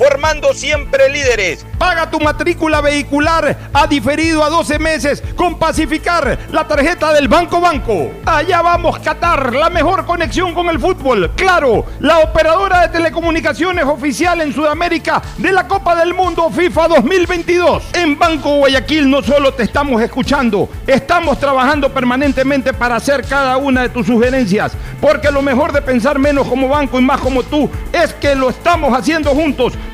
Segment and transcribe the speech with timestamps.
[0.00, 1.66] formando siempre líderes.
[1.76, 7.60] Paga tu matrícula vehicular a diferido a 12 meses con Pacificar, la tarjeta del Banco
[7.60, 8.10] Banco.
[8.24, 11.32] Allá vamos, Qatar, la mejor conexión con el fútbol.
[11.36, 17.90] Claro, la operadora de telecomunicaciones oficial en Sudamérica de la Copa del Mundo FIFA 2022.
[17.92, 23.82] En Banco Guayaquil no solo te estamos escuchando, estamos trabajando permanentemente para hacer cada una
[23.82, 27.68] de tus sugerencias, porque lo mejor de pensar menos como banco y más como tú
[27.92, 29.74] es que lo estamos haciendo juntos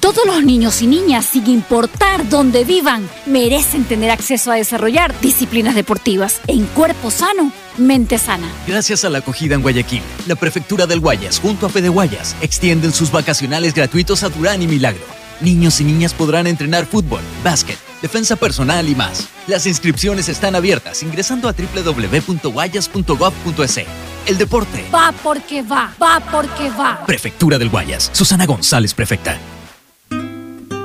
[0.00, 5.74] Todos los niños y niñas, sin importar dónde vivan, merecen tener acceso a desarrollar disciplinas
[5.74, 8.48] deportivas en cuerpo sano, mente sana.
[8.68, 12.92] Gracias a la acogida en Guayaquil, la Prefectura del Guayas junto a Fede Guayas extienden
[12.92, 15.02] sus vacacionales gratuitos a Durán y Milagro.
[15.40, 19.26] Niños y niñas podrán entrenar fútbol, básquet, defensa personal y más.
[19.48, 23.80] Las inscripciones están abiertas ingresando a www.guayas.gov.es.
[24.26, 27.04] El deporte va porque va, va porque va.
[27.04, 28.10] Prefectura del Guayas.
[28.12, 29.36] Susana González, prefecta.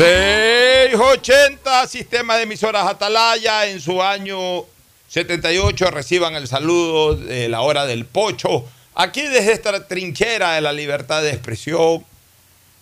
[0.00, 4.64] 680, sistema de emisoras Atalaya en su año
[5.08, 8.64] 78 reciban el saludo de la hora del pocho.
[8.94, 12.02] Aquí desde esta trinchera de la libertad de expresión,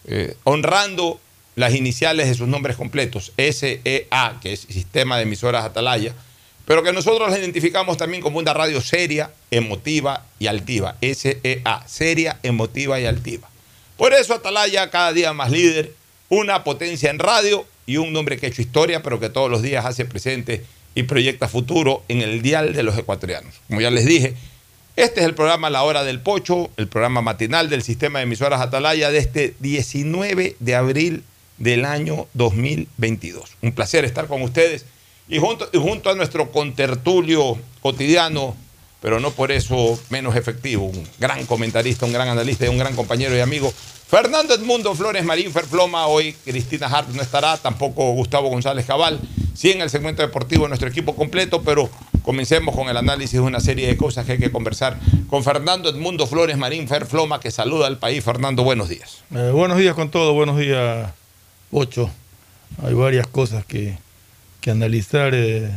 [0.06, 1.18] eh, honrando
[1.56, 6.14] las iniciales de sus nombres completos, SEA, que es Sistema de Emisoras Atalaya,
[6.66, 10.94] pero que nosotros la identificamos también como una radio seria, emotiva y altiva.
[11.00, 13.48] SEA, seria, emotiva y altiva.
[13.96, 15.97] Por eso Atalaya cada día más líder,
[16.28, 19.62] una potencia en radio y un nombre que ha hecho historia, pero que todos los
[19.62, 20.64] días hace presente
[20.94, 23.54] y proyecta futuro en el dial de los ecuatorianos.
[23.68, 24.34] Como ya les dije,
[24.96, 28.60] este es el programa La Hora del Pocho, el programa matinal del sistema de emisoras
[28.60, 31.22] Atalaya de este 19 de abril
[31.56, 33.56] del año 2022.
[33.62, 34.86] Un placer estar con ustedes
[35.28, 38.56] y junto, y junto a nuestro contertulio cotidiano,
[39.00, 42.96] pero no por eso menos efectivo, un gran comentarista, un gran analista y un gran
[42.96, 43.72] compañero y amigo,
[44.08, 49.20] Fernando Edmundo Flores Marín Ferfloma, hoy Cristina Hart no estará, tampoco Gustavo González Cabal,
[49.52, 51.90] sí en el segmento deportivo nuestro equipo completo, pero
[52.22, 55.90] comencemos con el análisis de una serie de cosas que hay que conversar con Fernando
[55.90, 58.24] Edmundo Flores Marín Ferfloma, que saluda al país.
[58.24, 59.18] Fernando, buenos días.
[59.34, 61.12] Eh, buenos días con todo, buenos días,
[61.70, 62.10] Ocho.
[62.82, 63.98] Hay varias cosas que,
[64.62, 65.70] que analizar, eh,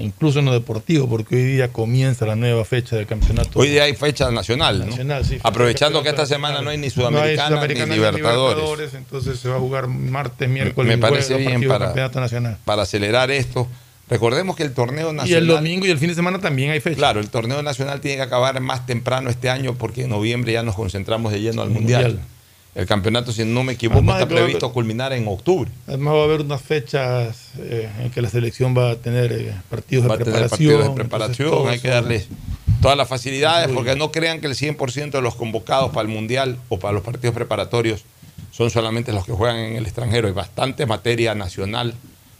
[0.00, 3.58] incluso en lo deportivo, porque hoy día comienza la nueva fecha del campeonato.
[3.58, 4.86] Hoy día hay fecha nacional, ¿no?
[4.86, 8.56] Nacional, sí, Aprovechando que esta semana no hay ni No hay Sudamericana, ni ni Libertadores.
[8.56, 12.20] Libertadores, entonces se va a jugar martes, miércoles, Me y parece jueves, bien para, campeonato
[12.20, 12.58] nacional.
[12.64, 13.66] para acelerar esto.
[14.08, 15.42] Recordemos que el torneo Y nacional.
[15.42, 16.96] el domingo y el fin de semana también hay fecha.
[16.96, 20.62] Claro, el torneo nacional tiene que acabar más temprano este año porque en noviembre ya
[20.62, 21.70] nos concentramos de lleno al.
[21.70, 22.20] Mundial.
[22.76, 25.70] El campeonato, si no me equivoco, Además está previsto haber- culminar en octubre.
[25.86, 29.54] Además va a haber unas fechas eh, en que la selección va a tener eh,
[29.70, 32.28] partidos de Va a tener partidos de preparación, hay que darles
[32.82, 36.58] todas las facilidades porque no crean que el 100% de los convocados para el mundial
[36.68, 38.04] o para los partidos preparatorios
[38.52, 40.28] son solamente los que juegan en el extranjero.
[40.28, 41.94] Hay bastante materia nacional,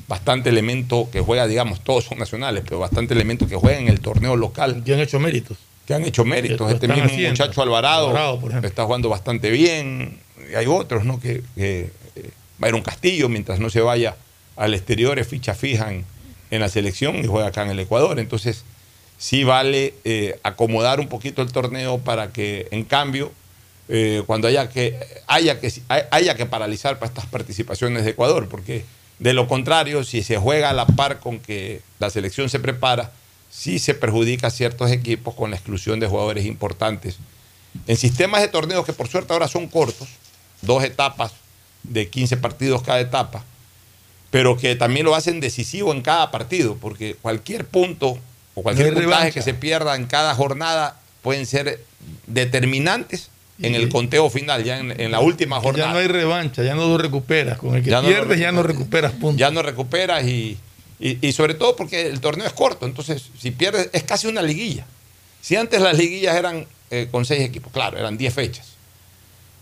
[0.06, 4.00] bastante elemento que juega, digamos, todos son nacionales, pero bastante elemento que juega en el
[4.00, 4.82] torneo local.
[4.84, 5.56] Que han hecho méritos.
[5.86, 6.70] que han hecho méritos.
[6.70, 7.30] Este mismo haciendo.
[7.30, 10.18] muchacho Alvarado, Alvarado, está jugando bastante bien.
[10.56, 11.20] Hay otros, ¿no?
[11.20, 14.16] Que, que eh, Byron Castillo, mientras no se vaya
[14.56, 16.04] al exterior, es ficha fija en,
[16.50, 18.18] en la selección y juega acá en el Ecuador.
[18.18, 18.64] Entonces,
[19.18, 23.32] sí vale eh, acomodar un poquito el torneo para que, en cambio,
[23.88, 25.72] eh, cuando haya que, haya, que,
[26.10, 28.84] haya que paralizar para estas participaciones de Ecuador, porque
[29.18, 33.12] de lo contrario, si se juega a la par con que la selección se prepara,
[33.50, 37.16] sí se perjudica a ciertos equipos con la exclusión de jugadores importantes.
[37.86, 40.08] En sistemas de torneos que por suerte ahora son cortos,
[40.62, 41.32] dos etapas
[41.82, 43.44] de 15 partidos cada etapa,
[44.31, 48.19] pero que también lo hacen decisivo en cada partido, porque cualquier punto
[48.55, 51.81] o cualquier No puntaje que se pierda en cada jornada pueden ser
[52.26, 53.31] determinantes
[53.62, 55.88] en el conteo final, ya en, en la última jornada.
[55.88, 57.56] Ya no hay revancha, ya no lo recuperas.
[57.58, 59.37] Con el que Ya no pierdes ya no recuperas puntos.
[59.38, 60.58] ya no recuperas y,
[61.00, 64.43] y- y sobre todo porque el torneo es corto, entonces si pierdes es casi una
[64.43, 64.85] liguilla.
[65.41, 68.67] Si antes las liguillas eran eh, con seis equipos, claro, eran 10 fechas.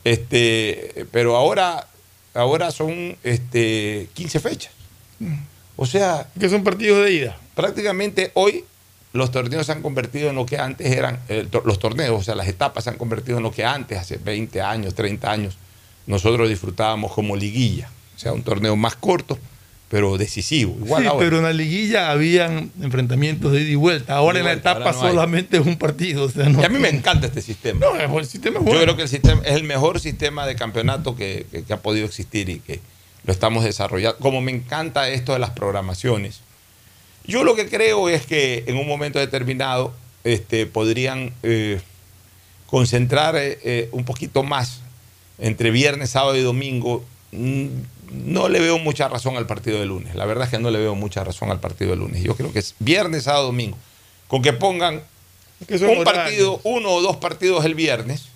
[0.05, 1.87] Este, pero ahora,
[2.35, 4.73] ahora son este, 15 fechas.
[5.77, 6.29] O sea...
[6.39, 7.39] Que son partidos de ida.
[7.55, 8.65] Prácticamente hoy
[9.15, 12.35] los torneos se han convertido en lo que antes eran, eh, los torneos, o sea,
[12.35, 15.57] las etapas se han convertido en lo que antes, hace 20 años, 30 años,
[16.07, 17.89] nosotros disfrutábamos como liguilla.
[18.17, 19.39] O sea, un torneo más corto,
[19.89, 20.75] pero decisivo.
[20.85, 21.25] Igual sí, ahora.
[21.25, 24.17] pero en la liguilla habían enfrentamientos de ida y vuelta.
[24.17, 26.25] Ahora en la etapa no solamente es un partido.
[26.25, 27.81] o sea, no Y a mí me encanta este sistema.
[27.81, 28.81] No, el sistema es bueno.
[28.81, 31.81] Yo creo que el sistema es el mejor sistema de campeonato que, que- que ha
[31.81, 32.81] podido existir y que
[33.25, 34.19] lo estamos desarrollando.
[34.19, 36.41] Como me encanta esto de las programaciones.
[37.27, 41.81] Yo lo que creo es que en un momento determinado este, podrían eh,
[42.67, 44.81] concentrar eh, eh, un poquito más
[45.39, 47.05] entre viernes, sábado y domingo.
[48.15, 50.15] No le veo mucha razón al partido de lunes.
[50.15, 52.23] La verdad es que no le veo mucha razón al partido de lunes.
[52.23, 53.77] Yo creo que es viernes, sábado, domingo.
[54.29, 55.03] Con que pongan
[55.67, 58.27] que un partido, uno o dos partidos el viernes.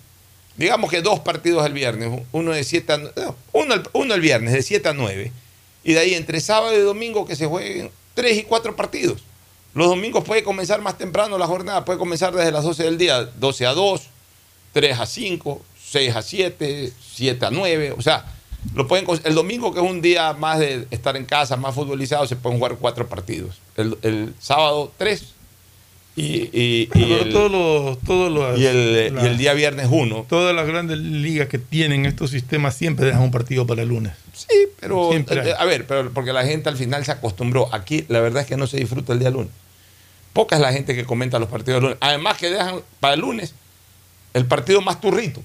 [0.57, 3.11] Digamos que dos partidos el viernes, uno de siete a, no,
[3.53, 5.31] uno, el- uno el viernes de 7 a 9.
[5.85, 9.21] Y de ahí entre sábado y domingo que se jueguen tres y cuatro partidos.
[9.73, 13.23] Los domingos puede comenzar más temprano la jornada, puede comenzar desde las 12 del día,
[13.23, 14.01] 12 a 2,
[14.73, 17.93] 3 a 5, 6 a 7, 7 a 9.
[17.97, 18.25] O sea,
[18.75, 22.27] lo pueden, el domingo, que es un día más de estar en casa, más futbolizado,
[22.27, 23.57] se pueden jugar cuatro partidos.
[23.77, 25.33] El, el sábado, tres.
[26.15, 29.87] Y, y- y el, todos los, todos los- y el- las- y el día viernes,
[29.89, 30.25] uno.
[30.27, 34.11] Todas las grandes ligas que tienen estos sistemas siempre dejan un partido para el lunes.
[34.33, 34.47] Sí,
[34.79, 37.73] pero eh, a ver, pero porque la gente al final se acostumbró.
[37.73, 39.51] Aquí la verdad es que no se disfruta el día lunes.
[40.33, 41.97] Poca es la gente que comenta los partidos del lunes.
[42.01, 43.53] Además que dejan para el lunes
[44.33, 45.41] el partido más turrito.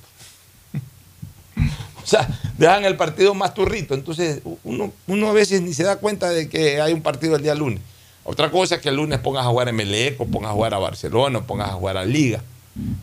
[2.06, 3.94] O sea, dejan el partido más turrito.
[3.94, 7.54] Entonces, uno, a veces ni se da cuenta de que hay un partido el día
[7.54, 7.80] lunes.
[8.24, 10.78] Otra cosa es que el lunes pongas a jugar a Meleco, pongas a jugar a
[10.78, 12.42] Barcelona, pongas a jugar a Liga.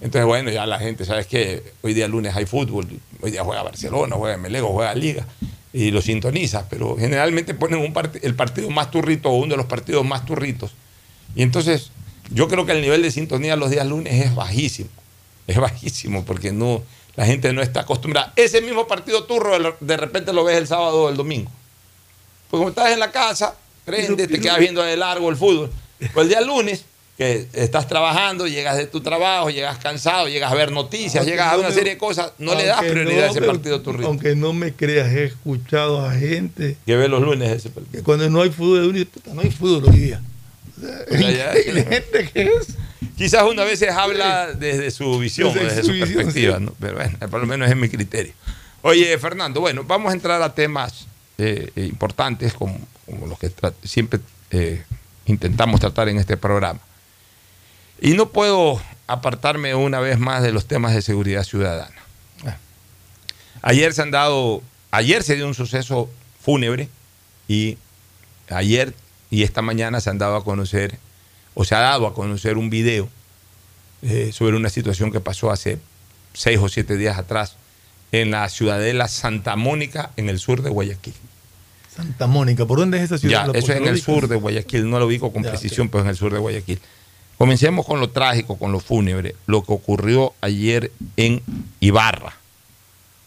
[0.02, 1.64] Entonces, bueno, ya la gente, ¿sabes qué?
[1.82, 2.88] Hoy día lunes hay fútbol,
[3.22, 5.26] hoy día juega Barcelona, juega Meleco, juega Liga,
[5.74, 9.68] y lo sintonizas, pero generalmente ponen un el partido más turrito o uno de los
[9.68, 10.74] partidos más turritos.
[11.36, 11.92] Y entonces,
[12.32, 14.90] yo creo que el nivel de sintonía los días lunes es bajísimo.
[15.48, 16.82] Es bajísimo porque no,
[17.22, 18.34] la gente no está acostumbrada.
[18.36, 21.52] Ese mismo partido turro de- repente lo ves el sábado o el domingo.
[22.50, 23.54] Pues como estás en la casa,
[23.86, 25.70] prende, te quedas viendo de largo el fútbol.
[26.14, 26.84] Pues el día lunes,
[27.20, 31.54] que estás trabajando, llegas de tu trabajo, llegas cansado, llegas a ver noticias, Aunque llegas
[31.54, 34.08] a una me- serie de cosas, no le das prioridad a ese partido turrito.
[34.08, 38.00] Aunque no me creas, he escuchado a gente Que ve los lunes ese partido.
[38.00, 40.22] que cuando no hay fútbol, uno dice, "Puta, no hay fútbol hoy día.
[40.76, 42.68] O sea, O sea, ya- increíble gente que es.
[43.18, 46.64] Quizás una vez habla desde su visión, Desde desde, su su, visión, perspectiva, sí.
[46.64, 46.74] ¿no?
[46.80, 48.34] pero bueno, por lo menos es mi criterio.
[48.82, 53.52] Oye, Fernando, bueno, vamos a entrar a temas eh, importantes como, como los que
[53.84, 54.20] siempre
[54.52, 54.84] eh,
[55.26, 56.80] intentamos tratar en este programa.
[58.00, 61.96] Y no puedo apartarme una vez más de los temas de seguridad ciudadana.
[63.64, 66.10] Ayer se han dado, ayer se dio un suceso
[66.44, 66.90] fúnebre
[67.48, 67.78] y
[68.50, 68.96] ayer
[69.30, 70.98] y esta mañana se han dado a conocer,
[71.54, 73.10] o se ha dado a conocer un video
[74.02, 75.80] eh, sobre una situación que pasó hace
[76.34, 77.56] seis o siete días atrás
[78.12, 81.14] en la ciudadela Santa Mónica, en el sur de Guayaquil.
[81.94, 83.46] Santa Mónica, ¿por dónde es esa ciudad?
[83.48, 85.90] Ya, ¿La eso es en el sur de Guayaquil, no lo ubico con Ya, precisión,
[85.90, 86.80] pero en el sur de Guayaquil.
[87.38, 91.42] Comencemos con lo trágico, con lo fúnebre, lo que ocurrió ayer en
[91.80, 92.34] Ibarra,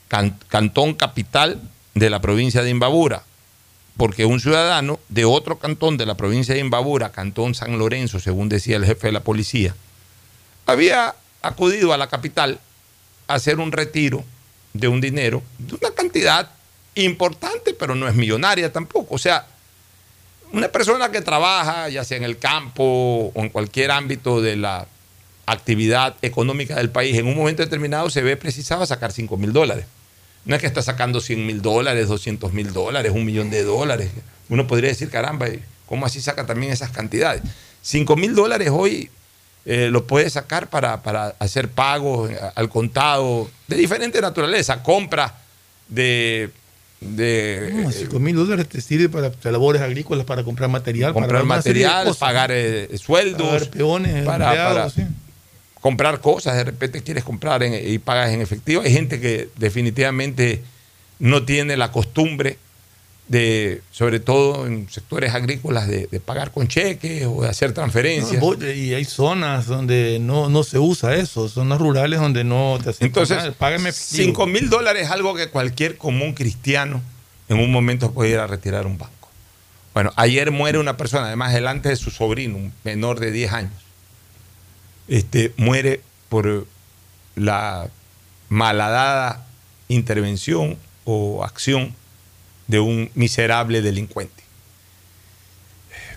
[0.09, 1.61] can- cantón capital
[1.95, 3.25] de la provincia de Imbabura,
[3.97, 8.49] porque un ciudadano de otro cantón de la provincia de Imbabura, cantón San Lorenzo, según
[8.49, 9.75] decía el jefe de la policía,
[10.67, 12.59] había acudido a la capital
[13.29, 14.25] a hacer un retiro
[14.73, 16.51] de un dinero, de una cantidad
[16.97, 19.15] importante, pero no es millonaria tampoco.
[19.15, 19.47] O sea,
[20.53, 24.87] una persona que trabaja, ya sea en el campo o en cualquier ámbito de la
[25.47, 29.53] actividad económica del país, en un momento determinado se ve precisado a sacar 5 mil
[29.53, 29.87] dólares.
[30.45, 34.11] No es que está sacando 100 mil dólares, 200 mil dólares, un millón de dólares.
[34.49, 35.47] Uno podría decir, caramba,
[35.87, 37.43] ¿cómo así saca también esas cantidades?
[37.83, 39.11] 5 mil dólares hoy
[39.67, 45.35] eh, lo puede sacar para, para hacer pagos eh, al contado de diferente naturaleza, compra
[45.89, 46.51] de...
[47.01, 51.43] de No, eh, 5 mil dólares te sirve para, labores agrícolas, para comprar material, comprar
[51.43, 55.15] para material, pagar eh, sueldos, Pagar peones, para, empleados, para sí.
[55.85, 58.81] Comprar cosas, de repente quieres comprar en- y pagas en efectivo.
[58.81, 60.63] Hay gente que definitivamente
[61.19, 62.57] no tiene la costumbre
[63.29, 68.43] de, sobre todo en sectores agrícolas, de, de pagar con cheques o de hacer transferencias.
[68.43, 72.89] No, y hay zonas donde no, no se usa eso, zonas rurales donde no te
[72.89, 74.25] hacen Entonces, nada, págame efectivo.
[74.25, 77.03] 5 mil dólares es algo que cualquier común cristiano
[77.51, 79.29] en un momento puede ir a retirar un banco.
[79.93, 83.84] Bueno, ayer muere una persona, además delante de su sobrino, un menor de 10 años.
[85.09, 86.67] Este, muere por
[87.37, 87.89] la
[88.49, 89.47] malhadada
[89.89, 91.95] intervención o acción
[92.67, 94.43] de un miserable delincuente.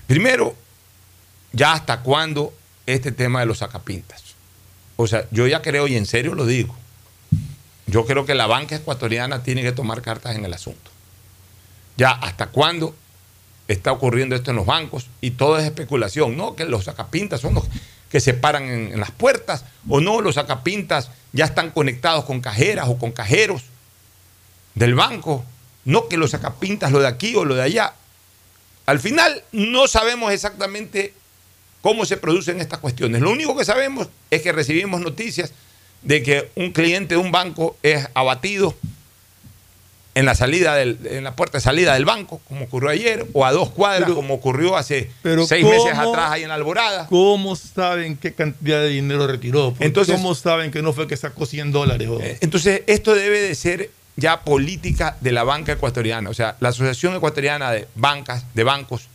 [0.08, 0.56] Primero,
[1.52, 2.54] ya hasta cuándo
[2.86, 4.24] este tema de los sacapintas.
[4.96, 6.76] O sea, yo ya creo, y en serio lo digo,
[7.86, 10.92] yo creo que la banca ecuatoriana tiene que tomar cartas en el asunto.
[11.98, 12.96] Ya, ¿hasta cuándo
[13.68, 15.08] está ocurriendo esto en los bancos?
[15.20, 16.56] Y todo es especulación, ¿no?
[16.56, 17.66] Que los sacapintas son los
[18.10, 22.88] que se paran en, las puertas, o no, los sacapintas ya están conectados con cajeras
[22.88, 23.64] o con cajeros
[24.76, 25.44] del banco,
[25.86, 27.94] no que los sacapintas lo de aquí o lo de allá.
[28.86, 31.14] Al final no sabemos exactamente
[31.82, 33.22] cómo se producen estas cuestiones.
[33.22, 35.52] Lo único que sabemos es que recibimos noticias
[36.02, 38.76] de que un cliente de un banco es abatido
[40.18, 43.46] en la salida del, en la puerta de salida del banco, como ocurrió ayer, o
[43.46, 47.08] a dos cuadras, como ocurrió hace pero seis ¿cómo- meses atrás ahí en la Alborada.
[47.08, 49.76] ¿Cómo saben qué cantidad de dinero retiró?
[49.80, 52.08] Entonces- ¿Cómo saben que no fue que sacó 100 dólares?
[52.10, 56.30] o- Entonces, esto debe de ser ya política de la banca ecuatoriana.
[56.30, 59.08] O sea, la Asociación Ecuatoriana de Bancas, de Bancos,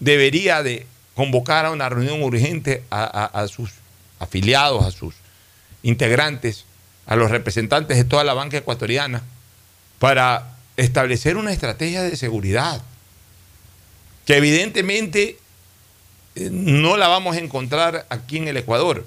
[0.00, 3.70] debería de convocar a una reunión urgente a, a- a sus
[4.18, 5.14] afiliados, a sus
[5.84, 6.64] integrantes,
[7.06, 9.22] a los representantes de toda la banca ecuatoriana,
[10.04, 12.82] para establecer una estrategia de seguridad,
[14.26, 15.38] que evidentemente
[16.34, 19.06] eh, no la vamos a encontrar aquí en el Ecuador.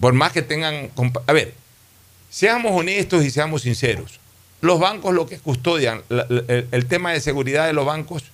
[0.00, 0.90] Por más que tengan...
[1.26, 1.54] A ver,
[2.28, 4.20] seamos honestos y seamos sinceros.
[4.60, 8.24] Los bancos lo que custodian, el tema de seguridad de los bancos,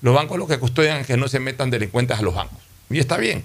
[0.00, 2.60] los bancos lo que custodian es que no se metan delincuentes a los bancos.
[2.88, 3.44] Y está bien.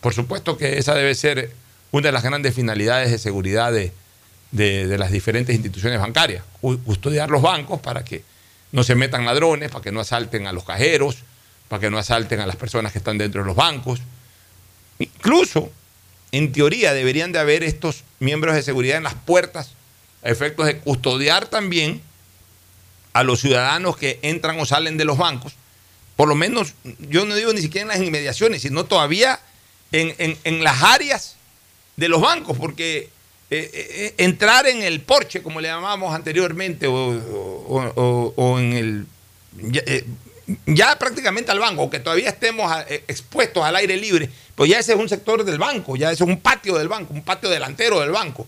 [0.00, 1.52] Por supuesto que esa debe ser
[1.90, 3.92] una de las grandes finalidades de seguridad de,
[4.50, 6.42] de- las diferentes instituciones bancarias.
[6.60, 8.24] Cu- Custodiar los bancos para que
[8.72, 11.16] no se metan ladrones, para que no asalten a los cajeros,
[11.68, 14.00] para que no asalten a las personas que están dentro de los bancos.
[14.98, 15.70] Incluso,
[16.32, 19.70] en teoría, deberían de haber estos miembros de seguridad en las puertas
[20.22, 22.02] a efectos de custodiar también
[23.12, 25.54] a los ciudadanos que entran o salen de los bancos.
[26.16, 29.40] Por lo menos, yo no digo ni siquiera en las inmediaciones, sino todavía
[29.92, 30.14] en-
[30.44, 31.36] en las áreas
[31.96, 33.08] de los bancos, porque
[33.50, 39.06] eh, eh, entrar en el porche, como le llamábamos anteriormente, o, o- en el.
[39.72, 40.04] Ya, eh,
[40.66, 42.72] ya prácticamente al banco, aunque todavía estemos
[43.08, 46.28] expuestos al aire libre, pues ya ese es un sector del banco, ya ese es
[46.28, 48.46] un patio del banco, un patio delantero del banco.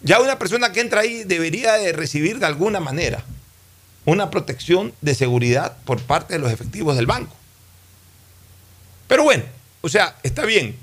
[0.00, 3.24] Ya una persona que entra ahí debería de recibir de alguna manera
[4.04, 7.34] una protección de seguridad por parte de los efectivos del banco.
[9.08, 9.44] Pero bueno,
[9.80, 10.76] o sea, está bien.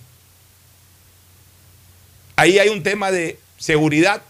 [2.35, 4.21] Ahí hay un tema de seguridad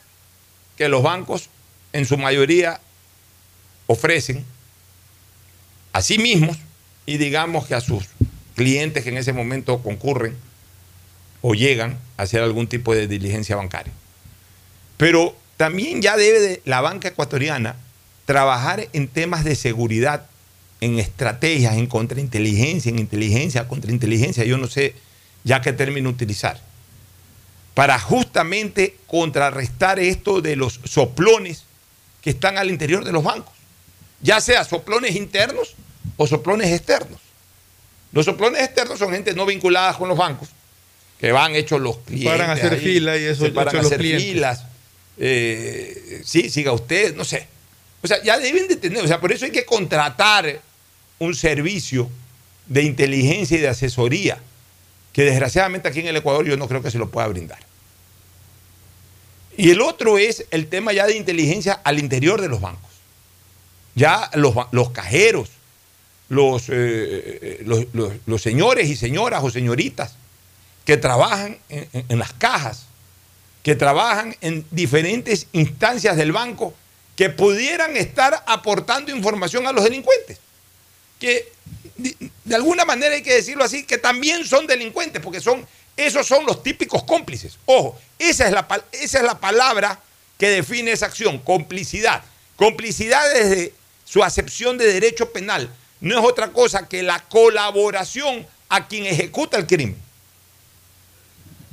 [0.78, 1.50] que los bancos
[1.94, 2.80] en su mayoría
[3.88, 4.46] ofrecen
[5.94, 6.58] a sí mismos
[7.06, 8.06] y digamos que a sus
[8.56, 10.36] clientes que en ese momento concurren
[11.42, 13.94] o llegan a hacer algún tipo de diligencia bancaria.
[14.98, 17.76] Pero también ya debe de la banca ecuatoriana
[18.26, 20.26] trabajar en temas de seguridad,
[20.82, 24.96] en estrategias, en contrainteligencia, en inteligencia, contrainteligencia, yo no sé
[25.44, 26.60] ya qué término utilizar,
[27.76, 31.66] para justamente contrarrestar esto de los soplones
[32.22, 33.54] que están al interior de los bancos,
[34.22, 35.76] ya sea soplones internos
[36.18, 37.20] o soplones externos.
[38.14, 40.50] Los soplones externos son gente no vinculada con los bancos,
[41.20, 42.32] que van hechos los clientes.
[42.32, 44.26] Paran a hacer ahí, fila y eso se paran a hacer clientes.
[44.26, 44.64] filas.
[45.18, 47.48] eh, sí, siga usted, no sé.
[48.02, 50.62] O sea, ya deben de tener, o sea, por eso hay que contratar
[51.20, 52.10] un servicio
[52.68, 54.40] de inteligencia y de asesoría
[55.16, 57.60] que desgraciadamente aquí en el Ecuador yo no creo que se lo pueda brindar.
[59.56, 62.92] Y el otro es el tema ya de inteligencia al interior de los bancos.
[63.96, 65.52] Ya los, los cajeros,
[66.28, 70.16] los, eh, eh, los, los- los señores y señoras o señoritas
[70.84, 72.88] que trabajan en- en las cajas,
[73.64, 76.74] que trabajan en diferentes instancias del banco,
[77.16, 80.40] que pudieran estar aportando información a los delincuentes.
[81.22, 81.54] Que
[82.46, 85.66] de, alguna manera hay que decirlo así, que también son delincuentes, porque son,
[85.98, 87.58] esos son los típicos cómplices.
[87.66, 90.00] Ojo, esa es la, esa es la palabra
[90.38, 92.24] que define esa acción, complicidad.
[92.56, 93.74] Complicidad desde
[94.06, 99.58] su acepción de derecho penal no es otra cosa que la colaboración a quien ejecuta
[99.58, 99.98] el crimen.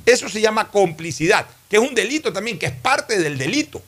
[0.05, 3.81] Eso se llama complicidad, que es un delito también, que es parte del delito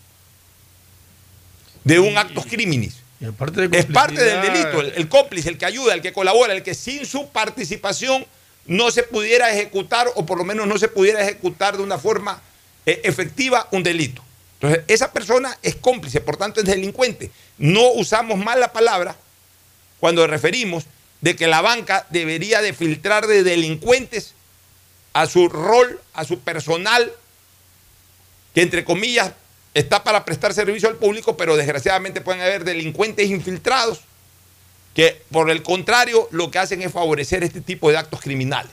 [1.83, 2.95] de un actus criminis.
[3.31, 6.63] De Es parte del delito, el, el cómplice, el que ayuda, el que colabora, el
[6.63, 8.25] que sin su participación
[8.65, 12.41] no se pudiera ejecutar o por lo menos no se pudiera ejecutar de una forma
[12.85, 14.23] eh, efectiva un delito.
[14.55, 17.31] Entonces, esa persona es cómplice, por tanto es delincuente.
[17.57, 19.15] No usamos mal la palabra
[19.99, 20.85] cuando referimos
[21.21, 24.33] de que la banca debería de filtrar de delincuentes
[25.13, 27.11] a su rol, a su personal,
[28.53, 29.31] que entre comillas
[29.75, 33.99] está para prestar servicio al público, pero desgraciadamente pueden haber delincuentes infiltrados
[34.95, 38.71] que por el contrario lo que hacen es favorecer este tipo de actos criminales.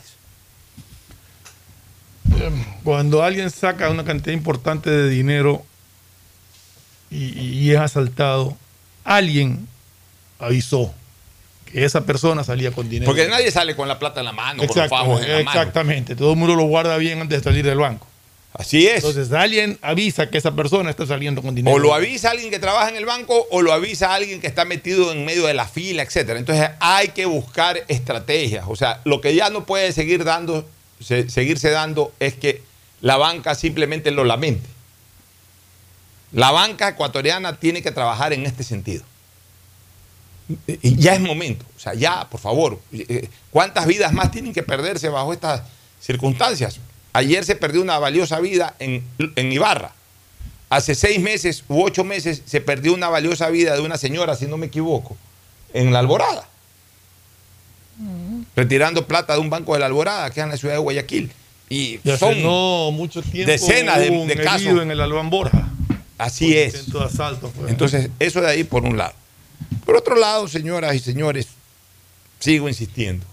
[2.83, 5.65] Cuando alguien saca una cantidad importante de dinero
[7.11, 8.57] y, y es asaltado,
[9.03, 9.67] alguien
[10.39, 10.93] avisó
[11.65, 13.09] que esa persona salía con dinero.
[13.11, 15.19] Porque nadie sale con la plata en la mano, con los en la mano.
[15.19, 16.15] exactamente.
[16.15, 18.07] Todo el mundo lo guarda bien antes de salir del banco.
[18.55, 18.97] Así es.
[19.03, 21.75] Entonces alguien avisa que esa persona está saliendo con dinero.
[21.75, 24.63] O lo avisa alguien que trabaja en el banco o lo avisa alguien que está
[24.63, 26.37] metido en medio de la fila, etcétera.
[26.37, 28.65] Entonces hay que buscar estrategias.
[28.67, 30.69] O sea, lo que ya no puede seguir dando,
[31.01, 32.61] se- seguirse dando es que
[33.01, 34.69] la banca simplemente lo lamente.
[36.31, 39.03] La banca ecuatoriana tiene que trabajar en este sentido.
[40.67, 41.65] Y ya es momento.
[41.75, 42.79] O sea, ya, por favor.
[42.91, 45.61] eh, ¿Cuántas vidas más tienen que perderse bajo estas
[46.01, 46.79] circunstancias?
[47.13, 49.03] Ayer se perdió una valiosa vida en,
[49.35, 49.93] en Ibarra.
[50.69, 54.47] Hace seis meses u ocho meses se perdió una valiosa vida de una señora, si
[54.47, 55.15] no me equivoco,
[55.71, 56.47] en la Alborada.
[58.55, 61.31] Retirando plata de un banco de la Alborada, que es en la ciudad de Guayaquil.
[61.69, 64.81] Y son no mucho tiempo decenas de, casos.
[64.81, 65.69] en el Albán Borja.
[66.17, 66.73] Así es.
[66.73, 67.69] intento de asalto fue.
[67.69, 69.13] Entonces, eso de ahí por un lado.
[69.85, 71.49] Por otro lado, señoras y señores,
[72.39, 73.25] sigo insistiendo,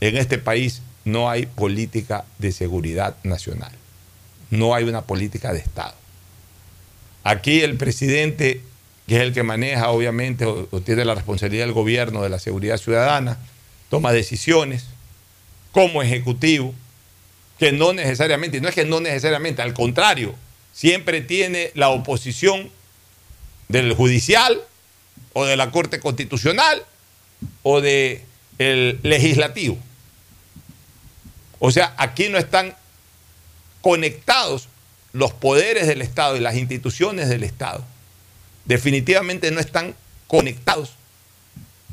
[0.00, 3.72] en este país no hay política de seguridad nacional,
[4.50, 5.94] no hay una política de Estado.
[7.24, 8.62] Aquí el presidente,
[9.06, 12.78] que es el que maneja obviamente o, tiene la responsabilidad del gobierno de la seguridad
[12.78, 13.38] ciudadana,
[13.88, 14.86] toma decisiones
[15.72, 16.74] como ejecutivo,
[17.58, 20.34] que no necesariamente, y no es que no necesariamente, al contrario,
[20.72, 22.70] siempre tiene la oposición
[23.68, 24.60] del judicial
[25.34, 26.82] o de la Corte Constitucional
[27.62, 28.24] o de
[28.58, 29.78] el legislativo.
[31.60, 32.74] O sea, aquí no están
[33.82, 34.68] conectados
[35.12, 37.84] los poderes del Estado y las instituciones del Estado.
[38.64, 39.94] Definitivamente no están
[40.26, 40.94] conectados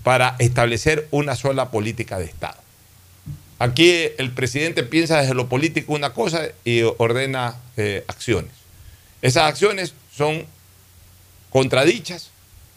[0.04, 2.58] para establecer una sola política de Estado.
[3.60, 8.52] Aquí el presidente piensa desde lo político una cosa y ordena eh, acciones.
[9.22, 10.46] Esas acciones son
[11.50, 12.30] contradichas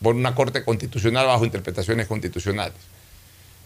[0.03, 2.79] por una Corte Constitucional bajo interpretaciones constitucionales.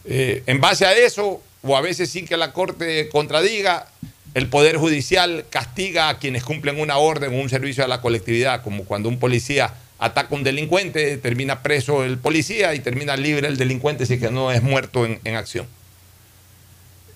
[0.04, 3.88] Eh, en base a eso, o a veces sin que la Corte contradiga,
[4.34, 8.62] el Poder Judicial castiga a quienes cumplen una orden o un servicio a la colectividad,
[8.62, 13.48] como cuando un policía ataca a un delincuente, termina preso el policía y termina libre
[13.48, 15.66] el delincuente si que no es muerto en, en acción.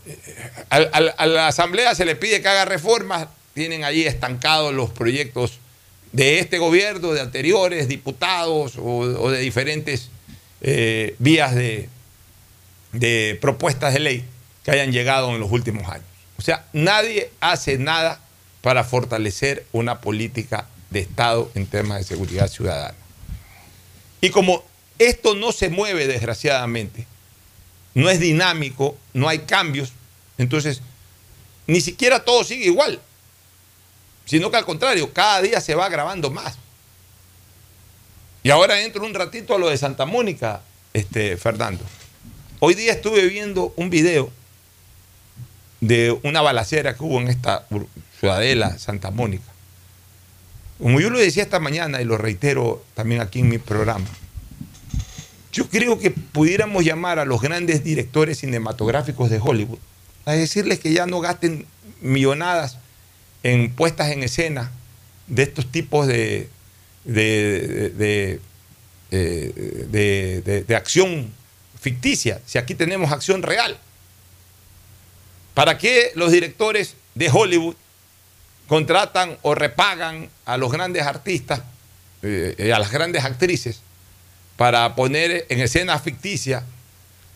[0.06, 0.16] Eh,
[0.70, 5.58] A, la Asamblea se le pide que haga reformas, tienen allí estancados los proyectos
[6.12, 10.08] de este gobierno, de anteriores diputados o, o de diferentes
[10.62, 11.88] eh, vías de,
[12.92, 14.24] de propuestas de ley
[14.68, 16.04] que hayan llegado en los últimos años.
[16.36, 18.20] O sea, nadie hace nada
[18.60, 22.94] para fortalecer una política de Estado en temas de seguridad ciudadana.
[24.20, 24.62] Y como
[24.98, 27.06] esto no se mueve, desgraciadamente,
[27.94, 29.94] no es dinámico, no hay cambios,
[30.36, 30.82] entonces
[31.66, 33.00] ni siquiera todo sigue igual,
[34.26, 36.58] sino que al contrario, cada día se va agravando más.
[38.42, 40.60] Y ahora entro un ratito a lo de Santa Mónica,
[40.92, 41.86] este, Fernando.
[42.60, 44.30] Hoy día estuve viendo un video
[45.80, 47.66] de una balacera que hubo en esta
[48.18, 49.44] ciudadela Santa Mónica.
[50.78, 54.06] Como yo lo decía esta mañana y lo reitero también aquí en mi programa,
[55.52, 59.78] yo creo que pudiéramos llamar a los grandes directores cinematográficos de Hollywood
[60.24, 61.66] a decirles que ya no gasten
[62.00, 62.78] millonadas
[63.42, 64.70] en puestas en escena
[65.26, 66.48] de estos tipos de,
[67.04, 68.40] de, de-
[69.10, 71.32] eh, de- de- de acción
[71.80, 73.78] ficticia, si aquí tenemos acción real.
[75.58, 77.74] ¿Para qué los directores de Hollywood
[78.68, 81.62] contratan o repagan a los grandes artistas,
[82.22, 83.80] eh, eh, a las grandes actrices,
[84.56, 86.64] para poner en escena ficticia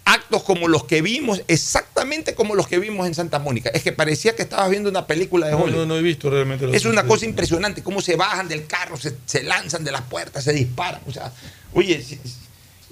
[0.04, 3.70] actos como los que vimos, exactamente como los que vimos en Santa Mónica?
[3.70, 5.78] Es que parecía que estabas viendo una película de Hollywood.
[5.80, 6.66] no, no he visto realmente.
[6.66, 10.02] los- Es una cosa impresionante, cómo se bajan del carro, se, se lanzan de las
[10.02, 11.00] puertas, se disparan.
[11.06, 11.32] O sea,
[11.72, 12.36] oye, si- si-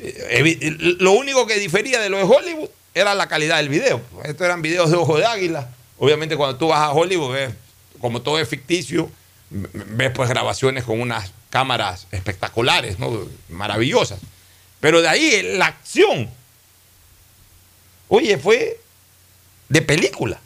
[0.01, 4.01] eh, lo único que difería de lo de Hollywood era la calidad del video.
[4.25, 5.69] Estos eran videos de ojo de águila.
[5.99, 7.51] Obviamente cuando tú vas a Hollywood, ves,
[8.01, 9.11] como todo es ficticio,
[9.51, 13.27] ves pues grabaciones con unas cámaras espectaculares, ¿no?
[13.49, 14.21] maravillosas.
[14.81, 16.31] Pero de ahí la acción,
[18.09, 18.81] oye, fue
[19.69, 20.41] de película,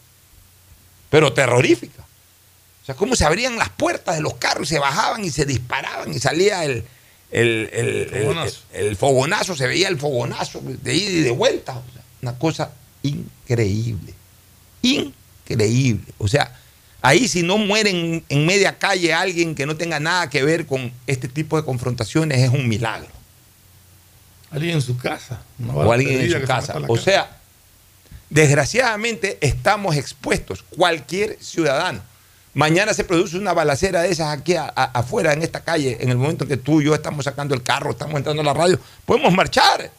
[1.11, 2.02] pero terrorífica.
[2.83, 6.12] O sea, cómo se abrían las puertas de los carros, se bajaban y se disparaban
[6.12, 6.85] y salía el,
[7.30, 8.61] el, el- el- Fogonazo.
[8.98, 11.72] fogonazo, se veía el fogonazo de ida y de vuelta.
[11.78, 12.70] O sea, una cosa
[13.02, 14.14] increíble.
[14.82, 16.12] Increíble.
[16.18, 16.52] O sea,
[17.02, 17.90] ahí si no muere
[18.28, 22.38] en, media calle alguien que no tenga nada que ver con este tipo de confrontaciones
[22.40, 23.08] es un milagro.
[24.50, 25.42] Alguien en su casa.
[25.72, 26.74] O alguien en su se casa.
[26.88, 27.38] O sea,
[28.30, 32.00] desgraciadamente estamos expuestos, cualquier ciudadano.
[32.54, 36.08] Mañana se produce una balacera de esas aquí a- a- afuera en esta calle, en
[36.08, 38.54] el momento en que tú y yo estamos sacando el carro, estamos entrando a la
[38.54, 39.90] radio, podemos marchar,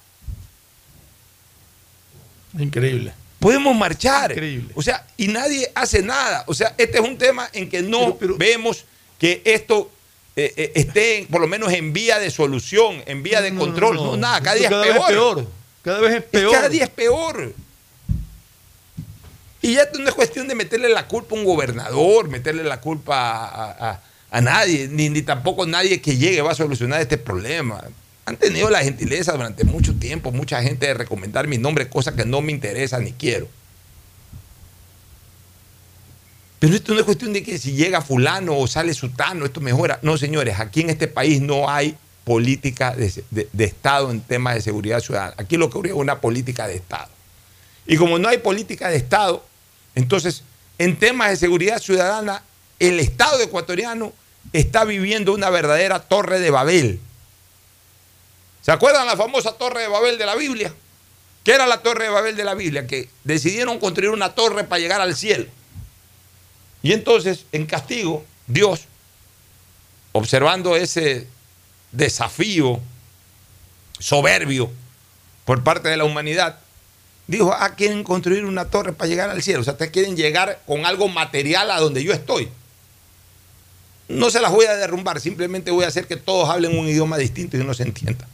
[2.58, 3.14] Increíble.
[3.40, 4.32] podemos marchar.
[4.32, 4.72] Increíble.
[4.76, 6.44] O sea, y nadie hace nada.
[6.48, 8.86] O sea, este es un tema en que no vemos
[9.20, 9.92] que esto
[10.36, 13.96] eh, eh, esté por lo menos en vía de solución, en vía de control.
[13.96, 15.48] No, nada, cada día es peor.
[15.82, 16.52] Cada vez es Es peor.
[16.52, 17.54] cada día es peor.
[19.62, 23.46] Y ya no es cuestión de meterle la culpa a un gobernador, meterle la culpa
[23.46, 27.82] a, a- a nadie, ni, ni tampoco nadie que llegue va a solucionar este problema.
[28.26, 32.26] Han tenido la gentileza durante mucho tiempo, mucha gente, de recomendar mi nombre, cosa que
[32.26, 33.48] no me interesa ni quiero.
[36.60, 40.00] Pero esto no es cuestión de que si llega fulano o sale sutano, esto mejora.
[40.02, 44.56] No, señores, aquí en este país no hay política de, de- de Estado en temas
[44.56, 45.36] de seguridad ciudadana.
[45.38, 47.10] Aquí lo que ocurre es una política de Estado.
[47.86, 49.46] Y como no hay política de Estado,
[49.94, 50.42] entonces
[50.80, 52.42] en temas de seguridad ciudadana,
[52.80, 54.12] el Estado ecuatoriano
[54.52, 57.00] está viviendo una verdadera torre de Babel.
[58.66, 60.74] ¿Se acuerdan la famosa torre de Babel de la Biblia?
[61.44, 62.88] ¿Qué era la torre de Babel de la Biblia?
[62.88, 65.46] Que decidieron construir una torre para llegar al cielo.
[66.82, 68.86] Y entonces, en castigo, Dios,
[70.14, 71.28] observando ese
[71.92, 72.80] desafío
[74.00, 74.72] soberbio
[75.46, 76.58] por parte de la humanidad,
[77.28, 79.62] dijo, ah, quieren construir una torre para llegar al cielo.
[79.62, 82.50] O sea, ustedes quieren llegar con algo material a donde yo estoy.
[84.08, 87.20] No se las voy a derrumbar, simplemente voy a hacer que todos hablen un idioma
[87.20, 88.28] distinto y no se entienda.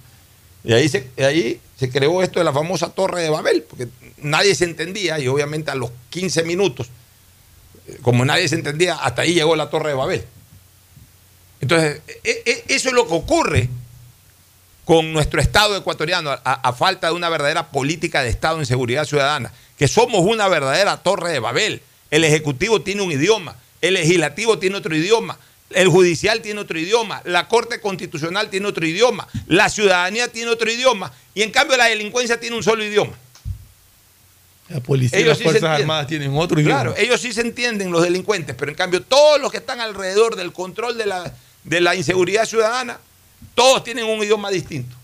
[0.63, 4.53] Y ahí se, ahí se creó esto de la famosa Torre de Babel, porque nadie
[4.55, 6.87] se entendía y obviamente a los 15 minutos,
[7.87, 10.25] eh, como nadie se entendía, hasta ahí llegó la Torre de Babel.
[11.61, 13.69] Entonces, e- e- eso es lo que ocurre
[14.85, 19.05] con nuestro Estado ecuatoriano, a, a falta de una verdadera política de Estado en seguridad
[19.05, 21.81] ciudadana, que somos una verdadera Torre de Babel.
[22.09, 25.37] El Ejecutivo tiene un idioma, el Legislativo tiene otro idioma,
[25.73, 30.69] el Judicial tiene otro idioma, la Corte Constitucional tiene otro idioma, la ciudadanía tiene otro
[30.71, 33.13] idioma, y en cambio la delincuencia tiene un solo idioma.
[34.69, 35.79] La policía y Ellos las sí Fuerzas.
[35.81, 36.81] Armadas tienen otro idioma.
[36.81, 40.35] Claro, ellos sí se entienden, los delincuentes, pero en cambio todos los que están alrededor
[40.35, 42.99] del control de la, de la inseguridad ciudadana,
[43.53, 44.95] todos tienen un idioma distinto.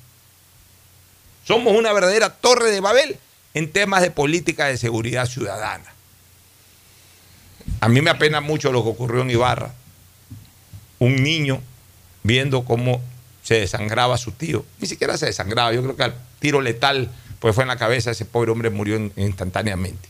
[1.46, 3.18] Somos una verdadera torre de Babel
[3.54, 5.94] en temas de política de seguridad ciudadana.
[7.82, 9.74] A mí me apena mucho lo que ocurrió en Ibarra.
[11.00, 11.62] Un niño
[12.24, 13.02] viendo cómo
[13.44, 14.66] se desangraba su tío.
[14.80, 18.12] Ni siquiera se desangraba, yo creo que al tiro letal pues fue en la cabeza,
[18.12, 20.10] ese pobre hombre murió in- instantáneamente.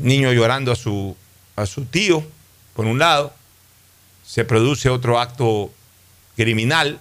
[0.00, 1.16] Niño llorando a su,
[1.56, 2.24] a su tío,
[2.74, 3.34] por un lado,
[4.26, 5.70] se produce otro acto
[6.36, 7.00] criminal.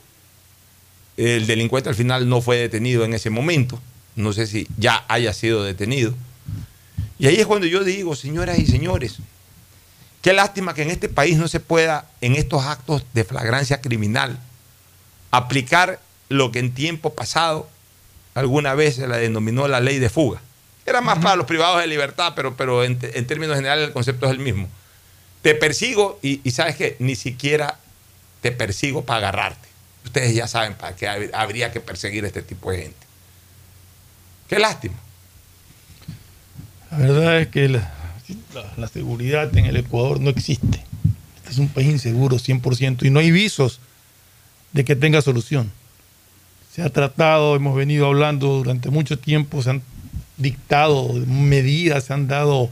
[1.15, 3.79] El delincuente al final no fue detenido en ese momento.
[4.15, 6.13] No sé si ya haya sido detenido.
[7.19, 9.17] Y ahí es cuando yo digo, señoras y señores,
[10.23, 14.39] qué lástima que en este país no se pueda, en estos actos de flagrancia criminal,
[15.29, 17.69] aplicar lo que en tiempo pasado
[18.33, 20.41] alguna vez se la denominó la ley de fuga.
[20.85, 24.31] Era más para los privados de libertad, pero, pero en, términos generales el concepto es
[24.31, 24.67] el mismo.
[25.41, 27.77] Te persigo y, y sabes que ni siquiera
[28.41, 29.67] te persigo para agarrarte.
[30.05, 33.07] Ustedes ya saben para qué hab- habría que perseguir a este tipo de gente.
[34.47, 34.95] Qué lástima.
[36.91, 37.91] La verdad es que la,
[38.77, 40.83] la- seguridad en el Ecuador no existe.
[41.37, 43.79] Este es un país inseguro 100% y no hay visos
[44.71, 45.71] de que tenga solución.
[46.73, 49.81] Se ha tratado, hemos venido hablando durante mucho tiempo, se han
[50.37, 52.69] dictado medidas, se han dado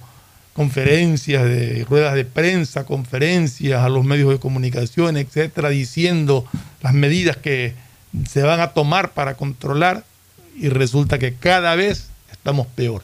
[0.53, 1.43] conferencias,
[1.87, 6.45] ruedas de prensa, conferencias a los medios de comunicación, etcétera, diciendo
[6.81, 7.73] las medidas que
[8.29, 10.03] se van a tomar para controlar
[10.57, 13.03] y resulta que cada vez estamos peor.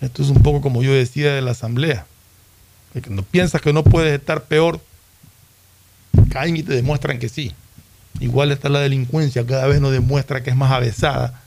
[0.00, 2.06] Esto es un poco como yo decía de la asamblea.
[2.92, 4.80] Que cuando piensas que no puedes estar peor,
[6.30, 7.52] caen y te demuestran que sí.
[8.18, 11.40] Igual está la delincuencia, cada vez nos demuestra que es más avesada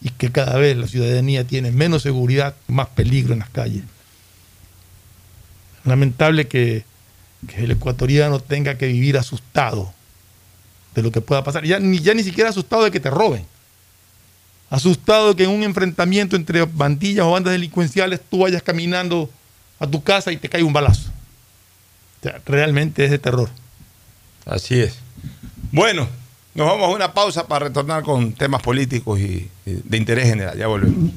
[0.00, 3.82] y que cada vez la ciudadanía tiene menos seguridad, más peligro en las calles.
[5.84, 6.84] Lamentable que,
[7.46, 9.92] que el ecuatoriano tenga que vivir asustado
[10.94, 11.64] de lo que pueda pasar.
[11.64, 13.46] Ya ni, ya ni siquiera asustado de que te roben.
[14.68, 19.30] Asustado que en un enfrentamiento entre bandillas o bandas delincuenciales tú vayas caminando
[19.78, 21.10] a tu casa y te cae un balazo.
[22.20, 23.48] O sea, realmente es de terror.
[24.44, 24.96] Así es.
[25.70, 26.08] Bueno,
[26.54, 30.58] nos vamos a una pausa para retornar con temas políticos y, y de interés general.
[30.58, 31.10] Ya volvemos.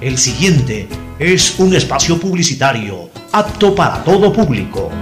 [0.00, 0.86] El siguiente
[1.18, 4.92] es un espacio publicitario apto para todo público.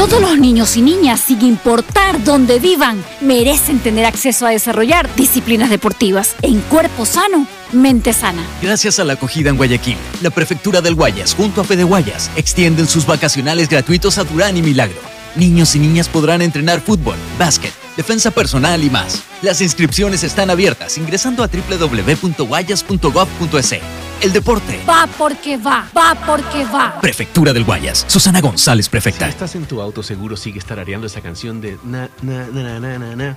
[0.00, 5.68] Todos los niños y niñas, sin importar dónde vivan, merecen tener acceso a desarrollar disciplinas
[5.68, 8.42] deportivas en cuerpo sano, mente sana.
[8.62, 12.88] Gracias a la acogida en Guayaquil, la Prefectura del Guayas junto a Fede Guayas extienden
[12.88, 14.96] sus vacacionales gratuitos a Durán y Milagro.
[15.36, 19.24] Niños y niñas podrán entrenar fútbol, básquet, defensa personal y más.
[19.42, 23.74] Las inscripciones están abiertas ingresando a www.guayas.gov.es.
[24.22, 24.80] El deporte.
[24.88, 26.98] Va porque va, va porque va.
[27.02, 28.06] Prefectura del Guayas.
[28.08, 29.26] Susana González, prefecta.
[29.26, 32.98] Si estás en tu auto, seguro sigues tarareando esa canción de na, na, na, na,
[32.98, 33.36] na, na,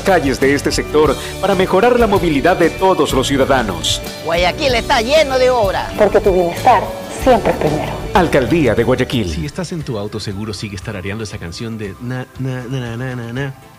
[0.00, 4.00] calles de este sector para mejorar la movilidad de todos los ciudadanos.
[4.24, 5.92] Guayaquil está lleno de obras.
[5.98, 6.82] Porque tu bienestar
[7.22, 7.92] siempre es primero.
[8.14, 9.28] Alcaldía de Guayaquil.
[9.28, 12.96] Si estás en tu auto, seguro sigues tarareando esa canción de na, na, na, na,
[12.96, 13.54] na, na, na,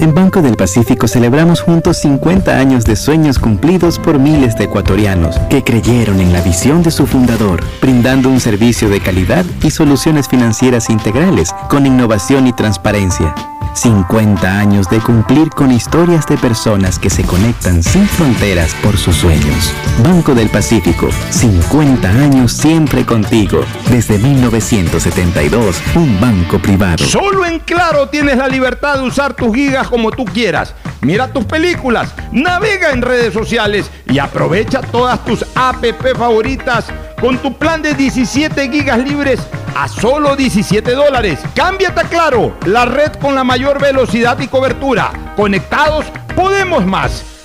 [0.00, 5.38] En Banco del Pacífico celebramos juntos 50 años de sueños cumplidos por miles de ecuatorianos
[5.50, 10.26] que creyeron en la visión de su fundador, brindando un servicio de calidad y soluciones
[10.26, 13.34] financieras integrales con innovación y transparencia.
[13.74, 19.16] 50 años de cumplir con historias de personas que se conectan sin fronteras por sus
[19.16, 19.72] sueños.
[20.02, 23.64] Banco del Pacífico, 50 años siempre contigo.
[23.90, 27.04] Desde 1972, un banco privado.
[27.04, 30.74] Solo en Claro tienes la libertad de usar tus gigas como tú quieras.
[31.02, 35.84] Mira tus películas, navega en redes sociales y aprovecha todas tus app
[36.16, 36.86] favoritas
[37.20, 39.40] con tu plan de 17 gigas libres
[39.76, 41.40] a solo 17 dólares.
[41.54, 45.34] Cámbiate a Claro, la red con la mayor velocidad y cobertura.
[45.36, 47.29] Conectados, podemos más.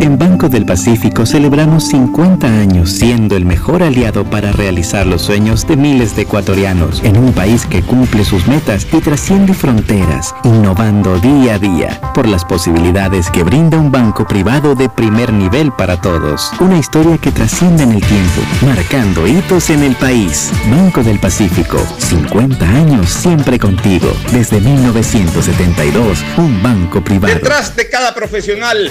[0.00, 5.66] En Banco del Pacífico celebramos 50 años siendo el mejor aliado para realizar los sueños
[5.66, 11.18] de miles de ecuatorianos en un país que cumple sus metas y trasciende fronteras, innovando
[11.18, 16.00] día a día por las posibilidades que brinda un banco privado de primer nivel para
[16.00, 16.50] todos.
[16.60, 20.50] Una historia que trasciende en el tiempo, marcando hitos en el país.
[20.70, 24.10] Banco del Pacífico, 50 años siempre contigo.
[24.32, 27.34] Desde 1972, un banco privado.
[27.34, 28.90] Detrás de cada profesional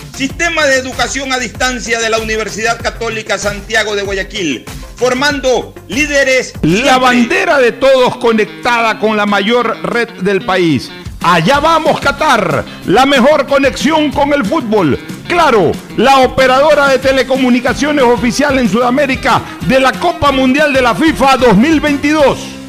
[0.15, 6.53] Sistema de educación a distancia de la Universidad Católica Santiago de Guayaquil, formando líderes.
[6.61, 10.91] La bandera de todos conectada con la mayor red del país.
[11.23, 14.99] Allá vamos Qatar, la mejor conexión con el fútbol.
[15.27, 21.37] Claro, la operadora de telecomunicaciones oficial en Sudamérica de la Copa Mundial de la FIFA
[21.37, 22.60] 2022.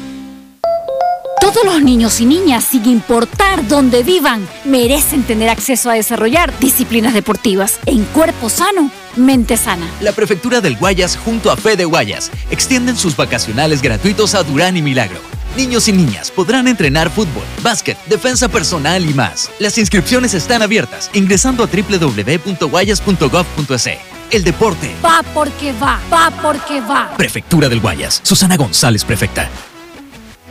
[1.43, 7.13] Todos los niños y niñas, sin importar dónde vivan, merecen tener acceso a desarrollar disciplinas
[7.13, 9.85] deportivas en cuerpo sano, mente sana.
[9.99, 14.81] La Prefectura del Guayas junto a Fede Guayas extienden sus vacacionales gratuitos a Durán y
[14.81, 15.19] Milagro.
[15.57, 19.51] Niños y niñas podrán entrenar fútbol, básquet, defensa personal y más.
[19.59, 23.89] Las inscripciones están abiertas ingresando a www.guayas.gov.es.
[24.31, 24.95] El deporte.
[25.03, 27.13] Va porque va, va porque va.
[27.17, 28.21] Prefectura del Guayas.
[28.23, 29.49] Susana González, prefecta.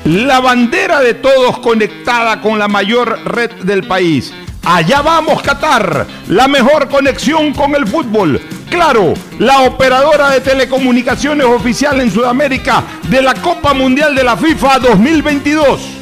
[0.04, 4.34] La bandera de todos conectada con la mayor red del país.
[4.64, 8.40] Allá vamos Qatar, la mejor conexión con el fútbol.
[8.68, 14.80] Claro, la operadora de telecomunicaciones oficial en Sudamérica de la Copa Mundial de la FIFA
[14.80, 16.01] 2022.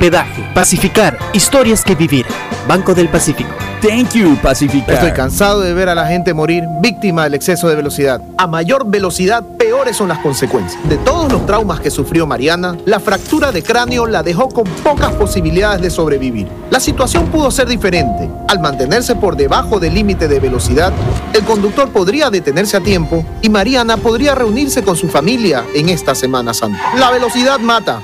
[0.01, 0.43] hospedaje.
[0.55, 2.25] Pacificar, historias que vivir.
[2.67, 3.51] Banco del Pacífico.
[3.81, 4.95] Thank you, Pacificar.
[4.95, 8.19] Estoy cansado de ver a la gente morir víctima del exceso de velocidad.
[8.37, 10.81] A mayor velocidad, peores son las consecuencias.
[10.89, 15.13] De todos los traumas que sufrió Mariana, la fractura de cráneo la dejó con pocas
[15.13, 16.47] posibilidades de sobrevivir.
[16.71, 18.27] La situación pudo ser diferente.
[18.47, 20.91] Al mantenerse por debajo del límite de velocidad,
[21.33, 26.15] el conductor podría detenerse a tiempo y Mariana podría reunirse con su familia en esta
[26.15, 26.79] Semana Santa.
[26.97, 27.99] La velocidad mata.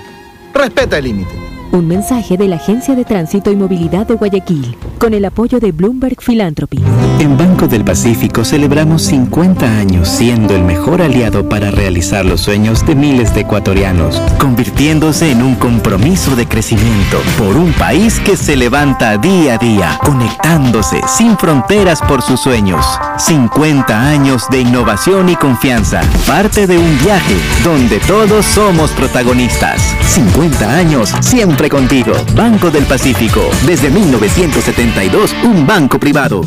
[0.54, 1.47] Respeta el límite.
[1.72, 5.74] Un mensaje de la Agencia de Tránsito y Movilidad de Guayaquil, con el apoyo de
[5.74, 6.82] Bloomberg Philanthropy.
[7.20, 12.86] En Banco del Pacífico celebramos 50 años siendo el mejor aliado para realizar los sueños
[12.86, 18.56] de miles de ecuatorianos, convirtiéndose en un compromiso de crecimiento por un país que se
[18.56, 22.86] levanta día a día, conectándose sin fronteras por sus sueños.
[23.18, 29.82] 50 años de innovación y confianza, parte de un viaje donde todos somos protagonistas.
[30.06, 32.14] 50 años siempre contigo.
[32.36, 36.42] Banco del Pacífico, desde 1972, un banco privado.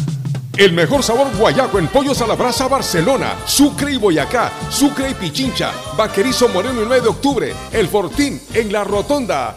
[0.56, 5.14] El mejor sabor guayaco en pollos a la brasa Barcelona, Sucre y Boyacá, Sucre y
[5.14, 9.56] Pichincha, Vaquerizo Moreno el 9 de octubre, El Fortín en La Rotonda.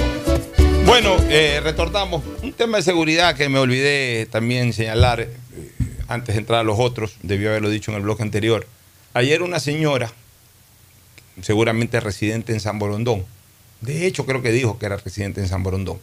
[0.85, 2.23] Bueno, eh, retornamos.
[2.41, 5.29] Un tema de seguridad que me olvidé también señalar eh,
[6.07, 8.67] antes de entrar a los otros, debió haberlo dicho en el bloque anterior.
[9.13, 10.11] Ayer una señora,
[11.41, 13.25] seguramente residente en San Borondón,
[13.81, 15.99] de hecho creo que dijo que era residente en San Borondón,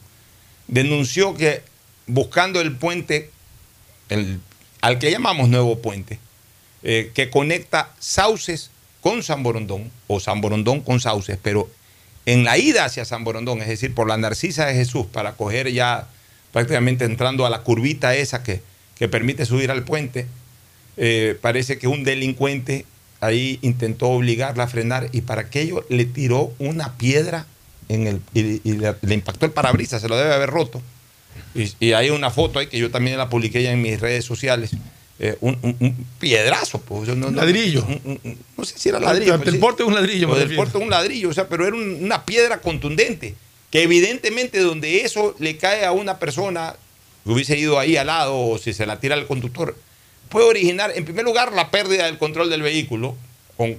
[0.67, 1.63] denunció que
[2.07, 3.31] buscando el puente,
[4.09, 4.41] el,
[4.81, 6.19] al que llamamos nuevo puente,
[6.83, 8.71] eh, que conecta Sauces
[9.01, 11.69] con San Borondón, o San Borondón con Sauces, pero
[12.29, 15.73] en la ida hacia San Borondón, es decir, por la Narcisa de Jesús, para coger
[15.73, 16.09] ya
[16.53, 18.61] prácticamente entrando a la curvita esa que,
[18.97, 20.27] que permite subir al puente,
[20.99, 22.85] eh, parece que un delincuente
[23.21, 27.47] ahí intentó obligarla a frenar y para aquello le tiró una piedra
[27.89, 30.83] en el, y, le impactó el parabrisas, se lo debe haber roto.
[31.55, 34.27] Y, y hay una foto ahí que yo también la publiqué ya en mis redes
[34.27, 34.73] sociales.
[35.21, 37.09] Eh, un, un- un piedrazo, pues.
[37.17, 37.85] No, Ladrillo.
[37.87, 39.33] un- no sé si era ladrillo.
[39.39, 42.25] Del pues, porte un ladrillo, del porte un ladrillo, o sea, pero era un- una
[42.25, 43.35] piedra contundente.
[43.71, 46.75] Que evidentemente donde eso le cae a una persona
[47.25, 49.77] que hubiese ido ahí al lado o si se la tira al conductor,
[50.31, 53.15] puede originar, en primer lugar, la pérdida del control del vehículo
[53.57, 53.77] con un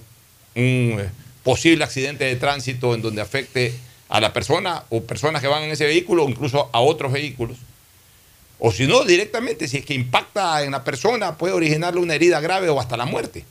[0.55, 1.09] eh,
[1.43, 3.73] posible accidente de tránsito en donde afecte
[4.09, 7.57] a la persona o personas que van en ese vehículo o incluso a otros vehículos.
[8.59, 12.39] O si no, directamente, si es que impacta en la persona, puede originarle una herida
[12.41, 13.45] grave o hasta la muerte.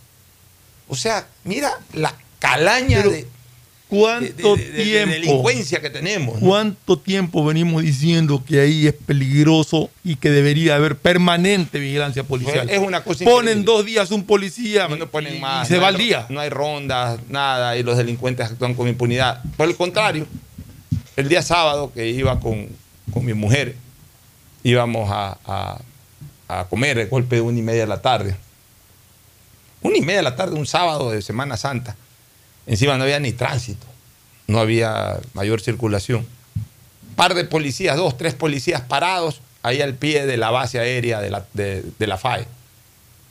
[0.86, 3.26] O sea, mira la calaña Pero, de,
[3.88, 5.12] ¿Cuánto de- de- de tiempo?
[5.14, 6.40] delincuencia que tenemos.
[6.42, 6.46] ¿no?
[6.46, 12.68] ¿Cuánto tiempo venimos diciendo que ahí es peligroso y que debería haber permanente vigilancia policial?
[12.68, 13.64] Es una cosa Ponen increíble.
[13.64, 16.26] dos días un policía no ponen y, más, y se no va hay- al día.
[16.28, 19.42] No hay rondas, nada, y los delincuentes actúan con impunidad.
[19.56, 20.26] Por el contrario,
[21.16, 22.68] el día sábado que iba con,
[23.10, 23.74] con mi mujer,
[24.62, 25.78] íbamos a, a-
[26.48, 28.36] a comer el golpe de una y media de la tarde.
[29.82, 31.94] Una y media de la tarde, un sábado de Semana Santa.
[32.66, 33.86] Encima no había ni tránsito,
[34.46, 36.26] no había mayor circulación.
[37.16, 41.30] Par de policías, dos, tres policías parados ahí al pie de la base aérea de
[41.30, 42.46] la, de, de la FAE.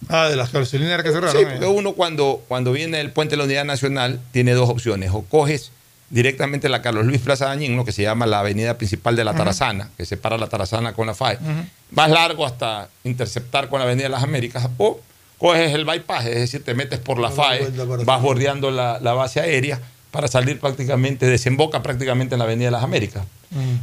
[0.10, 1.36] Ah, de las gasolineras que cerraron.
[1.36, 5.10] Sí, porque uno cuando, cuando viene del puente de la Unidad Nacional tiene dos opciones.
[5.12, 5.72] O coges
[6.10, 9.34] directamente la Carlos Luis Plaza Dañín, lo que se llama la avenida principal de la.
[9.34, 11.36] Tarazana, que separa la Tarazana con la FAE.
[11.36, 11.66] Ujú.
[11.92, 14.68] Vas largo hasta interceptar con la avenida de las Américas.
[14.78, 15.00] O
[15.38, 17.72] coges el bypass, es decir, te metes por la FAE,
[18.06, 19.80] vas bordeando la, la base aérea
[20.12, 23.24] para salir prácticamente, desemboca prácticamente en la avenida de las Américas.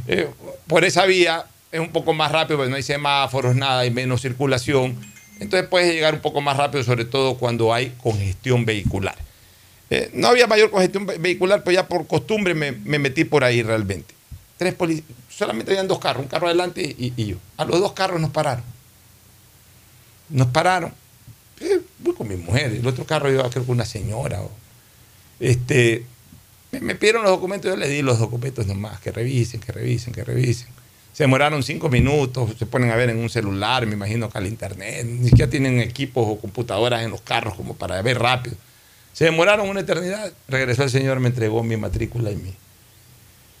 [0.07, 0.27] Eh,
[0.67, 4.21] por esa vía es un poco más rápido, porque no hay semáforos, nada, hay menos
[4.21, 4.97] circulación.
[5.39, 9.15] Entonces puedes llegar un poco más rápido, sobre todo cuando hay congestión vehicular.
[9.89, 13.43] Eh, no había mayor congestión ve- vehicular, pero ya por costumbre me, me metí por
[13.43, 14.13] ahí realmente.
[14.57, 14.73] Tres
[15.29, 17.37] solamente habían dos carros, un carro adelante y, yo.
[17.57, 18.63] A los dos carros nos pararon.
[20.29, 20.93] Nos pararon.
[21.61, 24.41] Eh, voy con mi mujer, el otro carro iba creo que una señora.
[25.39, 26.05] este,
[26.71, 30.13] me, me pidieron los documentos, yo les di los documentos nomás, que revisen, que revisen,
[30.13, 30.67] que revisen.
[31.13, 34.47] Se demoraron cinco minutos, se ponen a ver en un celular, me imagino que al
[34.47, 38.57] internet, ni siquiera tienen equipos o computadoras en los carros como para ver rápido.
[39.15, 42.53] Se demoraron una eternidad, regresó el señor, me entregó mi matrícula y mi...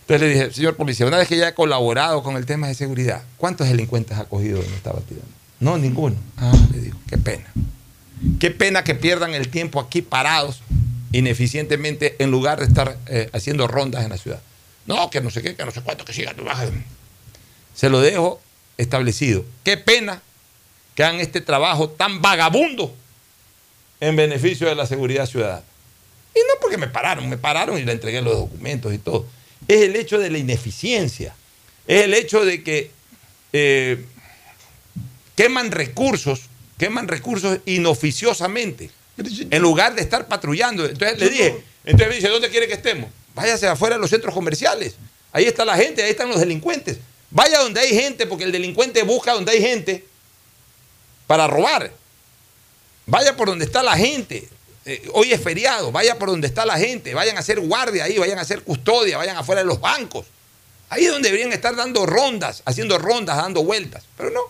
[0.01, 2.75] Entonces le dije, señor policía, una vez que ya he colaborado con el tema de
[2.75, 5.21] seguridad, ¿cuántos delincuentes ha cogido en esta batida?
[5.61, 6.17] No, ninguno.
[6.35, 7.45] Ah, le digo, qué pena.
[8.37, 10.59] Qué pena que pierdan el tiempo aquí parados
[11.13, 14.41] ineficientemente en lugar de estar eh, haciendo rondas en la ciudad.
[14.85, 16.35] No, que no sé qué, que no sé cuánto, que siga.
[17.73, 18.41] Se lo dejo
[18.77, 19.45] establecido.
[19.63, 20.21] Qué pena
[20.95, 22.93] que hagan este trabajo tan vagabundo
[24.07, 25.63] en beneficio de la seguridad ciudadana.
[26.35, 29.25] Y no porque me pararon, me pararon y le entregué los documentos y todo.
[29.67, 31.33] Es el hecho de la ineficiencia.
[31.87, 32.91] Es el hecho de que
[33.53, 34.05] eh,
[35.35, 36.41] queman recursos,
[36.77, 40.85] queman recursos inoficiosamente, en lugar de estar patrullando.
[40.85, 43.09] Entonces le dije, entonces me dice, ¿dónde quiere que estemos?
[43.33, 44.95] Váyase afuera de los centros comerciales.
[45.31, 46.99] Ahí está la gente, ahí están los delincuentes.
[47.31, 50.05] Vaya donde hay gente, porque el delincuente busca donde hay gente
[51.27, 51.91] para robar.
[53.05, 54.47] Vaya por donde está la gente.
[54.85, 57.13] Eh, hoy es feriado, vaya por donde está la gente.
[57.13, 60.25] Vayan a hacer guardia ahí, vayan a hacer custodia, vayan afuera de los bancos.
[60.89, 64.03] Ahí es donde deberían estar dando rondas, haciendo rondas, dando vueltas.
[64.17, 64.41] Pero no.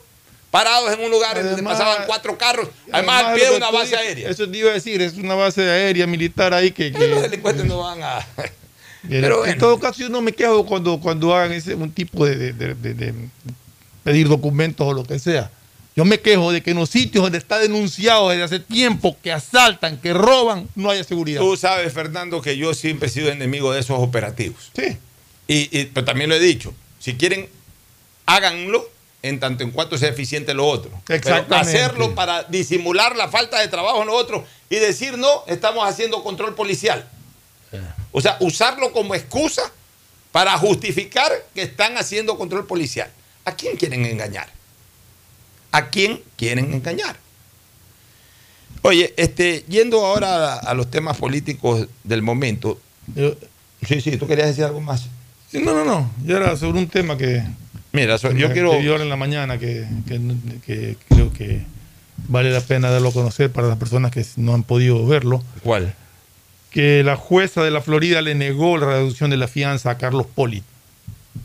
[0.51, 3.99] Parados en un lugar donde pasaban cuatro carros, además al pie de una base dices,
[3.99, 4.29] aérea.
[4.29, 6.93] Eso te iba a decir, es una base aérea militar ahí que.
[6.93, 8.25] que- Los delincuentes no van a.
[9.09, 12.35] Pero en todo caso, yo no me quejo cuando, cuando hagan ese, un tipo de,
[12.35, 13.13] de- de- de- de
[14.03, 15.51] pedir documentos o lo que sea.
[15.95, 19.31] Yo me quejo de que en los sitios donde está denunciado desde hace tiempo que
[19.31, 21.39] asaltan, que roban, no haya seguridad.
[21.39, 24.71] Tú sabes, Fernando, que yo siempre he sido enemigo de esos operativos.
[24.75, 24.97] Sí.
[25.47, 26.73] Y, y- pero también lo he dicho.
[26.99, 27.47] Si quieren,
[28.25, 28.89] háganlo
[29.21, 30.91] en tanto en cuanto sea eficiente lo otro.
[31.05, 31.55] Pero Exactamente.
[31.77, 36.23] hacerlo para disimular la falta de trabajo en lo otro y decir, no, estamos haciendo
[36.23, 37.07] control policial.
[38.11, 39.71] O sea, usarlo como excusa
[40.31, 43.09] para justificar que están haciendo control policial.
[43.45, 44.49] ¿A quién quieren engañar?
[45.75, 47.17] ¿A quién quieren engañar?
[48.81, 52.79] Oye, este, yendo ahora a, a los temas políticos del momento.
[53.87, 55.07] sí, sí, tú querías decir algo más.
[55.51, 56.11] Sí, no, no, no.
[56.23, 57.43] Yo era sobre un tema que.
[57.91, 60.21] Mira, so- que yo me- quiero- ahora en la mañana que, que-
[60.65, 61.63] que creo que
[62.27, 65.43] vale la pena darlo a conocer para las personas que no han podido verlo.
[65.63, 65.95] ¿Cuál?
[66.71, 70.27] Que la jueza de la Florida le negó la reducción de la fianza a Carlos
[70.33, 70.63] Poli.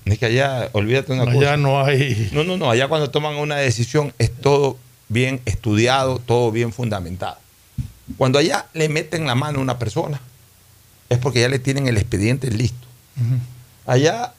[0.05, 1.57] Es que allá, olvídate una Allá cosa.
[1.57, 2.31] no hay.
[2.33, 2.71] No, no, no.
[2.71, 4.77] Allá cuando toman una decisión es todo
[5.09, 7.39] bien estudiado, todo bien fundamentado.
[8.17, 10.21] Cuando allá le meten la mano a una persona,
[11.09, 12.87] es porque ya le tienen el expediente listo.
[13.87, 14.33] Allá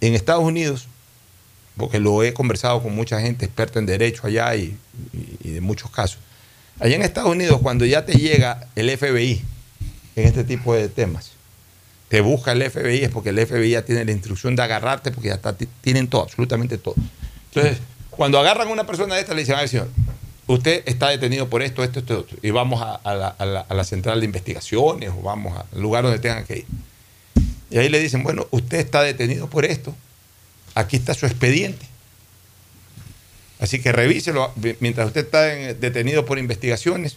[0.00, 0.86] en Estados Unidos,
[1.76, 4.76] porque lo he conversado con mucha gente experta en derecho allá y,
[5.12, 6.18] y- y de muchos casos.
[6.80, 9.42] Allá en Estados Unidos, cuando ya te llega el FBI
[10.16, 11.32] en este tipo de temas,
[12.12, 15.28] te busca el FBI es porque el FBI ya tiene la instrucción de agarrarte porque
[15.30, 16.94] ya está- tienen todo, absolutamente todo.
[17.54, 17.78] Entonces,
[18.10, 19.88] cuando agarran a una persona de esta, le dicen, a ver, señor,
[20.46, 24.20] usted está detenido por esto, esto, esto, otro, y vamos a, la, a la- central
[24.20, 26.66] de investigaciones o vamos al lugar donde tengan que ir.
[27.70, 29.94] Y ahí le dicen, bueno, usted está detenido por esto,
[30.74, 31.86] aquí está su expediente.
[33.58, 37.16] Así que revíselo mientras usted está en- detenido por investigaciones.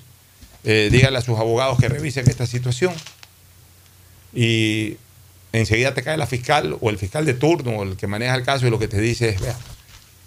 [0.67, 2.93] eh, dígale a sus abogados que revisen esta situación.
[4.35, 4.97] Y
[5.53, 8.43] enseguida te cae la fiscal o el fiscal de turno o el que maneja el
[8.43, 9.57] caso y lo que te dice es, vea,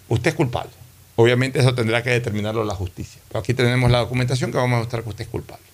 [0.09, 0.71] usted es culpable.
[1.15, 3.21] Obviamente eso tendrá que determinarlo la justicia.
[3.27, 5.65] Pero aquí tenemos la documentación que vamos a mostrar que usted es culpable.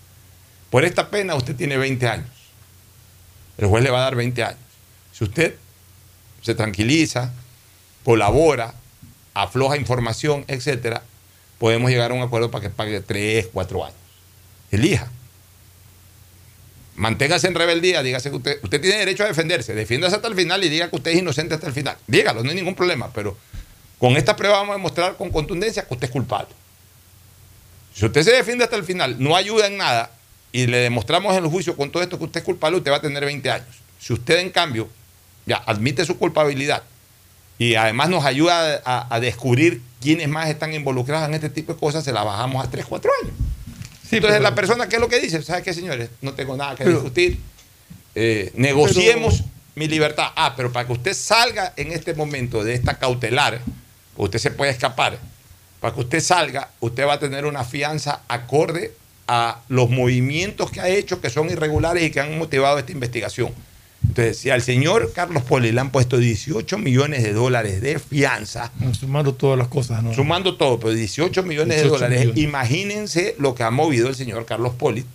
[0.69, 2.29] Por esta pena usted tiene 20 años.
[3.57, 4.59] El juez le va a dar 20 años.
[5.13, 5.55] Si usted
[6.41, 7.31] se tranquiliza,
[8.03, 8.73] colabora,
[9.33, 11.03] afloja información, etcétera,
[11.59, 13.97] podemos llegar a un acuerdo para que pague 3, 4 años.
[14.71, 15.09] Elija.
[16.95, 20.63] Manténgase en rebeldía, dígase que usted, usted tiene derecho a defenderse, defiéndase hasta el final
[20.63, 21.97] y diga que usted es inocente hasta el final.
[22.07, 23.37] Dígalo, no hay ningún problema, pero
[23.99, 26.49] con esta prueba vamos a demostrar con contundencia que usted es culpable.
[27.93, 30.11] Si usted se defiende hasta el final, no ayuda en nada
[30.53, 32.97] y le demostramos en el juicio con todo esto que usted es culpable, usted va
[32.97, 33.67] a tener 20 años.
[33.99, 34.87] Si usted, en cambio,
[35.45, 36.83] ya admite su culpabilidad
[37.57, 41.79] y además nos ayuda a, a descubrir quiénes más están involucrados en este tipo de
[41.79, 43.33] cosas, se la bajamos a 3, 4 años.
[44.11, 45.41] Entonces, pero- la persona, ¿qué es lo que dice?
[45.43, 46.09] ¿Sabe qué, señores?
[46.21, 47.39] No tengo nada que Pero- discutir.
[48.15, 49.43] Eh, negociemos
[49.75, 50.27] mi libertad.
[50.35, 53.61] Ah, pero para que usted salga en este momento de esta cautelar,
[54.15, 55.17] usted se puede escapar.
[55.81, 58.93] Para que usted salga, usted va a tener una fianza acorde
[59.27, 63.53] a los movimientos que ha hecho que son irregulares y que han motivado esta investigación.
[64.07, 68.71] Entonces, si al señor Carlos Poli le han puesto 18 millones de dólares de fianza,
[68.97, 70.13] Sumando todas las cosas, ¿no?
[70.13, 72.43] sumando todo, pero 18 millones de 18 dólares, millones.
[72.43, 75.05] imagínense lo que ha movido el señor Carlos Poli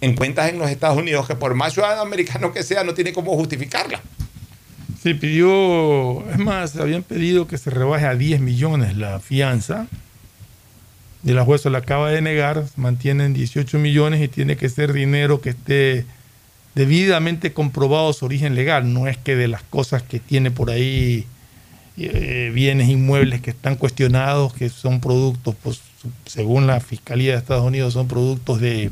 [0.00, 3.12] en cuentas en los Estados Unidos, que por más ciudadano americano que sea, no tiene
[3.12, 4.02] cómo justificarla.
[5.02, 9.86] Sí, pidió, es más, habían pedido que se rebaje a 10 millones la fianza.
[11.24, 15.40] Y la jueza la acaba de negar, mantienen 18 millones y tiene que ser dinero
[15.40, 16.06] que esté
[16.76, 18.92] debidamente comprobado su origen legal.
[18.92, 21.24] No es que de las cosas que tiene por ahí,
[21.96, 25.56] eh, bienes inmuebles que están cuestionados, que son productos,
[26.26, 28.90] según la Fiscalía de Estados Unidos, son productos de,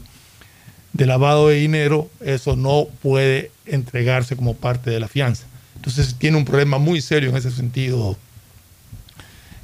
[0.95, 5.45] lavado de dinero, eso no puede entregarse como parte de la fianza.
[5.77, 8.17] Entonces tiene un problema muy serio en ese sentido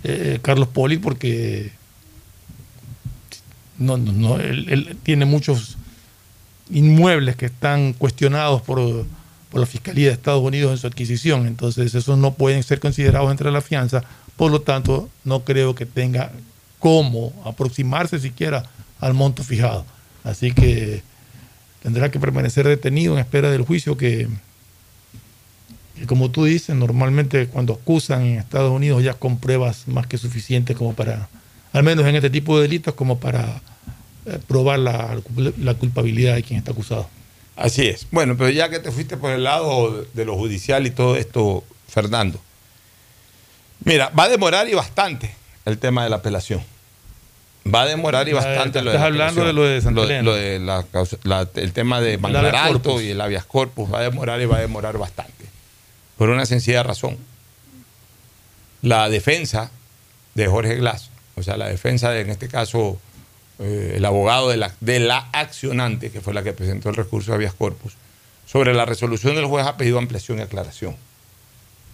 [0.04, 1.72] eh, Carlos Poli porque
[3.78, 5.78] no, no, él tiene muchos
[6.72, 9.06] inmuebles que están cuestionados por,
[9.50, 11.46] por la Fiscalía de Estados Unidos en su adquisición.
[11.46, 14.02] Entonces esos no pueden ser considerados entre la fianza.
[14.36, 16.32] Por lo tanto, no creo que tenga
[16.78, 18.64] cómo aproximarse siquiera
[19.00, 19.84] al monto fijado.
[20.24, 21.02] Así que
[21.82, 24.28] tendrá que permanecer detenido en espera del juicio que,
[25.96, 30.18] que, como tú dices, normalmente cuando acusan en Estados Unidos ya con pruebas más que
[30.18, 31.28] suficientes como para,
[31.72, 33.60] al menos en este tipo de delitos, como para
[34.46, 35.20] probar la,
[35.58, 37.08] la culpabilidad de quien está acusado.
[37.56, 38.06] Así es.
[38.10, 41.64] Bueno, pero ya que te fuiste por el lado de lo judicial y todo esto,
[41.88, 42.40] Fernando.
[43.84, 46.62] Mira, va a demorar y bastante el tema de la apelación.
[47.72, 50.22] Va a demorar y bastante lo de estás la hablando de lo de Santa Elena.
[50.22, 53.92] lo de la causa- la- el tema de Manglar Alto y el habeas corpus.
[53.92, 55.44] Va a demorar y va a demorar bastante.
[56.16, 57.18] Por una sencilla razón.
[58.82, 59.70] La defensa
[60.34, 62.98] de Jorge Glass, o sea, la defensa de, en este caso,
[63.60, 67.30] eh, el abogado de la, de la accionante, que fue la que presentó el recurso
[67.30, 67.94] de habeas corpus,
[68.46, 70.96] sobre la resolución del juez ha pedido ampliación y aclaración.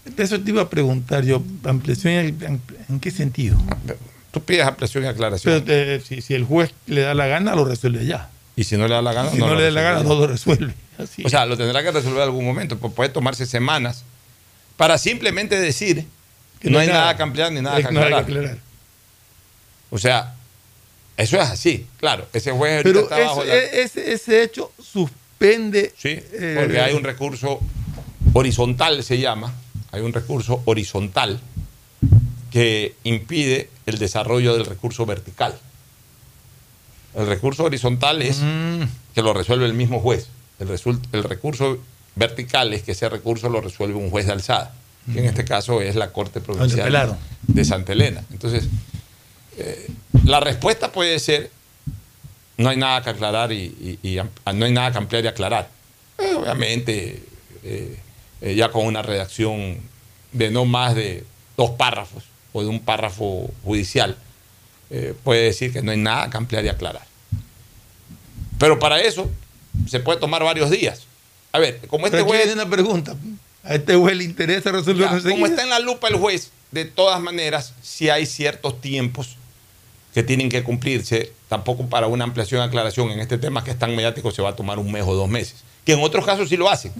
[0.05, 3.59] De eso te iba a preguntar yo, ampliación, ¿en, en qué sentido?
[4.31, 5.65] Tú pides ampliación y aclaración.
[5.67, 8.31] Pero, eh, si, si el juez le da la gana, lo resuelve ya.
[8.55, 10.15] Y si no le da la gana, si no, lo le da la gana, resuelve.
[10.15, 10.75] no lo resuelve.
[10.99, 11.23] Así.
[11.25, 14.05] O sea, lo tendrá que resolver en algún momento, pues puede tomarse semanas
[14.77, 16.07] para simplemente decir
[16.61, 18.23] que no hay nada que ampliar ni nada que aclarar.
[18.23, 18.59] aclarar.
[19.91, 20.36] O sea,
[21.17, 22.27] eso es así, claro.
[22.33, 25.93] Ese juez Pero está bajo eso- la- e- ese, ese hecho suspende.
[25.97, 27.61] Sí, eh, porque hay un recurso
[28.33, 29.55] horizontal, se llama,
[29.93, 31.41] hay un recurso horizontal
[32.51, 35.59] que impide el desarrollo del recurso vertical.
[37.15, 38.83] El recurso horizontal es Mm.
[39.15, 40.29] que lo resuelve el mismo juez.
[40.59, 40.69] El,
[41.25, 41.79] recurso
[42.15, 44.75] vertical es que ese recurso lo resuelve un juez de alzada,
[45.13, 45.29] que en Mm.
[45.29, 48.23] este caso es la Corte Provincial de Santa Elena.
[48.33, 48.65] Entonces,
[49.57, 49.87] eh,
[50.25, 51.51] la respuesta puede ser,
[52.57, 55.29] no hay nada que aclarar y, y- y am- no hay nada que ampliar y
[55.29, 55.69] aclarar.
[56.19, 57.23] Eh, obviamente,
[57.63, 57.97] eh,
[58.55, 59.79] ya con una redacción
[60.33, 61.25] de no más de
[61.57, 64.17] dos párrafos o de un párrafo judicial,
[65.25, 67.05] puede decir que no hay nada que ampliar y aclarar.
[68.59, 69.29] Pero para eso
[69.89, 71.03] se puede tomar varios días.
[71.53, 72.53] A ver, como este Pero juez...
[72.53, 73.17] una pregunta.
[73.65, 77.21] ¿A este juez le interesa resolverlo como está en la lupa el juez, de todas
[77.21, 79.37] maneras, si hay ciertos tiempos
[80.17, 83.95] que tienen que cumplirse, tampoco para una ampliación aclaración en este tema que es tan
[83.95, 85.57] mediático se va a tomar un mes o dos meses.
[85.85, 86.91] Que en otros casos sí lo hacen.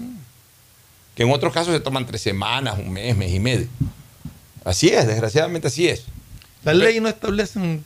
[1.15, 3.67] Que en otros casos se toman tres semanas, un mes, mes y medio.
[4.63, 6.03] Así es, desgraciadamente así es.
[6.63, 7.83] La ley no establece un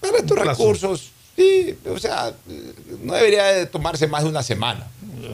[0.00, 2.32] Pero estos recursos, sí, o sea,
[3.02, 4.86] no debería de tomarse más de una semana.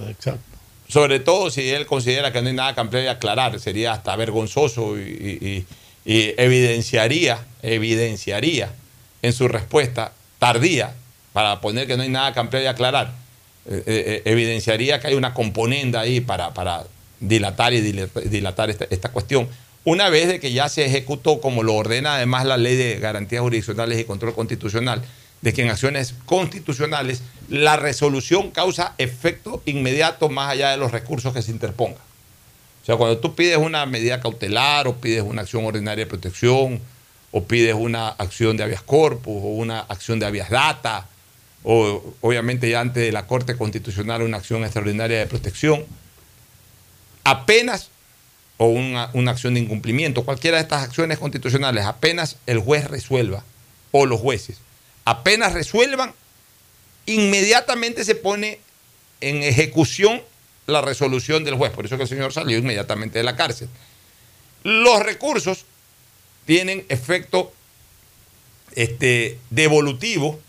[0.09, 0.41] Exacto.
[0.89, 4.16] Sobre todo si él considera que no hay nada que ampliar y aclarar, sería hasta
[4.16, 5.66] vergonzoso y, y-
[6.11, 8.73] y evidenciaría, evidenciaría
[9.23, 10.95] en su respuesta tardía
[11.33, 13.12] para poner que no hay nada que ampliar y aclarar,
[13.66, 16.85] eh, eh, evidenciaría que hay una componenda ahí para, para
[17.21, 19.49] dilatar y dilata- dilatar esta, esta cuestión.
[19.85, 23.43] Una vez de que ya se ejecutó, como lo ordena además la ley de garantías
[23.43, 25.03] jurisdiccionales y control constitucional,
[25.41, 31.33] de que en acciones constitucionales la resolución causa efecto inmediato más allá de los recursos
[31.33, 32.03] que se interpongan.
[32.83, 36.81] O sea, cuando tú pides una medida cautelar o pides una acción ordinaria de protección
[37.33, 41.07] o pides una acción de habeas corpus o una acción de habeas data
[41.62, 45.85] o obviamente ya ante de la Corte Constitucional una acción extraordinaria de protección,
[47.24, 47.91] apenas
[48.57, 53.45] o una, una acción de incumplimiento, cualquiera de estas acciones constitucionales, apenas el juez resuelva
[53.93, 54.59] o los jueces,
[55.05, 56.14] apenas resuelvan,
[57.07, 58.61] inmediatamente se pone
[59.20, 60.22] en ejecución
[60.66, 61.72] la resolución del juez.
[61.72, 63.68] Por eso que el señor salió inmediatamente de la cárcel.
[64.62, 65.64] Los recursos
[66.51, 67.53] tienen efecto
[68.75, 70.41] este, devolutivo.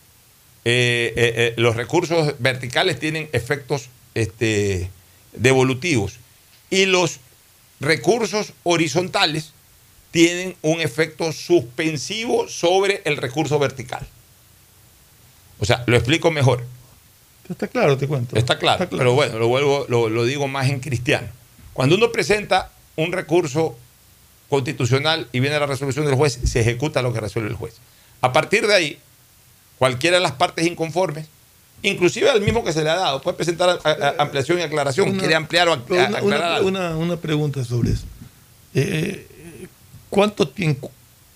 [0.66, 4.90] eh, eh, eh, los recursos verticales tienen efectos este,
[5.34, 6.14] devolutivos.
[6.72, 7.20] Y los
[7.80, 9.54] recursos horizontales
[10.10, 14.08] tienen un efecto suspensivo sobre el recurso vertical.
[15.60, 16.66] O sea, lo explico mejor.
[17.48, 18.36] Está claro, te cuento.
[18.36, 21.28] Está claro, pero bueno, lo vuelvo, lo, lo digo más en cristiano.
[21.74, 23.78] Cuando uno presenta un recurso
[24.52, 27.76] constitucional y viene la resolución del juez, se ejecuta lo que resuelve el juez.
[28.20, 29.00] A partir de ahí,
[29.80, 31.26] cualquiera de las partes inconformes,
[31.82, 35.10] inclusive al mismo que se le ha dado, puede presentar a- a- ampliación y aclaración,
[35.10, 36.68] Una- quiere ampliar o una, aclarar una- algo.
[36.68, 38.04] una- una pregunta sobre eso.
[38.76, 39.68] Eh, eh,
[40.10, 40.92] ¿Cuánto tiempo?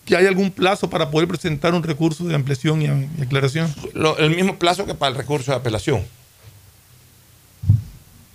[0.05, 2.85] ¿Que ¿Hay algún plazo para poder presentar un recurso de ampliación y,
[3.17, 3.73] y aclaración?
[3.93, 6.05] Lo- el mismo plazo que para el recurso de apelación.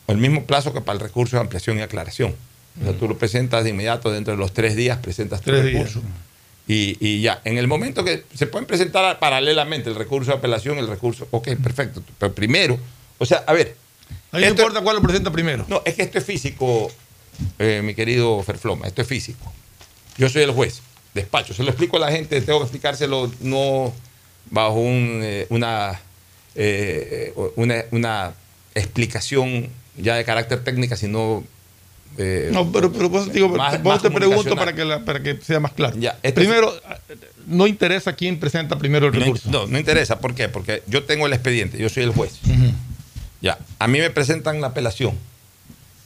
[0.08, 2.34] El mismo plazo que para el recurso de ampliación y aclaración.
[2.80, 5.64] O sea, tú lo presentas de inmediato, dentro de los tres días presentas tu Tres
[5.64, 5.74] días.
[5.74, 6.02] recurso.
[6.68, 10.76] Y, y ya, en el momento que se pueden presentar paralelamente el recurso de apelación
[10.76, 12.02] y el recurso, ok, perfecto.
[12.18, 12.78] Pero primero,
[13.18, 13.74] o sea, a ver.
[14.32, 15.64] No importa cuál lo presenta primero.
[15.68, 16.90] No, es que esto es físico,
[17.58, 19.52] eh, mi querido Ferfloma, esto es físico.
[20.16, 20.80] Yo soy el juez,
[21.12, 21.54] despacho.
[21.54, 23.92] Se lo explico a la gente, tengo que explicárselo no
[24.50, 26.00] bajo un, eh, una,
[26.54, 28.34] eh, una, una
[28.76, 31.42] explicación ya de carácter técnica, sino...
[32.18, 35.22] eh, No, pero, pero eso te digo, más- más te pregunto para que, la- para
[35.22, 35.96] que sea más claro.
[36.22, 36.72] esto Primero,
[37.46, 39.50] no interesa quién presenta primero el recurso.
[39.50, 40.18] No, no interesa.
[40.20, 40.48] ¿Por qué?
[40.48, 42.32] Porque yo tengo el expediente, yo soy el juez.
[43.40, 45.14] Ya, a mí me presentan la apelación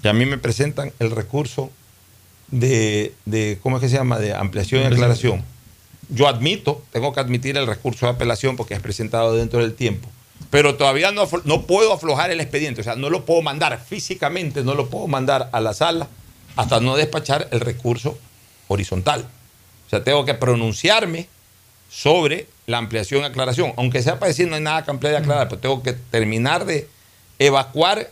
[0.03, 1.71] y a mí me presentan el recurso
[2.49, 4.19] de, de ¿cómo es que se llama?
[4.19, 5.43] De ampliación y aclaración.
[6.11, 10.09] Yo admito, tengo que admitir el recurso de apelación porque es presentado dentro del tiempo,
[10.51, 14.63] pero todavía no, no puedo aflojar el expediente, o sea, no lo puedo mandar físicamente,
[14.63, 16.09] no lo puedo mandar a la sala
[16.57, 18.17] hasta no despachar el recurso
[18.69, 19.27] horizontal.
[19.87, 21.29] O sea, tengo que pronunciarme
[21.91, 23.73] sobre la ampliación y aclaración.
[23.77, 26.65] Aunque sea para decir no hay nada que ampliar y aclarar, pero tengo que terminar
[26.65, 26.89] de
[27.39, 28.11] evacuar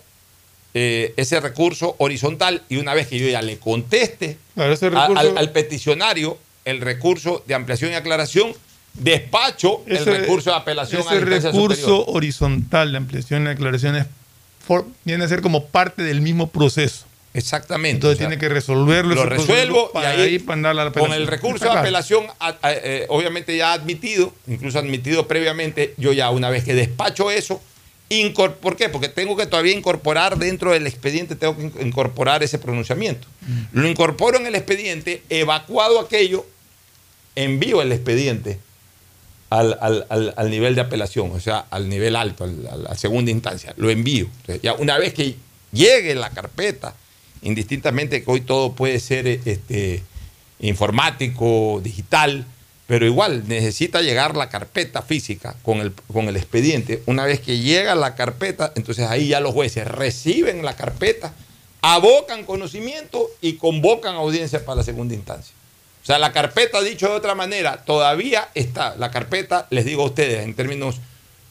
[0.74, 4.90] eh, ese recurso horizontal y una vez que yo ya le conteste Claro, ese a-
[4.90, 8.54] recurso- al, al peticionario el recurso de ampliación y aclaración,
[8.94, 12.04] despacho el recurso de apelación a la Ese instancia recurso superior.
[12.16, 13.50] horizontal de ampliación y
[13.96, 14.06] es
[14.66, 17.04] for- viene a ser como parte del mismo proceso.
[17.34, 17.94] Exactamente.
[17.96, 19.14] Entonces o sea, tiene que resolverlo.
[19.14, 21.22] lo resuelvo y para ahí, ahí mandar a la con apelación.
[21.22, 26.28] el recurso de apelación, a- a- eh, obviamente ya admitido, incluso admitido previamente, yo ya
[26.30, 27.62] una vez que despacho eso,
[28.56, 28.90] ¿por qué?
[28.90, 33.26] Porque tengo que todavía incorporar dentro del expediente, tengo que in- incorporar ese pronunciamiento.
[33.46, 33.80] Mm.
[33.80, 36.44] Lo incorporo en el expediente, evacuado aquello,
[37.34, 38.58] envío el expediente
[39.58, 42.94] al, al- al- al nivel de apelación, o sea, al nivel alto, al- a la
[42.96, 43.74] segunda instancia.
[43.76, 44.26] Lo envío.
[44.62, 45.36] Ya una vez que
[45.72, 46.94] llegue la carpeta,
[47.42, 50.02] indistintamente que hoy todo puede ser eh, este,
[50.60, 52.44] informático, digital,
[52.86, 57.02] pero igual necesita llegar la carpeta física con el, con el expediente.
[57.06, 61.32] Una vez que llega la carpeta, entonces ahí ya los jueces reciben la carpeta,
[61.80, 65.54] abocan conocimiento y convocan audiencia para la segunda instancia.
[66.02, 68.96] O sea, la carpeta, dicho de otra manera, todavía está.
[68.96, 70.96] La carpeta, les digo a ustedes, en términos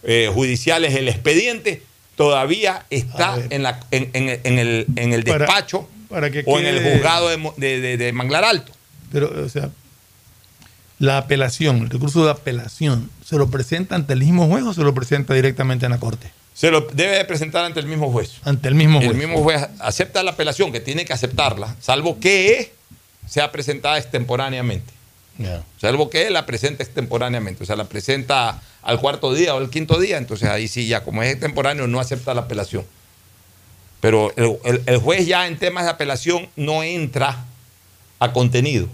[0.03, 1.83] eh, judiciales, el expediente
[2.17, 6.65] todavía está en, la, en, en- en el, en el despacho para que o en
[6.67, 8.73] el juzgado de, de- de- de Manglar Alto.
[9.11, 9.69] Pero, o sea,
[10.99, 14.81] la apelación, el recurso de apelación, ¿se lo presenta ante el mismo juez o se
[14.81, 16.31] lo presenta directamente en la corte?
[16.53, 18.33] Se lo debe de presentar ante el mismo juez.
[18.43, 19.09] Ante el mismo juez.
[19.11, 22.73] El mismo juez acepta la apelación, que tiene que aceptarla, salvo que
[23.31, 24.91] sea presentada extemporáneamente.
[25.79, 27.63] Salvo que la presenta extemporáneamente.
[27.63, 30.17] O sea, la presenta al cuarto día o al quinto día.
[30.17, 32.85] Entonces ahí sí, ya como es extemporáneo, no acepta la apelación.
[34.01, 37.45] Pero el, el juez ya en temas de apelación no entra
[38.19, 38.89] a contenido.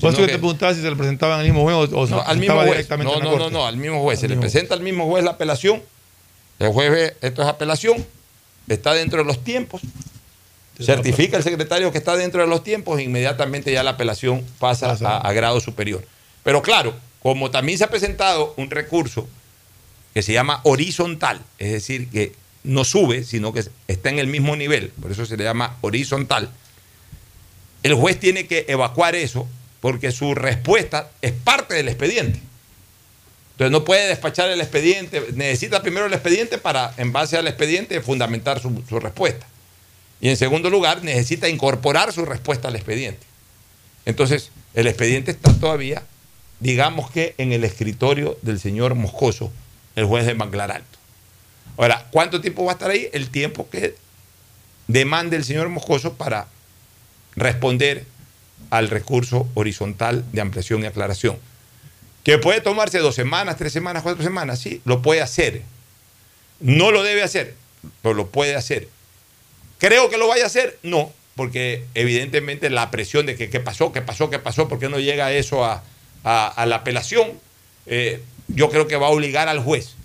[0.00, 2.38] Por eso que te preguntaba si se le presentaban al mismo juez o, no, al
[2.38, 2.70] mismo juez.
[2.70, 4.20] directamente no, no, no, no, al mismo juez.
[4.20, 5.82] se le presenta al mismo juez la apelación.
[6.58, 8.06] El juez ve, esto es apelación,
[8.68, 9.82] está dentro de los tiempos.
[10.78, 14.92] Certifica el secretario que está dentro de los tiempos e inmediatamente ya la apelación pasa
[14.92, 16.04] a, grado superior.
[16.42, 19.28] Pero claro, como también se ha presentado un recurso
[20.12, 24.56] que se llama horizontal, es decir, que no sube, sino que está en el mismo
[24.56, 26.50] nivel, por eso se le llama horizontal,
[27.82, 29.46] el juez tiene que evacuar eso
[29.80, 32.40] porque su respuesta es parte del expediente.
[33.52, 38.00] Entonces no puede despachar el expediente, necesita primero el expediente para, en base al expediente,
[38.02, 39.46] fundamentar su, respuesta.
[40.20, 43.26] Y en segundo lugar, necesita incorporar su respuesta al expediente.
[44.04, 46.02] Entonces, el expediente está todavía,
[46.60, 49.52] digamos que en el escritorio del señor Moscoso,
[49.94, 50.98] el juez de Manglar Alto.
[51.76, 53.08] Ahora, ¿cuánto tiempo va a estar ahí?
[53.12, 53.96] El tiempo que
[54.86, 56.48] demande el señor Moscoso para
[57.34, 58.06] responder
[58.70, 61.38] al recurso horizontal de ampliación y aclaración.
[62.24, 65.62] Que puede tomarse dos semanas, tres semanas, cuatro semanas, sí, lo puede hacer.
[66.60, 67.54] No lo debe hacer,
[68.02, 68.88] pero lo puede hacer.
[69.78, 70.78] ¿Creo que lo vaya a hacer?
[70.82, 74.88] No, porque evidentemente la presión de que qué pasó, qué pasó, qué pasó, ¿por qué
[74.88, 75.82] no llega eso a,
[76.24, 77.32] la apelación?
[77.86, 79.96] Eh, yo creo que va a obligar al juez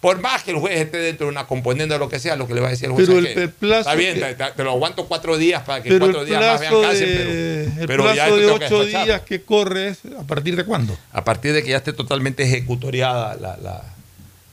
[0.00, 2.46] por más que el juez esté dentro de una componente de lo que sea, lo
[2.46, 3.08] que le va a decir el juez.
[3.08, 4.20] Pero el, plazo está bien,
[4.56, 8.36] te, lo aguanto cuatro días para que cuatro días más vean cárcel, pero, el plazo
[8.36, 10.96] de ocho días que corre es a partir de cuándo?
[11.12, 13.56] A partir de que ya esté totalmente ejecutoriada la,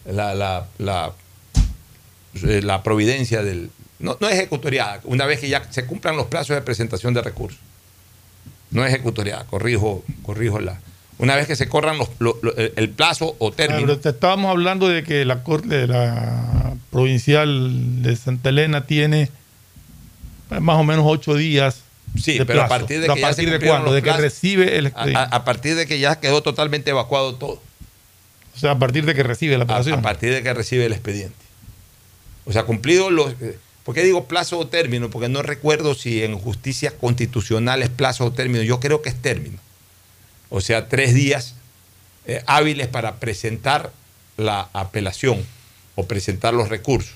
[0.06, 1.14] la, la, la,
[2.44, 3.70] la providencia del.
[4.00, 7.60] No, no ejecutoriada, una vez que ya se cumplan los plazos de presentación de recursos.
[8.70, 10.80] No ejecutoriada, corrijo, corrijo la,
[11.20, 11.98] una vez que se corran
[12.76, 13.98] el plazo o término.
[13.98, 19.32] te estábamos hablando de que la Corte la Provincial de Santa Elena tiene
[20.50, 21.82] más o menos ocho días.
[22.22, 23.94] Sí, pero a partir de que ya de cuándo?
[23.94, 27.62] De que recibe el a, partir de que ya quedó totalmente evacuado todo.
[28.56, 30.00] O sea, a partir de que recibe la apelación.
[30.00, 31.36] A, partir de que recibe el expediente.
[32.48, 33.34] O sea, cumplido los.
[33.42, 35.10] Eh, ¿Por qué digo plazo o término?
[35.10, 38.64] Porque no recuerdo si en justicia constitucional es plazo o término.
[38.64, 39.60] Yo creo que es término
[40.50, 41.56] o sea, tres días
[42.26, 43.92] eh, hábiles para presentar
[44.38, 45.46] la apelación
[45.96, 47.14] o presentar los recursos.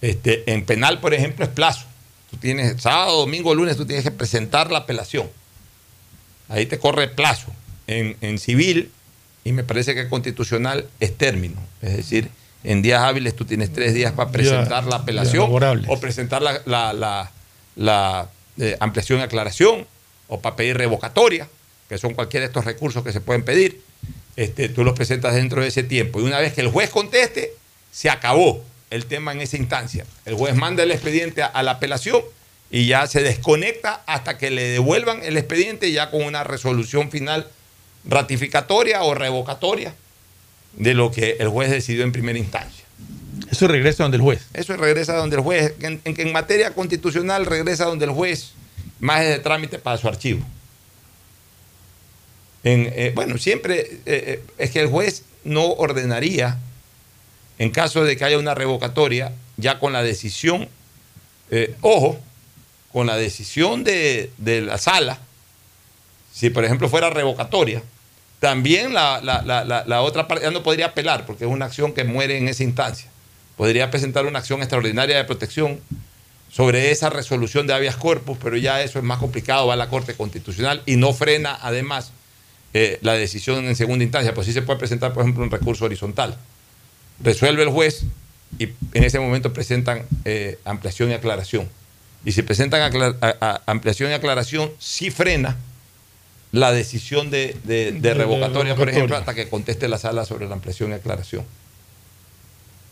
[0.00, 1.86] Este, en penal, por ejemplo, es plazo.
[2.30, 5.28] Tú tienes sábado, domingo, lunes, tú tienes que presentar la apelación.
[6.48, 7.52] Ahí te corre plazo.
[7.86, 8.92] En, civil,
[9.44, 11.56] y me parece que constitucional, es término.
[11.80, 12.28] Es decir,
[12.64, 15.50] en días hábiles tú tienes tres días para presentar la apelación
[15.88, 17.30] o presentar la,
[17.76, 18.28] la,
[18.58, 19.86] eh, ampliación y aclaración
[20.26, 21.48] o para pedir revocatoria
[21.88, 23.80] que son cualquiera de estos recursos que se pueden pedir,
[24.36, 26.20] este, tú los presentas dentro de ese tiempo.
[26.20, 27.52] Y una vez que el juez conteste,
[27.90, 30.04] se acabó el tema en esa instancia.
[30.24, 32.22] El juez manda el expediente a, la apelación
[32.70, 37.48] y ya se desconecta hasta que le devuelvan el expediente ya con una resolución final
[38.04, 39.94] ratificatoria o revocatoria
[40.74, 42.84] de lo que el juez decidió en primera instancia.
[43.50, 44.46] Eso regresa donde el juez.
[44.54, 45.74] Eso regresa donde el juez.
[45.80, 48.52] En, en, en materia constitucional regresa donde el juez,
[49.00, 50.44] más de trámite para su archivo.
[52.64, 56.58] Eh, bueno, siempre eh, eh, es que el juez no ordenaría,
[57.58, 60.68] en caso de que haya una revocatoria, ya con la decisión,
[61.80, 62.20] ojo,
[62.92, 65.18] con la decisión de, la sala,
[66.32, 67.82] si por ejemplo fuera revocatoria,
[68.40, 72.38] también la, la, otra parte ya no podría apelar, porque es una acción que muere
[72.38, 73.10] en esa instancia.
[73.56, 75.80] Podría presentar una acción extraordinaria de protección
[76.50, 79.88] sobre esa resolución de habeas corpus, pero ya eso es más complicado, va a la
[79.88, 82.12] Corte Constitucional y no frena además
[82.74, 85.84] eh, la decisión en segunda instancia, pues sí se puede presentar, por ejemplo, un recurso
[85.84, 86.38] horizontal.
[87.20, 88.04] Resuelve el juez
[88.58, 91.68] y en ese momento presentan eh, ampliación y aclaración.
[92.24, 92.92] Y si presentan
[93.66, 95.56] ampliación y aclaración, sí frena
[96.52, 97.56] la decisión de,
[98.02, 101.44] revocatoria, por ejemplo, hasta que conteste la sala sobre la ampliación y aclaración.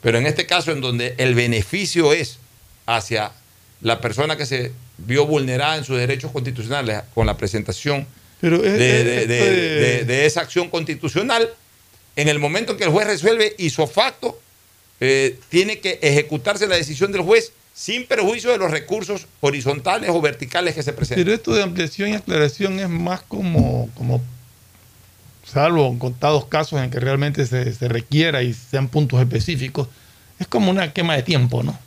[0.03, 2.39] Pero en este caso, en donde el beneficio es
[2.85, 3.33] hacia
[3.81, 8.07] la persona que se vio vulnerada en sus derechos constitucionales con la presentación
[8.41, 11.49] de, esa acción constitucional,
[12.15, 14.39] en el momento en que el juez resuelve hizo facto,
[15.01, 20.19] eh, tiene que ejecutarse la decisión del juez sin perjuicio de los recursos horizontales o
[20.23, 21.23] verticales que se presentan.
[21.23, 24.23] Pero esto de ampliación y aclaración es más como, como
[25.45, 29.89] salvo en contados casos en que realmente se, se requiera y sean puntos específicos,
[30.39, 31.79] es como una quema de tiempo, ¿no?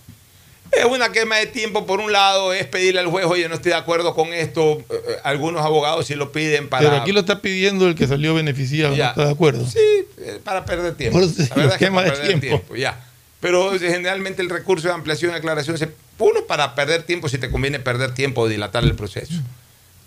[0.72, 3.72] Es una quema de tiempo, por un lado, es pedirle al juez, oye, no estoy
[3.72, 4.74] de acuerdo con esto.
[4.78, 6.88] Eh, eh, Algunos abogados sí lo piden para.
[6.88, 9.06] Pero aquí lo está pidiendo el que salió beneficiado, Ya.
[9.06, 9.66] ¿no está de acuerdo?
[9.66, 9.80] Sí,
[10.20, 11.18] eh, para perder tiempo.
[11.20, 12.76] Por eso La verdad es que quema para de perder tiempo.
[12.76, 13.04] ya.
[13.40, 17.50] Pero generalmente el recurso de ampliación y aclaración se uno para perder tiempo si te
[17.50, 19.34] conviene perder tiempo o dilatar el proceso.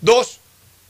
[0.01, 0.39] Dos,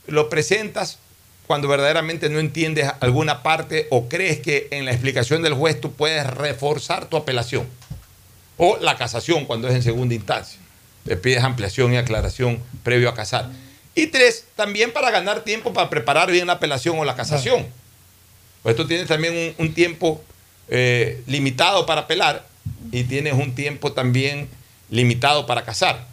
[0.06, 0.98] lo presentas
[1.46, 5.92] cuando verdaderamente no entiendes alguna parte o crees que en la explicación del juez tú
[5.92, 7.66] puedes reforzar tu apelación.
[8.56, 10.60] O la casación cuando es en segunda instancia.
[11.04, 13.50] Le pides ampliación y aclaración previo a casar.
[13.94, 17.66] Y tres, también para ganar tiempo para preparar bien la apelación o la casación.
[18.62, 20.22] Pues tú tienes también un, un tiempo
[20.68, 22.46] eh, limitado para apelar
[22.92, 24.48] y tienes un tiempo también
[24.90, 26.06] limitado para casar.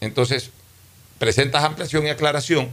[0.00, 0.50] Entonces,
[1.18, 2.68] presentas ampliación y aclaración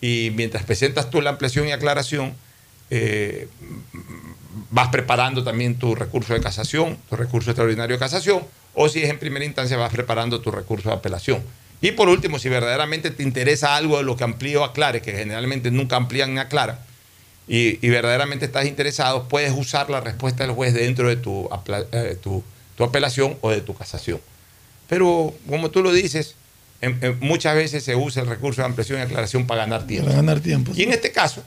[0.00, 2.34] y mientras presentas tú la ampliación y aclaración,
[2.90, 3.48] eh,
[4.70, 8.42] vas preparando también tu recurso de casación, tu recurso extraordinario de casación,
[8.74, 11.42] o si es en primera instancia, vas preparando tu recurso de apelación.
[11.82, 15.12] Y por último, si verdaderamente te interesa algo de lo que amplíe o aclare, que
[15.12, 16.78] generalmente nunca amplían ni aclaran,
[17.52, 21.48] y, y verdaderamente estás interesado, puedes usar la respuesta del juez dentro de tu,
[21.90, 22.44] eh, tu,
[22.76, 24.20] tu apelación o de tu casación.
[24.88, 26.36] Pero como tú lo dices,
[26.80, 30.06] en- en muchas veces se usa el recurso de ampliación y aclaración para ganar tiempo.
[30.06, 30.70] Para ganar tiempo.
[30.76, 31.42] Y en este caso,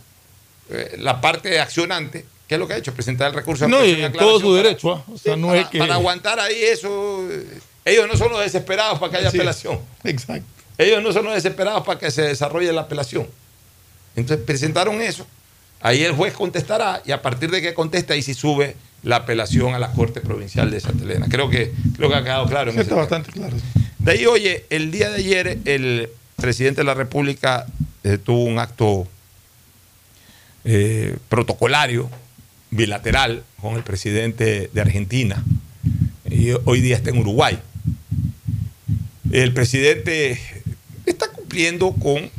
[0.69, 2.93] eh, la parte accionante, ¿qué es lo que ha hecho?
[2.93, 4.29] Presentar el recurso de No, ampliación y y aclaración.
[4.29, 5.03] todo su para- derecho, ¿ah?
[5.09, 5.77] O sea, Sí, no para, es que.
[5.79, 7.27] para aguantar ahí eso.
[7.31, 9.79] eh, Ellos no son los desesperados para que haya Sí, apelación.
[10.03, 10.45] Exacto.
[10.77, 13.27] Ellos no son los desesperados para que se desarrolle la apelación.
[14.15, 15.25] Entonces presentaron eso.
[15.84, 19.75] Ahí el juez contestará y a partir de que conteste, ahí sí sube la apelación
[19.75, 21.27] a la Corte Provincial de Santa Elena.
[21.29, 22.71] Creo que, creo que ha quedado claro.
[22.71, 23.01] en Sí, está tema.
[23.01, 23.57] bastante claro.
[23.99, 27.65] De ahí, oye, el día de ayer el presidente de la República
[28.05, 29.09] eh, tuvo un acto
[30.63, 32.09] eh, protocolario,
[32.71, 35.43] bilateral, con el presidente de Argentina.
[36.31, 37.59] Y hoy día está en Uruguay.
[39.34, 40.39] El presidente
[41.05, 42.31] está cumpliendo con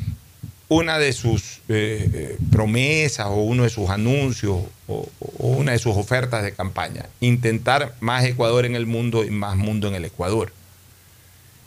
[0.74, 5.08] una de sus eh, eh, promesas o uno de sus anuncios o,
[5.38, 9.86] una de sus ofertas de campaña, intentar más Ecuador en el mundo y más mundo
[9.86, 10.52] en el Ecuador.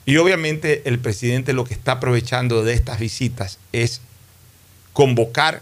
[0.05, 4.01] Y obviamente el presidente lo que está aprovechando de estas visitas es
[4.91, 5.61] convocar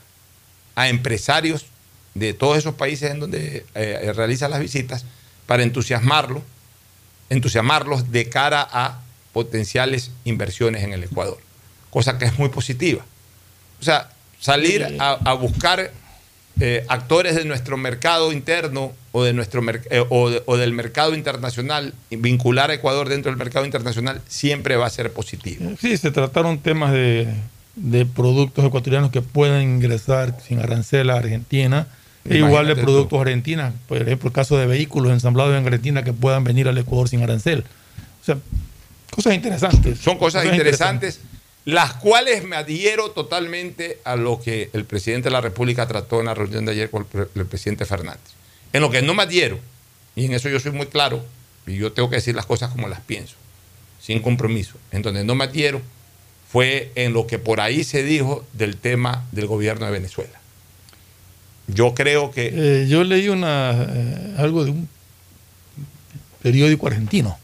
[0.73, 1.67] a empresarios
[2.15, 5.05] de todos esos países en donde eh, realiza las visitas
[5.45, 6.41] para entusiasmarlos,
[7.29, 9.01] entusiasmarlos de cara a
[9.33, 11.37] potenciales inversiones en el Ecuador,
[11.91, 13.05] cosa que es muy positiva.
[13.85, 14.09] O sea,
[14.39, 15.91] salir a, a buscar
[16.59, 19.61] eh, actores de nuestro mercado interno o, de nuestro
[19.91, 24.23] eh, o, de- o del mercado internacional, y vincular a Ecuador dentro del mercado internacional,
[24.27, 25.69] siempre va a ser positivo.
[25.79, 27.27] Sí, se trataron temas de,
[27.75, 31.85] de productos ecuatorianos que puedan ingresar sin arancel a Argentina.
[32.27, 36.11] E igual de productos argentinos, por ejemplo, el caso de vehículos ensamblados en Argentina que
[36.11, 37.63] puedan venir al Ecuador sin arancel.
[38.21, 38.37] O sea,
[39.11, 39.99] cosas interesantes.
[39.99, 41.19] Son cosas interesantes,
[41.65, 46.27] las cuales me adhiero totalmente a lo que el presidente de la República trató en
[46.27, 48.21] la reunión de ayer con el, pre- el presidente Fernández.
[48.71, 49.59] En lo que no me adhiero,
[50.15, 51.25] y en eso yo soy muy claro,
[51.65, 53.35] y yo tengo que decir las cosas como las pienso,
[53.99, 54.75] sin compromiso.
[54.91, 55.81] En donde no me adhiero
[56.51, 60.39] fue en lo que por ahí se dijo del tema del gobierno de Venezuela.
[61.67, 64.87] Yo creo que Eh, yo leí una, eh, algo de un
[66.43, 67.39] periódico argentino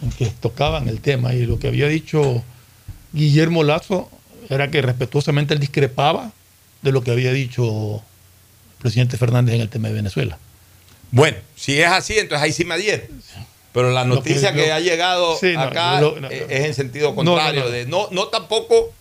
[0.00, 2.44] en que tocaban el tema y lo que había dicho
[3.12, 4.10] Guillermo Lazo
[4.48, 6.32] era que respetuosamente él discrepaba
[6.82, 10.38] de lo que había dicho el presidente Fernández en el tema de Venezuela.
[11.10, 13.04] Bueno, si es así, entonces ahí sí me adhiero.
[13.72, 16.30] Pero la noticia que- ha llegado Sí, no, acá lo- no, no.
[16.30, 18.92] es en sentido contrario, de no, no tampoco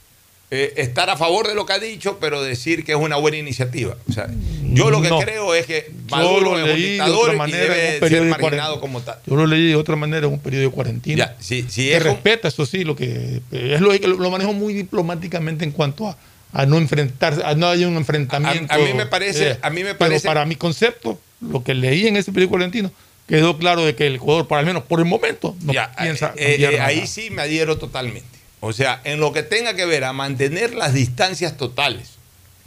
[0.53, 3.37] eh, estar a favor de lo que ha dicho, pero decir que es una buena
[3.37, 3.95] iniciativa.
[4.09, 4.27] O sea,
[4.73, 5.19] yo lo que No.
[5.19, 8.09] creo es que Maduro lo es un de dictador otra y manera en debe un
[8.09, 9.17] ser marginado como tal.
[9.25, 11.17] Yo lo leí de otra manera en un periódico argentino.
[11.17, 14.51] Ya, si, si que es un- respeta, eso sí, lo que es lo, lo manejo
[14.53, 16.17] muy diplomáticamente en cuanto a,
[16.51, 18.73] a no enfrentarse, a no haya un enfrentamiento.
[18.73, 21.73] A- a mí me parece- a mí me parece- Pero para mi concepto, lo que
[21.73, 22.91] leí en ese periódico argentino,
[23.25, 26.33] quedó claro de que el Ecuador, por al menos por el momento, no Ya, piensa
[26.35, 28.40] eh, eh, ahí sí me adhiero totalmente.
[28.61, 32.11] O sea, en lo que tenga que ver a mantener las distancias totales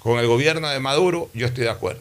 [0.00, 2.00] con el gobierno de Maduro, yo estoy de acuerdo.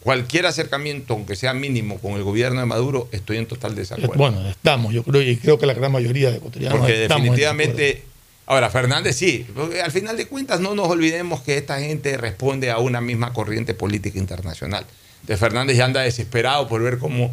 [0.00, 4.14] Cualquier acercamiento, aunque sea mínimo, con el gobierno de Maduro, estoy en total desacuerdo.
[4.16, 8.02] Bueno, estamos, yo creo, y creo que la gran mayoría de ecuatorianos Porque definitivamente,
[8.46, 12.70] ahora Fernández sí, porque al final de cuentas no nos olvidemos que esta gente responde
[12.70, 14.86] a una misma corriente política internacional.
[15.22, 17.32] De Fernández ya anda desesperado por ver cómo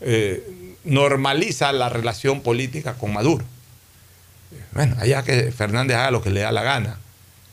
[0.00, 0.42] eh,
[0.84, 3.44] normaliza la relación política con Maduro.
[4.72, 6.98] Bueno, allá que Fernández haga lo que le da la gana.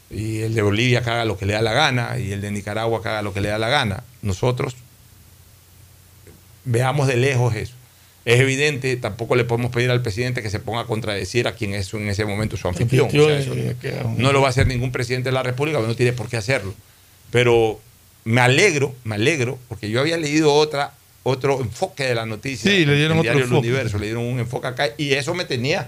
[0.09, 2.51] y el de Bolivia que haga lo que le da la gana, y el de
[2.51, 4.03] Nicaragua que haga lo que le da la gana.
[4.21, 4.75] Nosotros
[6.65, 7.73] veamos de lejos eso.
[8.25, 11.73] Es evidente, tampoco le podemos pedir al presidente que se ponga a contradecir a quien
[11.73, 13.07] es en ese momento su anfitrión.
[13.07, 13.53] O sea, eso
[14.17, 16.73] no lo va a hacer ningún presidente de la República, no tiene por qué hacerlo.
[17.31, 17.79] Pero
[18.25, 20.93] me alegro, me alegro, porque yo había leído otra,
[21.23, 22.69] otro enfoque de la noticia.
[22.69, 23.67] Sí, le dieron en otro Diario El enfoque.
[23.67, 25.87] Universo, le dieron un enfoque acá y eso me tenía,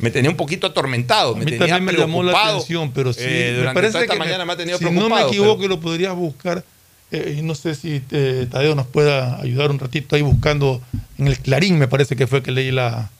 [0.00, 2.56] me tenía un poquito atormentado, A me tenía también me llamó la preocupado.
[2.58, 4.84] atención, pero sí, Eh, me durante parece toda esta que mañana me ha tenido si
[4.84, 5.08] preocupado.
[5.08, 6.64] no me equivoco, pero- lo podrías buscar.
[7.12, 10.80] eh, no sé si eh, Tadeo nos pueda ayudar un ratito ahí buscando
[11.18, 13.10] en el Clarín, me parece que fue que leí la,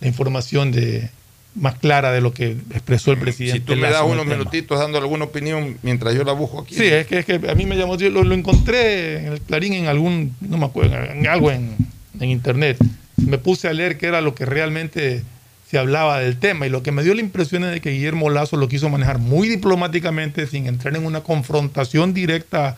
[0.00, 1.10] la información de
[1.54, 3.58] más clara de lo que expresó el presidente.
[3.60, 6.74] Si tú me das unos minutitos dando alguna opinión mientras yo la busco aquí.
[6.74, 9.40] Sí, es que, es que a mí me llamó, yo lo, lo encontré en el
[9.40, 11.76] Clarín en algún, no me acuerdo, en algo en,
[12.18, 12.78] en internet.
[13.16, 15.22] Me puse a leer qué era lo que realmente
[15.70, 16.66] se hablaba del tema.
[16.66, 19.18] Y lo que me dio la impresión es de que Guillermo Lazo lo quiso manejar
[19.18, 22.76] muy diplomáticamente sin entrar en una confrontación directa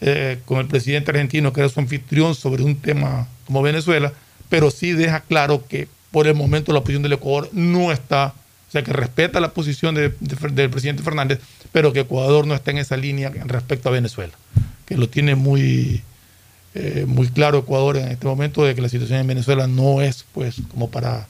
[0.00, 4.12] eh, con el presidente argentino que era su anfitrión sobre un tema como Venezuela,
[4.50, 8.34] pero sí deja claro que por el momento la posición del Ecuador no está,
[8.68, 11.40] o sea que respeta la posición de- de- del presidente Fernández,
[11.72, 14.32] pero que Ecuador no está en esa línea respecto a Venezuela,
[14.84, 16.02] que lo tiene muy,
[16.74, 20.24] eh, muy claro Ecuador en este momento de que la situación en Venezuela no es
[20.34, 21.26] pues como para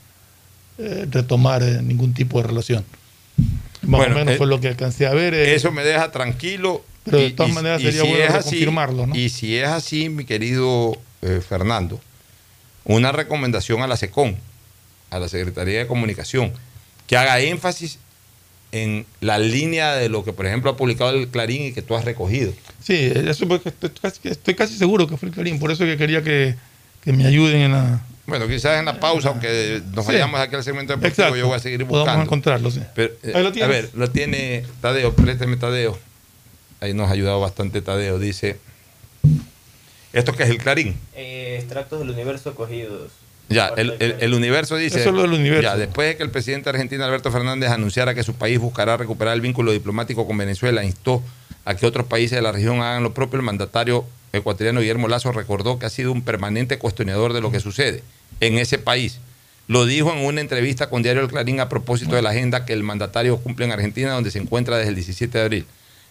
[0.79, 2.85] eh, retomar eh, ningún tipo de relación.
[3.83, 5.35] Más Bueno, o menos eh, fue lo que alcancé a ver.
[5.35, 6.85] Eso me deja tranquilo.
[7.05, 9.15] Pero de todas maneras sería bueno reconfirmarlo, ¿no?
[9.15, 10.97] Y si es así, mi querido
[11.47, 12.01] Fernando,
[12.85, 14.37] una recomendación a la SECON,
[15.11, 16.53] a la Secretaría de Comunicación,
[17.07, 17.99] que haga énfasis
[18.73, 21.95] en la línea de lo que, por ejemplo, ha publicado el Clarín y que tú
[21.95, 22.53] has recogido.
[22.83, 25.97] Sí, eso porque estoy casi, estoy casi seguro que fue el Clarín, por eso que
[25.97, 26.57] quería que,
[27.03, 28.03] que me ayuden en la...
[28.27, 30.13] Bueno, quizás en la pausa, aunque nos Sí.
[30.13, 31.37] vayamos aquí al segmento deportivo, Exacto.
[31.37, 32.23] yo voy a seguir Podamos buscando.
[32.25, 32.81] encontrarlo, sí.
[32.95, 35.99] Pero, eh, Ahí lo a ver, lo tiene Tadeo, présteme Tadeo.
[36.81, 38.19] Ahí nos ha ayudado bastante Tadeo.
[38.19, 38.59] Dice,
[40.13, 40.97] ¿esto qué es el Clarín?
[41.15, 43.11] Eh, extractos del universo cogidos.
[43.51, 45.01] Ya, el, el- el universo dice.
[45.01, 45.63] Eso es lo del universo.
[45.63, 49.35] Ya, después de que el presidente argentino Alberto Fernández anunciara que su país buscará recuperar
[49.35, 51.23] el vínculo diplomático con Venezuela, instó
[51.67, 53.39] a que otros países de la región hagan lo propio.
[53.39, 57.61] El mandatario ecuatoriano Guillermo Lazo recordó que ha sido un permanente cuestionador de lo que
[57.61, 58.03] sucede
[58.41, 59.19] en ese país.
[59.67, 62.73] Lo dijo en una entrevista con Diario El Clarín a propósito de la agenda que
[62.75, 65.67] el mandatario cumple en Argentina, donde se encuentra desde el 17 de abril.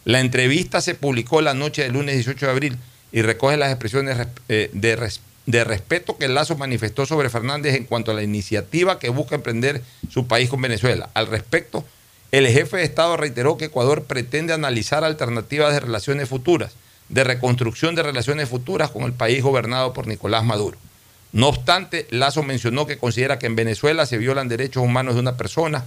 [0.06, 2.78] La entrevista se publicó la noche del lunes 18 de abril
[3.12, 5.12] y recoge las expresiones res- eh, de,
[5.46, 9.82] de respeto que Lazo manifestó sobre Fernández en cuanto a la iniciativa que busca emprender
[10.10, 11.10] su país con Venezuela.
[11.14, 11.86] Al respecto,
[12.32, 16.74] el jefe de Estado reiteró que Ecuador pretende analizar alternativas de relaciones futuras,
[17.14, 20.78] de reconstrucción de relaciones futuras con el país gobernado por Nicolás Maduro.
[21.32, 25.38] No obstante, Lazo mencionó que considera que en Venezuela se violan derechos humanos de una
[25.38, 25.86] persona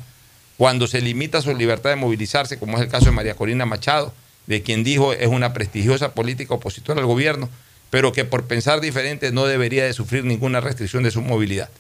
[0.57, 4.14] cuando se limita su libertad de movilizarse, como es el caso de María Corina Machado,
[4.47, 7.49] de quien dijo es una prestigiosa política opositora al gobierno,
[7.91, 11.70] pero que por pensar diferente no debería de sufrir ninguna restricción de su movilidad.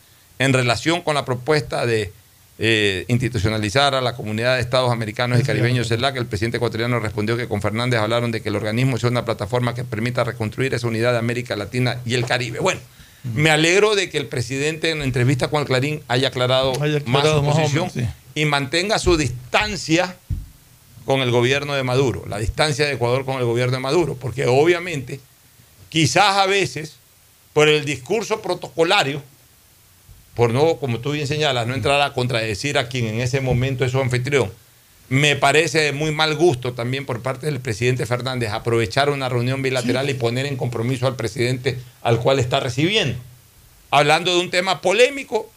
[0.40, 2.12] En relación con la propuesta de
[2.58, 7.36] eh, institucionalizar a la comunidad de Estados americanos y caribeños CELAC, el presidente ecuatoriano respondió
[7.36, 10.86] que con Fernández hablaron de que el organismo sea una plataforma que permita reconstruir esa
[10.86, 12.60] unidad de América Latina y el Caribe.
[12.60, 12.80] Bueno,
[13.34, 17.00] me alegro de que el presidente en la entrevista con el Clarín haya aclarado, Haya
[17.04, 17.90] más aclarado su más posición
[18.34, 20.16] y mantenga su distancia
[21.04, 24.46] con el gobierno de Maduro, la distancia de Ecuador con el gobierno de Maduro, porque
[24.46, 25.20] obviamente,
[25.88, 26.96] quizás a veces,
[27.52, 29.22] por el discurso protocolario,
[30.36, 33.84] por no, como tú bien señalas, no entrar a contradecir a quien en ese momento
[33.84, 34.52] es su anfitrión,
[35.08, 39.62] me parece de muy mal gusto también por parte del presidente Fernández aprovechar una reunión
[39.62, 43.18] bilateral y poner en compromiso al presidente al cual está recibiendo.
[43.90, 45.48] Hablando de un tema polémico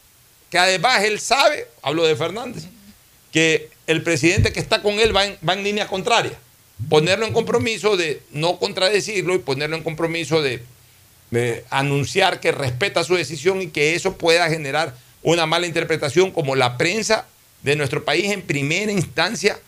[0.49, 2.65] que además él sabe, hablo de Fernández,
[3.31, 6.37] que el presidente que está con él va en, va en línea contraria.
[6.87, 10.63] Ponerlo en compromiso de no contradecirlo y ponerlo en compromiso de,
[11.69, 16.77] anunciar que respeta su decisión y que eso pueda generar una mala interpretación como la
[16.77, 17.25] prensa
[17.63, 19.59] de nuestro país en primera instancia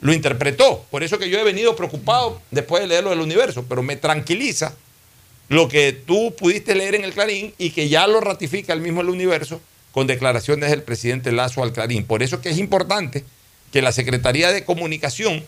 [0.00, 0.86] lo interpretó.
[0.90, 4.74] Por eso que yo he venido preocupado después de leerlo del universo, pero me tranquiliza
[5.48, 9.00] lo que tú pudiste leer en el Clarín y que ya lo ratifica el mismo
[9.00, 9.60] el universo
[9.92, 12.04] con declaraciones del presidente Lazo al Clarín.
[12.04, 13.24] Por eso que es importante
[13.72, 15.44] que la Secretaría de Comunicación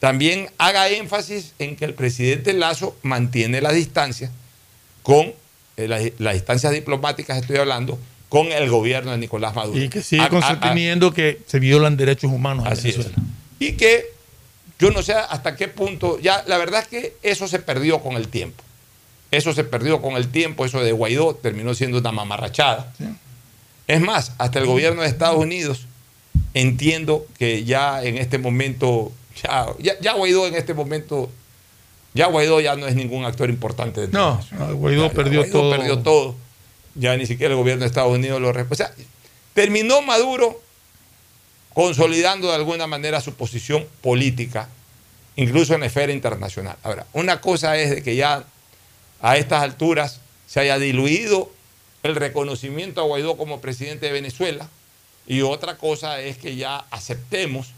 [0.00, 4.30] también haga énfasis en que el presidente Lazo mantiene la distancia
[5.08, 5.32] con
[5.78, 7.98] eh, las, las distancias diplomáticas, estoy hablando,
[8.28, 9.80] con el gobierno de Nicolás Maduro.
[9.82, 12.74] Y que sigue A- a- a- consosteniendo que se violan derechos humanos en.
[12.82, 13.16] Venezuela.
[13.58, 14.04] y que
[14.78, 18.16] yo no sé hasta qué punto, ya la verdad es que eso se perdió con
[18.16, 18.62] el tiempo.
[19.30, 22.92] Eso se perdió con el tiempo, eso de Guaidó terminó siendo una mamarrachada.
[23.86, 25.86] Es más, hasta el gobierno de Estados Unidos
[26.54, 29.10] entiendo que ya en este momento
[29.42, 31.30] Ya, ya, ya Guaidó en este momento,
[32.18, 34.08] ya Guaidó ya no es ningún actor importante.
[34.08, 35.70] de no, Guaidó Ya, perdió Guaidó todo.
[35.70, 36.34] perdió todo.
[36.96, 38.50] Ya ni siquiera el gobierno de Estados Unidos lo.
[38.50, 38.92] O sea,
[39.54, 40.60] terminó Maduro
[41.74, 44.68] consolidando de alguna manera su posición política,
[45.36, 46.76] incluso en la esfera internacional.
[46.82, 48.42] Ahora, una cosa es de que ya
[49.20, 51.52] a estas alturas se haya diluido
[52.02, 54.68] el reconocimiento a Guaidó como presidente de Venezuela
[55.28, 57.68] y otra cosa es que ya aceptemos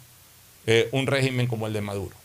[0.66, 2.16] eh, un régimen como el de Maduro.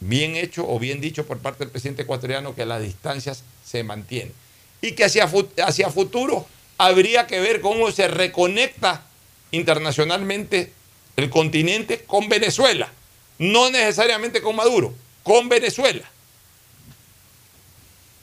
[0.00, 4.32] Bien hecho o bien dicho por parte del presidente ecuatoriano que las distancias se mantienen
[4.80, 5.30] y que hacia,
[5.64, 6.46] hacia futuro
[6.78, 9.02] habría que ver cómo se reconecta
[9.50, 10.72] internacionalmente
[11.16, 12.90] el continente con Venezuela,
[13.38, 16.10] no necesariamente con Maduro, con Venezuela.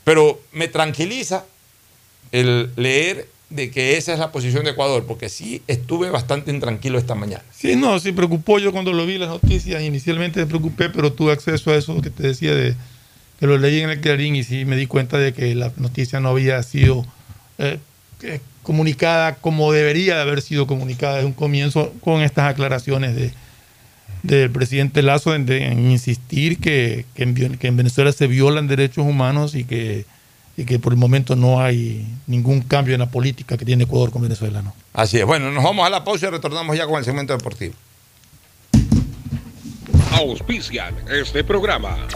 [0.04, 1.46] Pero me tranquiliza
[2.32, 6.98] el leer de que esa es la posición de Ecuador, porque sí estuve bastante intranquilo
[6.98, 7.44] esta mañana.
[7.56, 9.82] Sí, no, sí preocupó yo cuando lo vi las noticias.
[9.82, 12.76] Inicialmente me preocupé, pero tuve acceso a eso que te decía de
[13.40, 16.20] que lo leí en el Clarín y sí me di cuenta de que la noticia
[16.20, 17.06] no había sido
[17.58, 17.78] eh,
[18.24, 23.32] eh, comunicada como debería de haber sido comunicada desde un comienzo con estas aclaraciones de
[24.24, 29.54] del presidente Lazo en, de- insistir que, en, que en Venezuela se violan derechos humanos
[29.56, 30.06] y que,
[30.58, 34.12] y que por el momento no hay ningún cambio en la política que tiene Ecuador
[34.12, 34.64] con Venezuela.
[34.64, 34.74] ¿no?
[34.92, 35.26] Así es.
[35.26, 37.76] Bueno, nos vamos a la pausa y retornamos ya con el segmento deportivo.
[40.12, 42.08] Auspician este programa.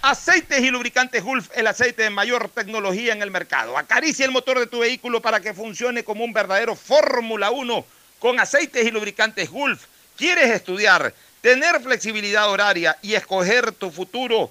[0.00, 3.76] Aceites y lubricantes Gulf, el aceite de mayor tecnología en el mercado.
[3.76, 7.84] Acaricia el motor de tu vehículo para que funcione como un verdadero Fórmula 1
[8.18, 9.84] con aceites y lubricantes Gulf.
[10.16, 11.12] ¿Quieres estudiar,
[11.42, 14.50] tener flexibilidad horaria y escoger tu futuro?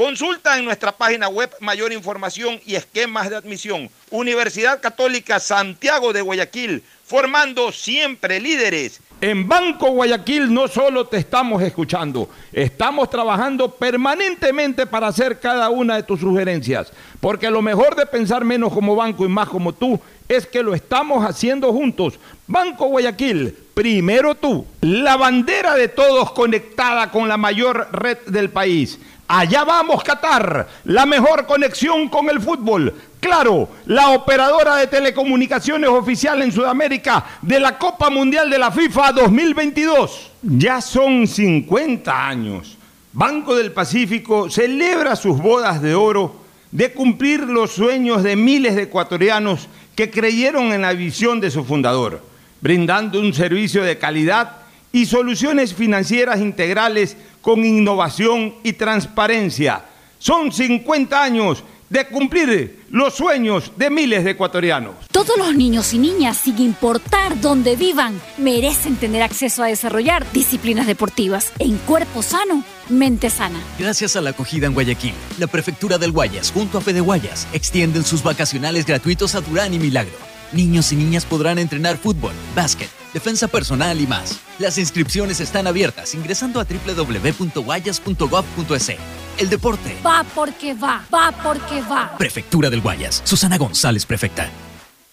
[0.00, 3.90] Consulta en nuestra página web mayor información y esquemas de admisión.
[4.10, 9.02] Universidad Católica Santiago de Guayaquil, formando siempre líderes.
[9.20, 15.96] En Banco Guayaquil no solo te estamos escuchando, estamos trabajando permanentemente para hacer cada una
[15.96, 16.90] de tus sugerencias,
[17.20, 20.74] porque lo mejor de pensar menos como banco y más como tú es que lo
[20.74, 22.18] estamos haciendo juntos.
[22.46, 28.98] Banco Guayaquil, primero tú, la bandera de todos conectada con la mayor red del país.
[29.32, 32.92] Allá vamos, Qatar, la mejor conexión con el fútbol.
[33.20, 39.12] Claro, la operadora de telecomunicaciones oficial en Sudamérica de la Copa Mundial de la FIFA
[39.12, 40.32] 2022.
[40.42, 42.76] Ya son 50 años.
[43.12, 46.34] Banco del Pacífico celebra sus bodas de oro
[46.72, 51.64] de cumplir los sueños de miles de ecuatorianos que creyeron en la visión de su
[51.64, 52.20] fundador,
[52.60, 54.59] brindando un servicio de calidad
[54.92, 59.84] y soluciones financieras integrales con innovación y transparencia.
[60.18, 64.94] Son 50 años de cumplir los sueños de miles de ecuatorianos.
[65.10, 70.86] Todos los niños y niñas, sin importar dónde vivan, merecen tener acceso a desarrollar disciplinas
[70.86, 73.60] deportivas en cuerpo sano, mente sana.
[73.78, 78.04] Gracias a la acogida en Guayaquil, la Prefectura del Guayas junto a Fede Guayas extienden
[78.04, 80.29] sus vacacionales gratuitos a Durán y Milagro.
[80.52, 84.38] Niños y niñas podrán entrenar fútbol, básquet, defensa personal y más.
[84.58, 88.92] Las inscripciones están abiertas ingresando a www.guayas.gov.es.
[89.38, 89.96] El deporte.
[90.04, 92.16] Va porque va, va porque va.
[92.18, 93.22] Prefectura del Guayas.
[93.24, 94.50] Susana González, prefecta.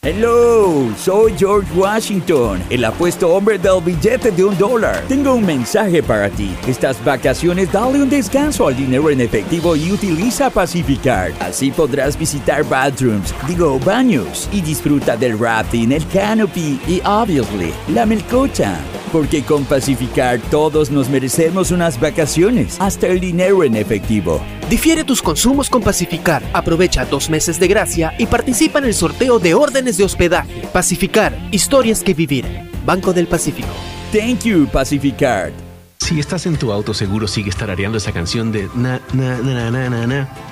[0.04, 5.04] Hello, soy George Washington, el apuesto hombre del billete de un dólar.
[5.08, 6.56] Tengo un mensaje para ti.
[6.68, 11.34] Estas vacaciones dale un descanso al dinero en efectivo y utiliza Pacificar.
[11.40, 18.06] Así podrás visitar bathrooms, digo baños, y disfruta del rafting, el canopy y, obviously, la
[18.06, 18.78] melcocha.
[19.12, 24.42] Porque con Pacificar todos nos merecemos unas vacaciones, hasta el dinero en efectivo.
[24.70, 26.44] Difiere tus consumos con Pacificar.
[26.54, 30.68] Aprovecha dos meses de gracia y participa en el sorteo de órdenes de hospedaje.
[30.74, 32.46] Pacificar, historias que vivir.
[32.86, 33.70] Banco del Pacífico.
[34.12, 35.52] Thank you, Pacificar.
[36.00, 39.72] Si estás en tu auto, seguro sigues tarareando esa canción de na, na, na, na,
[39.72, 40.30] na, na, na,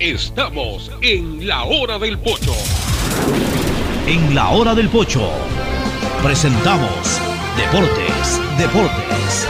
[0.00, 2.52] Estamos en la hora del pocho.
[4.08, 5.30] en la hora del pocho.
[6.20, 7.20] Presentamos
[7.56, 9.48] Deportes, Deportes.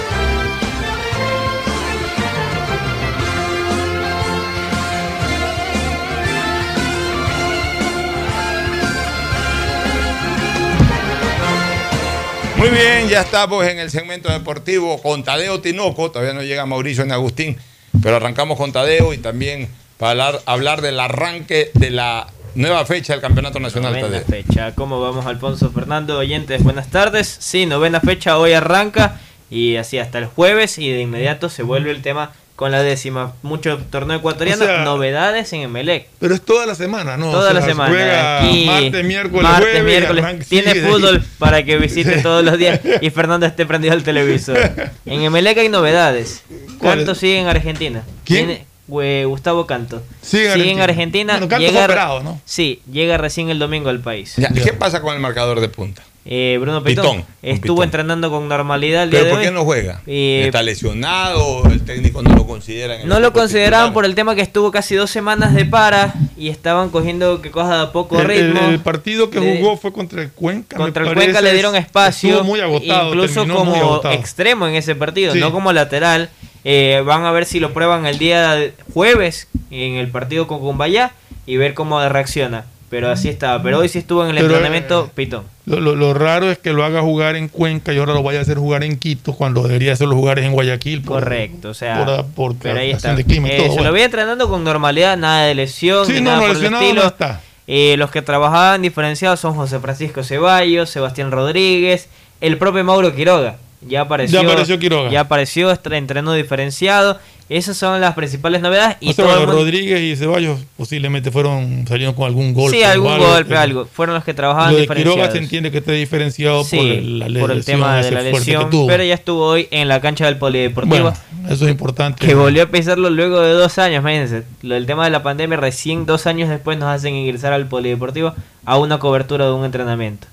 [12.58, 16.10] Muy bien, ya estamos en el segmento deportivo con Tadeo Tinoco.
[16.10, 17.56] Todavía no llega Mauricio ni Agustín,
[18.02, 19.68] pero arrancamos con Tadeo y también
[19.98, 23.92] para hablar, hablar del arranque de la nueva fecha del Campeonato Nacional.
[23.92, 24.24] Novena Tadeo.
[24.26, 24.74] fecha.
[24.74, 26.18] ¿Cómo vamos, Alfonso Fernando?
[26.18, 27.36] Oyentes, buenas tardes.
[27.40, 31.90] Sí, novena fecha hoy arranca y así hasta el jueves y de inmediato se vuelve
[31.90, 33.32] el tema con la décima.
[33.42, 36.06] Mucho torneo ecuatoriano, O sea, novedades en Emelec.
[36.20, 37.32] Pero es toda la semana, ¿no?
[37.32, 37.90] Toda O sea, la se semana.
[37.90, 40.24] juega Aquí, martes, miércoles, martes, jueves, miércoles.
[40.24, 44.56] arranca- Tiene fútbol para que visite todos los días y Fernando esté prendido al televisor.
[45.04, 46.44] En Emelec hay novedades.
[46.78, 47.04] ¿Cuáles?
[47.06, 48.02] Canto sigue en Argentina.
[48.24, 48.46] ¿Quién?
[48.46, 50.02] Tiene- Gustavo Canto.
[50.22, 50.84] Sigue en Sigue en Argentina.
[50.84, 51.32] Argentina.
[51.34, 52.40] Bueno, Canto llega, fue operado, ¿no?
[52.44, 54.34] Sí, llega recién el domingo al país.
[54.36, 56.02] Ya, ¿Qué pasa con el marcador de punta?
[56.26, 57.84] Eh, Bruno Pitón, estuvo Pitón.
[57.84, 59.44] entrenando con normalidad el día ¿Pero de por hoy.
[59.44, 60.00] qué no juega?
[60.06, 61.64] Eh, ¿Está lesionado?
[61.66, 62.98] ¿El técnico no lo considera?
[62.98, 63.92] en No lo consideraban titular?
[63.92, 67.78] por el tema que estuvo casi dos semanas de para y estaban cogiendo que coja
[67.78, 68.68] de poco El, el- ritmo.
[68.70, 70.78] el partido que jugó fue contra el Cuenca.
[70.78, 71.26] me Contra el parece.
[71.26, 73.08] Cuenca le dieron espacio, Estuvo muy agotado.
[73.08, 74.14] incluso muy como agotado.
[74.14, 75.40] extremo en ese partido, Sí.
[75.40, 76.30] no como lateral.
[76.64, 78.58] Eh, van a ver si lo prueban el día
[78.94, 81.12] jueves en el partido con Cumbayá
[81.46, 82.64] y ver cómo reacciona.
[82.90, 83.60] Pero así estaba.
[83.62, 85.44] Pero hoy sí estuvo en el Pero, entrenamiento eh, Pitón.
[85.66, 88.38] Lo, lo- lo raro es que lo haga jugar en Cuenca y ahora lo vaya
[88.38, 91.02] a hacer jugar en Quito cuando debería hacerlo jugar en Guayaquil.
[91.02, 93.14] por- Correcto, o sea, por, por pero ahí está.
[93.16, 93.66] de clima y Eh, todo.
[93.66, 93.84] se bueno.
[93.88, 96.56] lo veía entrenando con normalidad, nada de lesión, Sí, ni no, nada no, por el
[96.58, 97.02] lesionado estilo.
[97.02, 97.40] no está.
[97.66, 102.08] Eh, los que trabajaban diferenciados son José Francisco Ceballos, Sebastián Rodríguez,
[102.40, 103.56] el propio Mauro Quiroga.
[103.86, 105.10] Ya apareció, Ya apareció Quiroga.
[105.10, 107.18] Ya apareció, entrenó diferenciado.
[107.50, 108.96] Esas son las principales novedades.
[109.00, 112.54] Y O sea, todo el bueno, mundo- Rodríguez y Ceballos posiblemente fueron salieron con algún
[112.54, 112.78] golpe.
[112.78, 113.84] sí, algún algo, golpe, pero algo.
[113.84, 115.32] Fueron los que trabajaban Lo de Quiroga diferenciados.
[115.34, 118.22] se entiende que esté diferenciado Sí, por el, la por el lesión, tema de la
[118.22, 120.96] lesión, pero ya estuvo hoy en la cancha del Polideportivo.
[121.02, 121.12] Bueno,
[121.50, 122.26] eso es importante.
[122.26, 124.44] Que volvió a pisarlo luego de dos años, imagínense.
[124.62, 128.32] Lo del tema de la pandemia, recién dos años después nos hacen ingresar al polideportivo
[128.64, 130.26] a una cobertura de un entrenamiento.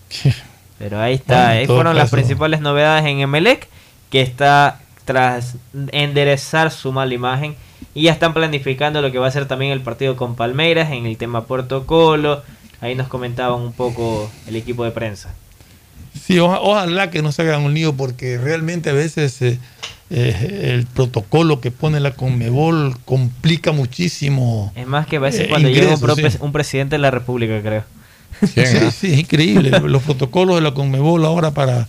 [0.81, 3.67] Pero ahí está, ahí fueron las principales novedades en Emelec,
[4.09, 5.55] que está tras
[5.91, 7.55] enderezar su mala imagen
[7.93, 11.05] y ya están planificando lo que va a ser también el partido con Palmeiras en
[11.05, 12.41] el tema protocolo.
[12.81, 15.33] Ahí nos comentaban un poco el equipo de prensa.
[16.19, 19.59] Sí, oja- ojalá que no se hagan un lío porque realmente a veces eh,
[20.09, 24.71] eh, el protocolo que pone la Conmebol complica muchísimo.
[24.75, 26.37] Es más que a veces Eh, cuando llega sí.
[26.39, 27.83] un presidente de la República, creo.
[28.41, 28.61] Sí,
[28.91, 29.71] sí, es increíble.
[29.85, 31.87] Los protocolos de la Conmebol ahora para...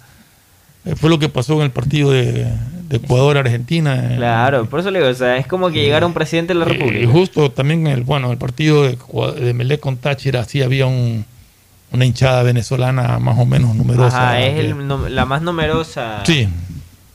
[0.85, 2.45] eh, fue lo que pasó en el partido de,
[2.89, 4.13] de Ecuador-Argentina.
[4.13, 6.61] eh, Claro, por eso le digo, o sea, es como que llegara un presidente de
[6.61, 7.11] la Y República.
[7.11, 8.97] justo también en el, bueno, el partido de,
[9.41, 11.25] de Melec con Táchira, sí había un,
[11.93, 14.31] una hinchada venezolana más o menos numerosa.
[14.31, 16.49] Ajá, es que- el la más numerosa Sí.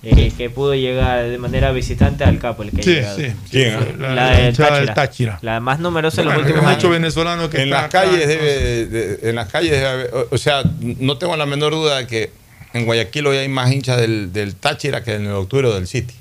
[0.03, 2.63] Eh, que pudo llegar de manera visitante al capo.
[2.63, 3.33] El que Sí, sí.
[3.49, 3.93] ¿Quién, Sí, ah?
[3.99, 4.93] La, La la del hinchada del Táchira.
[4.93, 5.39] Táchira.
[5.41, 6.99] La más numerosa en los Bueno, últimos hay mucho años.
[7.01, 10.63] venezolano que en las calles debe, de- en las calles debe haber- o, o sea
[10.81, 12.31] no tengo la menor duda de que
[12.73, 16.13] en Guayaquil hoy hay más hinchas del, del Táchira que en el octubre del City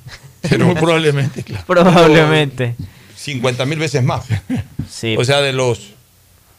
[0.80, 1.64] probablemente, claro.
[1.66, 2.74] Probablemente.
[3.16, 4.24] 50 mil veces más
[4.88, 5.16] Sí.
[5.18, 5.92] o sea de los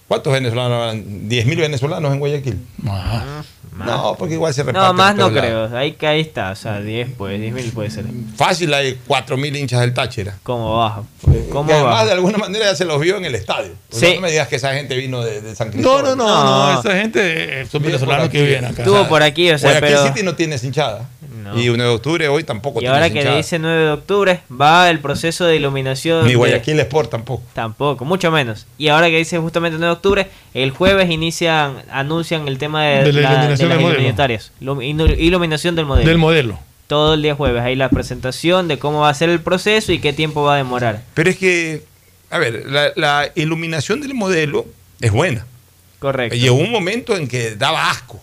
[0.07, 1.27] ¿cuántos venezolanos habrán?
[1.29, 2.57] 10 mil venezolanos en Guayaquil
[3.85, 5.39] no porque igual se reparten No, más no lados.
[5.69, 5.77] creo.
[5.77, 6.51] Ahí, que ahí está.
[6.51, 8.05] O sea, 10 pues, 10 mil puede ser.
[8.35, 11.03] fácil hay 4 mil hinchas del Táchira ¿Cómo baja?
[11.51, 12.05] ¿Cómo que además baja?
[12.05, 14.13] de alguna manera ya se los vio en el estadio Sí.
[14.15, 16.73] no me digas que esa gente vino de, de San No, Cristóbal no, no, no,
[16.73, 16.79] No.
[16.79, 18.83] esa gente eh, son venezolanos que viven acá.
[18.83, 20.07] Estuvo por aquí, o sea, Guayaquil pero...
[20.13, 21.07] City no tiene hinchada
[21.43, 21.59] No.
[21.59, 23.37] y 1 de octubre hoy tampoco Y tiene ahora que hinchada.
[23.37, 26.23] dice 9 de octubre, va el proceso de iluminación.
[26.25, 28.65] ni de- Guayaquil Sport tampoco Tampoco, mucho menos.
[28.77, 33.03] Y ahora que dice justamente 9 de octubre, el jueves inician, anuncian el tema de,
[33.03, 34.51] De la de las iluminatarias.
[34.59, 36.07] Iluminación del modelo.
[36.07, 36.59] Del modelo.
[36.87, 37.61] Todo el día jueves.
[37.63, 40.57] Ahí la presentación de cómo va a ser el proceso y qué tiempo va a
[40.57, 41.01] demorar.
[41.13, 41.83] Pero es que,
[42.29, 44.65] a ver, la, la iluminación del modelo
[45.01, 45.45] es buena.
[45.99, 46.35] Correcto.
[46.37, 48.21] Llegó un momento en que daba asco.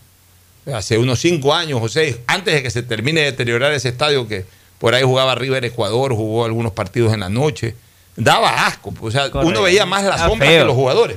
[0.73, 4.27] Hace unos cinco años o seis, antes de que se termine de deteriorar ese estadio
[4.27, 4.47] que
[4.79, 7.75] por ahí jugaba River Ecuador, jugó algunos partidos en la noche.
[8.17, 8.93] Daba asco.
[8.93, 9.49] pues, O sea, Correcto.
[9.49, 10.61] uno veía más la Ah, sombra feo.
[10.63, 11.17] que los jugadores.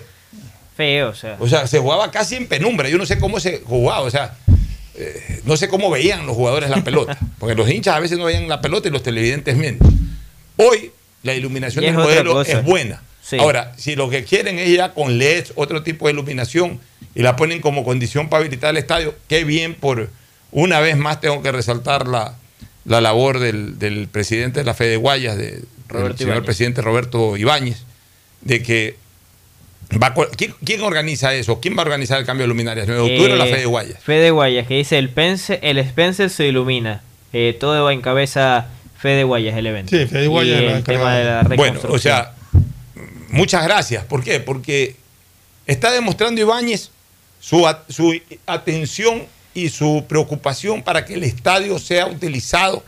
[0.76, 1.38] Feo, o sea.
[1.40, 2.90] O sea, se jugaba casi en penumbra.
[2.90, 4.02] Yo no sé cómo se jugaba.
[4.02, 4.36] O sea,
[4.96, 7.18] eh, no sé cómo veían los jugadores la pelota.
[7.40, 9.88] Porque los hinchas a veces no veían la pelota y los televidentes menos.
[10.58, 10.92] Hoy
[11.24, 12.52] la iluminación Y del modelo cosa.
[12.60, 13.02] es buena.
[13.22, 13.38] Sí.
[13.40, 16.80] Ahora, si lo que quieren es ya con LEDs, otro tipo de iluminación,
[17.18, 20.12] y la ponen como condición para habilitar el estadio, qué bien por
[20.52, 22.36] una vez más tengo que resaltar la,
[22.86, 27.80] la labor del, del presidente de la Fede Guayas, de, del señor presidente Roberto Ibáñez,
[28.42, 28.98] de que
[30.00, 31.60] Va ¿quién, quién organiza eso?
[31.60, 32.88] ¿Quién va a organizar el cambio de luminarias?
[32.88, 34.04] ¿9 de octubre o la Eh, Fe de Guayas?
[34.04, 37.02] Fede Guayas, que dice el, pense, el Spencer se ilumina.
[37.34, 38.68] Eh, todo va en cabeza
[39.00, 39.98] Fede Guayas el evento.
[39.98, 42.34] Sí, Fede Guayas el tema de la Bueno, o sea,
[43.30, 44.04] muchas gracias.
[44.04, 44.40] ¿Por qué?
[44.40, 44.98] Porque
[45.66, 46.92] está demostrando Ibáñez
[47.40, 48.14] su, su
[48.46, 49.24] atención
[49.54, 52.84] y su preocupación para que el estadio sea utilizado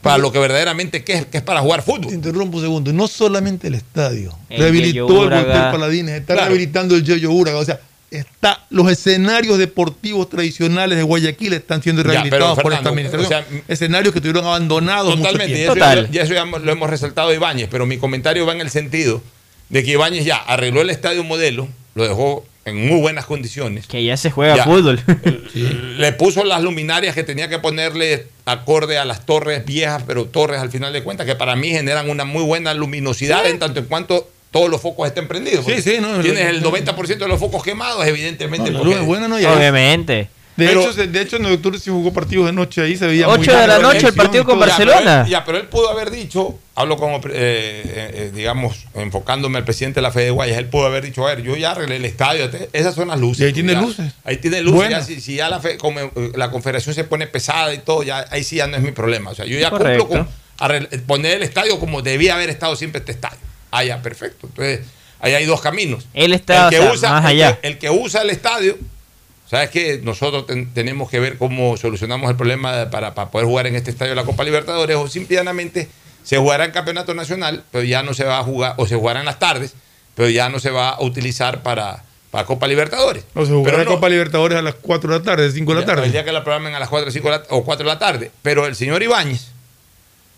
[0.00, 2.08] para lo que verdaderamente que es, que es para jugar fútbol.
[2.08, 2.92] Te interrumpo un segundo.
[2.92, 4.36] No solamente el estadio.
[4.48, 5.72] El Rehabilitó el Úraga.
[5.72, 6.14] Paladines.
[6.20, 6.48] Está Claro.
[6.48, 7.58] rehabilitando el Yoyo Uraga.
[7.58, 7.80] O sea,
[8.10, 13.18] está, los escenarios deportivos tradicionales de Guayaquil están siendo Ya, rehabilitados pero, por esta Fernando,
[13.18, 13.62] administración.
[13.68, 16.12] escenarios que estuvieron abandonados Totalmente, y mucho eso, tiempo.
[16.12, 18.70] ya, ya eso ya lo hemos resaltado a Ibáñez, pero mi comentario va en el
[18.70, 19.22] sentido
[19.68, 23.86] de que Ibáñez ya arregló el estadio modelo, lo dejó en muy buenas condiciones.
[23.86, 24.64] Que ya se juega Ya.
[24.64, 25.00] fútbol.
[25.98, 30.60] Le puso las luminarias que tenía que ponerle acorde a las torres viejas, pero torres
[30.60, 33.86] al final de cuentas, que para mí generan una muy buena luminosidad en tanto en
[33.86, 35.64] cuanto todos los focos estén prendidos.
[35.66, 36.70] Sí, sí, no, Tienes no, el no.
[36.70, 38.70] 90% de los focos quemados, evidentemente.
[38.70, 40.28] No, la porque- luz es buena, no, ya- Obviamente.
[40.56, 43.26] De, Pero- hecho, de hecho, en octubre se jugó partidos de noche ahí, se veía
[43.28, 44.54] Ocho muy de la noche, el partido con.
[44.60, 45.22] Ya, pero Barcelona.
[45.22, 49.64] él- ya, pero él pudo haber dicho, hablo como, eh, eh, eh, digamos, enfocándome al
[49.64, 51.96] presidente de la Fede de Guayas, él pudo haber dicho, a ver, yo ya arreglé
[51.96, 53.40] el estadio, te- esas son las luces.
[53.40, 54.12] Y ahí tiene Ya, luces.
[54.22, 55.06] Ahí tiene luces, ya, Buenas.
[55.06, 58.24] si, si ya la, fe- como, eh, la confederación se pone pesada y todo, ya
[58.30, 59.30] ahí sí ya no es mi problema.
[59.30, 60.06] O sea, yo ya Correcto.
[60.06, 63.38] cumplo con poner el estadio como debía haber estado siempre este estadio.
[63.72, 64.46] Ah, ya, perfecto.
[64.46, 64.80] Entonces,
[65.18, 66.06] ahí hay dos caminos.
[66.14, 67.58] Él está, el que, o sea, usa, más el allá.
[67.60, 68.78] que- el que usa el estadio,
[69.54, 73.66] sabes que nosotros ten- tenemos que ver cómo solucionamos el problema para, para poder jugar
[73.66, 75.88] en este estadio de la Copa Libertadores o simplemente
[76.22, 79.20] se jugará en campeonato nacional, pero ya no se va a jugar, o se jugará
[79.20, 79.74] en las tardes,
[80.14, 83.24] pero ya no se va a utilizar para, para Copa Libertadores.
[83.34, 85.74] O se jugará Pero la no, Copa Libertadores a las 4 de la tarde, 5
[85.74, 86.06] de la tarde.
[86.06, 87.98] El día que la programen a las 4, 5 de la- o 4 de la
[87.98, 88.30] tarde.
[88.42, 89.48] Pero el señor Ibáñez,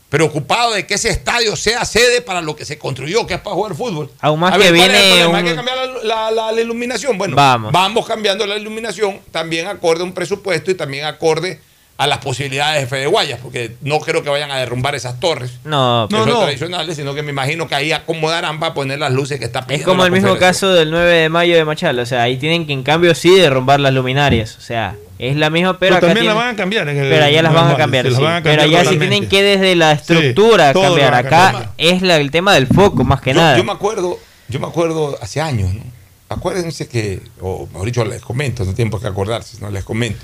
[0.08, 3.54] preocupado de que ese estadio sea sede para lo que se construyó, que es para
[3.56, 4.10] jugar fútbol.
[4.20, 5.38] Aún más A ver, que ¿cuál es el viene problema?
[5.38, 7.18] Hay un- que cambiar la, la- iluminación.
[7.18, 7.72] Bueno, Vamos.
[8.06, 11.60] cambiando la iluminación, también acorde a un presupuesto y también acorde
[11.98, 15.52] a las posibilidades de Fede Guayas, porque no creo que vayan a derrumbar esas torres.
[15.64, 16.40] No, que no, son no.
[16.42, 19.64] tradicionales, sino que me imagino que ahí acomodarán para poner las luces que está Es
[19.66, 22.02] pidiendo como la el mismo caso del 9 de mayo de Machala.
[22.02, 24.58] O sea, ahí tienen que en cambio sí derrumbar las luminarias.
[24.58, 26.98] O sea, es la misma, pero, Pero acá también tiene- la van a cambiar en
[26.98, 28.22] el- Pero allá las van a cambiar, sí.
[28.22, 31.14] van a Pero allá sí tienen que desde la estructura cambiar.
[31.14, 31.70] Acá cambiar.
[31.78, 33.56] es la- el tema del foco, más que yo, nada.
[33.56, 34.18] yo me acuerdo,
[34.48, 35.80] yo me acuerdo hace años, ¿no?
[36.28, 40.22] Acuérdense que, o mejor dicho, les comento, no tienen por qué acordarse, no les comento.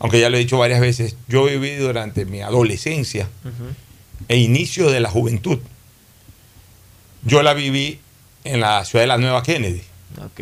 [0.00, 3.28] Aunque ya lo he dicho varias veces, yo viví durante mi adolescencia
[4.28, 5.58] e inicio de la juventud.
[7.24, 8.00] Yo la viví
[8.44, 9.82] en la ciudad de la Nueva Kennedy.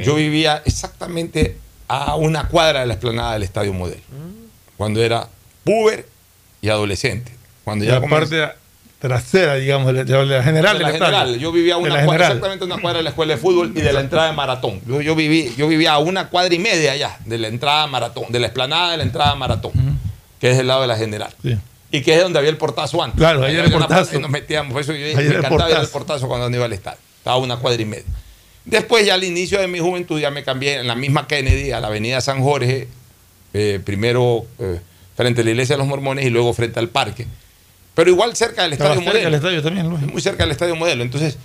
[0.05, 1.57] Yo vivía exactamente
[1.89, 4.01] a una cuadra de la explanada del Estadio Modelo.
[4.77, 5.29] Cuando era
[5.65, 6.07] puber
[6.63, 7.33] y adolescente.
[7.65, 8.59] Cuando ya la comencé- parte
[8.99, 11.39] trasera, digamos, de la, de general de la general.
[11.39, 13.81] Yo vivía a De una cuadra, exactamente una cuadra de la escuela de fútbol y
[13.81, 14.81] de la entrada de maratón.
[14.87, 17.87] Yo, yo viví, yo vivía a una cuadra y media allá de la entrada a
[17.87, 19.73] maratón, de la explanada de la entrada a maratón,
[20.41, 21.33] que es el lado de la general.
[21.43, 21.57] Sí.
[21.91, 23.19] Y que es donde había el portazo antes.
[23.19, 24.21] Claro, ahí era el una portazo.
[24.21, 24.73] nos metíamos.
[24.73, 26.29] Por eso yo me encantaba ir al portazo.
[26.29, 26.99] cuando iba al estadio.
[27.19, 28.05] Estaba a una cuadra y media.
[28.67, 31.81] Después, ya al inicio de mi juventud, ya me cambié en la misma Kennedy, a
[31.81, 32.89] la avenida San Jorge,
[33.55, 34.81] eh, primero eh,
[35.17, 37.27] frente a la iglesia de los mormones y luego frente al parque.
[37.99, 39.25] Pero igual cerca del estadio cerca modelo.
[39.25, 40.13] del estadio también, lógico.
[40.13, 41.03] muy cerca del estadio modelo.
[41.03, 41.37] Entonces,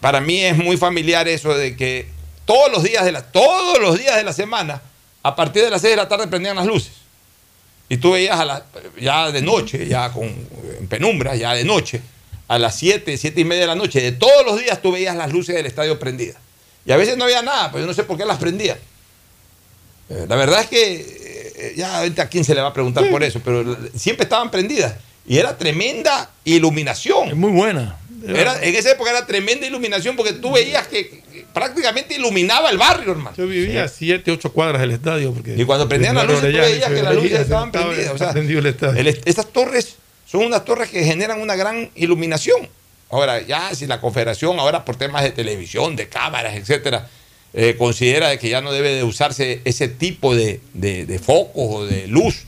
[0.00, 2.08] para mí es muy familiar eso de que
[2.46, 4.80] todos los días de la, todos los días de la semana,
[5.22, 6.92] a partir de las 6 de la tarde prendían las luces.
[7.90, 8.64] Y tú veías a la,
[8.98, 10.24] ya de noche, ya con
[10.78, 12.00] en penumbra, ya de noche,
[12.48, 15.14] a las 7, 7 y media de la noche, de todos los días tú veías
[15.14, 16.38] las luces del estadio prendidas.
[16.86, 18.78] Y a veces no había nada, pero yo no sé por qué las prendían.
[20.08, 23.22] Eh, La verdad es que eh, ya a quién se le va a preguntar por
[23.22, 24.94] eso, pero siempre estaban prendidas.
[25.28, 27.38] Y era tremenda iluminación.
[27.38, 27.96] muy buena.
[28.26, 31.22] Era, en esa época era tremenda iluminación porque tú veías que,
[31.52, 33.36] prácticamente iluminaba el barrio, hermano.
[33.36, 35.32] Yo vivía a 7, 8 cuadras del estadio.
[35.32, 38.14] Porque Y cuando prendían las luces, tú veías que las luces estaban estaba- prendidas.
[38.14, 39.00] O sea, prendido el estadio.
[39.00, 39.96] el- estas torres
[40.26, 42.68] son unas torres que generan una gran iluminación.
[43.10, 47.08] Ahora, ya si la Confederación, ahora por temas de televisión, de cámaras, etcétera,
[47.54, 51.52] eh, considera de que ya no debe de usarse ese tipo de, de- de focos
[51.76, 52.42] o de luz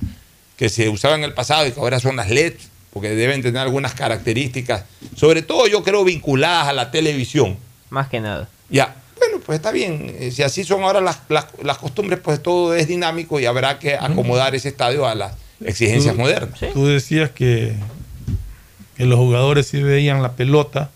[0.59, 2.53] que se usaba en el pasado y que ahora son las LED,
[2.93, 4.85] porque deben tener algunas características,
[5.17, 7.57] sobre todo yo creo vinculadas a la televisión.
[7.91, 8.49] Más que nada.
[8.69, 10.15] Ya, bueno, pues está bien.
[10.19, 13.79] Eh, Si así son ahora las, las- las costumbres, pues todo es dinámico y habrá
[13.79, 15.33] que acomodar ese estadio a las
[15.65, 16.61] exigencias Tú- modernas.
[16.73, 17.75] Tú decías que,
[18.97, 20.91] que los jugadores sí veían la pelota,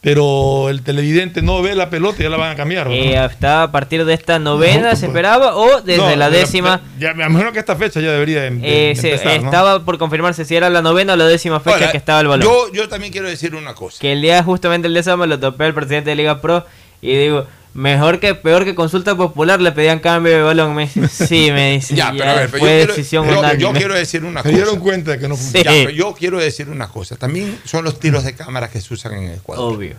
[0.00, 2.88] pero el televidente no ve la pelota y ya la van a cambiar.
[2.88, 3.04] ¿verdad?
[3.04, 5.02] Eh, hasta a partir de esta novena No, se pues.
[5.04, 6.80] esperaba o desde No, la décima.
[6.98, 9.46] Ya, me imagino que esta fecha ya debería de, de- eh, se- empezar, ¿no?
[9.46, 12.28] estaba por confirmarse si era la novena o la décima fecha Ahora, que estaba el
[12.28, 12.46] balón.
[12.46, 13.98] Yo, yo también quiero decir una cosa.
[14.00, 16.64] Que el día, justamente el día sábado, me lo topé al presidente de Liga Pro
[17.02, 20.74] y digo, Mejor que peor que consulta popular le pedían cambio de balón.
[20.74, 21.94] Me dice, sí, me dice.
[21.94, 24.48] Ya, pero a ver, pero fue yo, quiero, decisión yo- yo quiero decir una Se
[24.48, 24.56] cosa.
[24.56, 25.64] dieron cuenta de que no funciona.
[25.64, 27.16] Ya, pero yo quiero decir una cosa.
[27.16, 29.74] También son los tiros de cámara que se usan en Ecuador.
[29.74, 29.96] Obvio.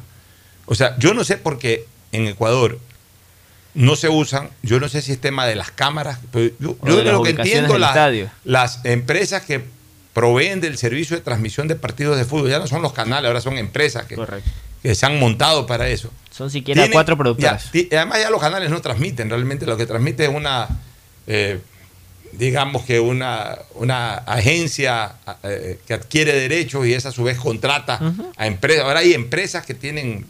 [0.65, 2.79] O sea, yo no sé por qué en Ecuador
[3.75, 4.49] no se usan.
[4.63, 6.17] Yo no sé si es tema de las cámaras.
[6.31, 7.95] Pero yo yo lo que entiendo, las,
[8.43, 9.63] las empresas que
[10.13, 13.39] proveen del servicio de transmisión de partidos de fútbol, ya no son los canales, ahora
[13.39, 14.15] son empresas que,
[14.81, 16.11] que se han montado para eso.
[16.37, 17.71] Son siquiera Tienen- cuatro productoras.
[17.73, 20.67] ya, además ya los canales no transmiten, realmente lo que transmite es una,
[21.25, 21.59] eh,
[22.33, 27.99] digamos que una, una agencia eh, que adquiere derechos y esa a su vez contrata
[28.35, 28.85] a empresas.
[28.85, 30.25] Ahora hay empresas que tienen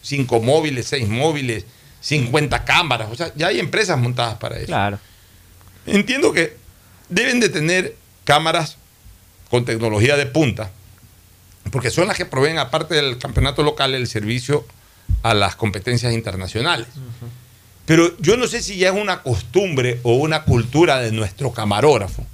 [0.00, 1.66] cinco móviles, seis móviles,
[2.00, 4.66] 50 cámaras, o sea, ya hay empresas montadas para eso.
[4.66, 4.98] Claro.
[5.86, 6.56] Entiendo que
[7.08, 8.76] deben de tener cámaras
[9.50, 10.70] con tecnología de punta,
[11.70, 14.66] porque son las que proveen, aparte del campeonato local, el servicio
[15.22, 16.86] a las competencias internacionales.
[17.86, 22.24] Pero yo no sé si ya es una costumbre o una cultura de nuestro camarógrafo,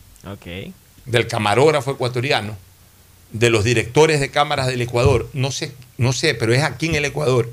[1.06, 2.56] del camarógrafo ecuatoriano,
[3.32, 6.94] de los directores de cámaras del Ecuador, no sé, no sé, pero es aquí en
[6.96, 7.50] el Ecuador,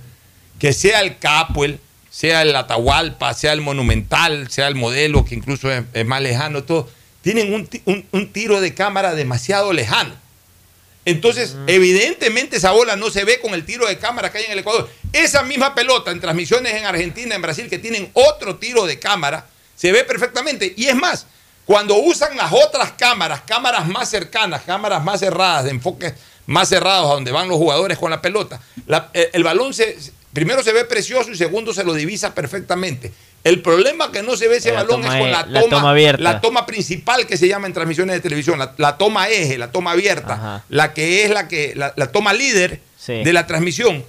[0.60, 1.80] que sea el Capuel,
[2.12, 6.64] sea el Atahualpa, sea el Monumental, sea el modelo, que incluso es, es más lejano,
[6.64, 6.90] todo,
[7.22, 10.14] tienen un, ti- un- un tiro de cámara demasiado lejano.
[11.08, 14.52] Entonces, evidentemente esa bola no se ve con el tiro de cámara que hay en
[14.52, 14.90] el Ecuador.
[15.14, 19.48] Esa misma pelota en transmisiones en Argentina, en Brasil, que tienen otro tiro de cámara,
[19.76, 20.74] se ve perfectamente.
[20.76, 21.26] Y es más,
[21.66, 26.14] cuando usan las otras cámaras, cámaras más cercanas, cámaras más cerradas, de enfoques
[26.46, 29.98] más cerrados a donde van los jugadores con la pelota, la- eh, el balón se,
[30.34, 33.14] primero se ve precioso y segundo se lo divisa perfectamente.
[33.48, 35.62] El problema que no se ve ese La balón toma es con e- la la
[35.62, 36.22] toma, toma abierta.
[36.24, 39.72] la toma principal que se llama en transmisiones de televisión, la, la toma eje, la
[39.72, 43.24] toma abierta, la que es la que la, toma líder Sí.
[43.24, 44.04] de la transmisión,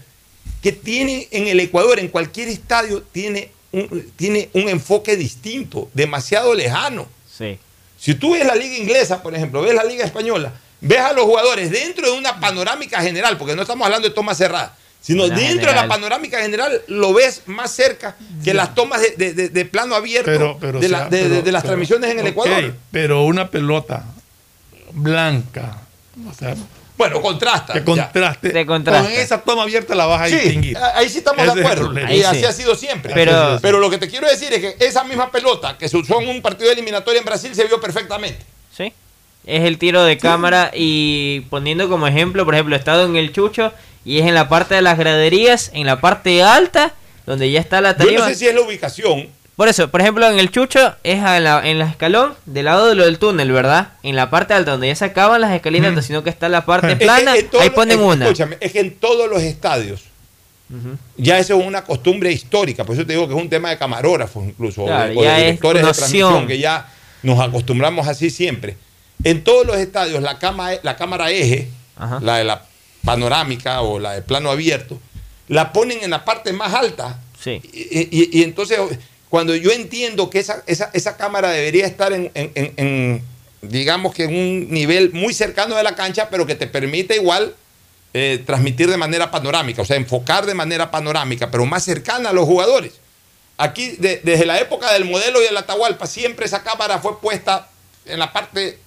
[0.62, 6.52] que tiene en el Ecuador, en cualquier estadio, tiene un, tiene un enfoque distinto, demasiado
[6.55, 7.06] lejano.
[7.39, 7.59] Sí.
[7.97, 11.24] Si tú ves la liga inglesa, por ejemplo, ves la liga española, ves a los
[11.27, 15.37] jugadores dentro de una panorámica general, porque no estamos hablando de tomas cerradas, sino Una
[15.37, 19.49] dentro de la panorámica general lo ves más cerca que las tomas de, de- de-
[19.49, 21.69] de plano abierto Pero, pero, de, o la- sea, de- de- pero- de las pero-
[21.73, 22.75] transmisiones en el Ecuador.
[22.91, 24.05] Pero una pelota
[24.93, 25.83] blanca,
[26.29, 26.55] o sea,
[26.97, 27.75] Bueno, contrasta.
[27.75, 29.03] que contraste, De contraste.
[29.09, 30.77] con esa toma abierta la vas a Sí, distinguir.
[30.95, 31.93] ahí sí estamos Ese de acuerdo.
[32.01, 32.45] y Ahí así sí.
[32.45, 33.15] ha sido siempre.
[33.15, 36.20] Pero- Pero lo que te quiero decir es que esa misma pelota que se usó
[36.20, 38.45] en un partido eliminatorio en Brasil se vio perfectamente.
[38.77, 38.93] Sí.
[39.47, 43.32] Es el tiro de cámara y poniendo como ejemplo, por ejemplo, he estado en el
[43.32, 43.73] Chucho
[44.05, 46.93] y es en la parte de las graderías, en la parte alta,
[47.27, 48.20] donde ya está la Yo tarima.
[48.20, 49.28] no sé si es la ubicación.
[49.56, 52.86] Por eso, por ejemplo, en el Chucho es a la- en la escalón del lado
[52.89, 53.89] de lo del túnel, ¿verdad?
[54.02, 56.86] En la parte alta donde ya se acaban las escalinatas, sino que está la parte
[56.93, 58.24] Es que plana, en ahí los- ponen es- una.
[58.27, 60.02] Escúchame, es que en todos los estadios
[61.16, 62.85] ya eso es una costumbre histórica.
[62.85, 65.36] Por eso te digo que es un tema de camarógrafos incluso, o de- o de,
[65.36, 66.86] directores de transmisión, que ya
[67.23, 68.77] nos acostumbramos así siempre.
[69.24, 72.20] En todos los estadios, la, cama, la cámara eje, Ajá.
[72.23, 72.65] la de la
[73.05, 75.01] panorámica o la de plano abierto,
[75.49, 77.20] la ponen en la parte más alta.
[77.43, 77.61] Sí.
[77.73, 78.78] Y, y- y entonces,
[79.28, 83.23] cuando yo entiendo que esa, esa, esa cámara debería estar en, en- en- en,
[83.62, 87.55] digamos que en un nivel muy cercano de la cancha, pero que te permite igual
[88.15, 92.32] eh, transmitir de manera panorámica, o sea, enfocar de manera panorámica, pero más cercana a
[92.32, 92.93] los jugadores.
[93.57, 97.69] Aquí, de- desde la época del modelo y del Atahualpa, siempre esa cámara fue puesta
[98.07, 98.78] en la parte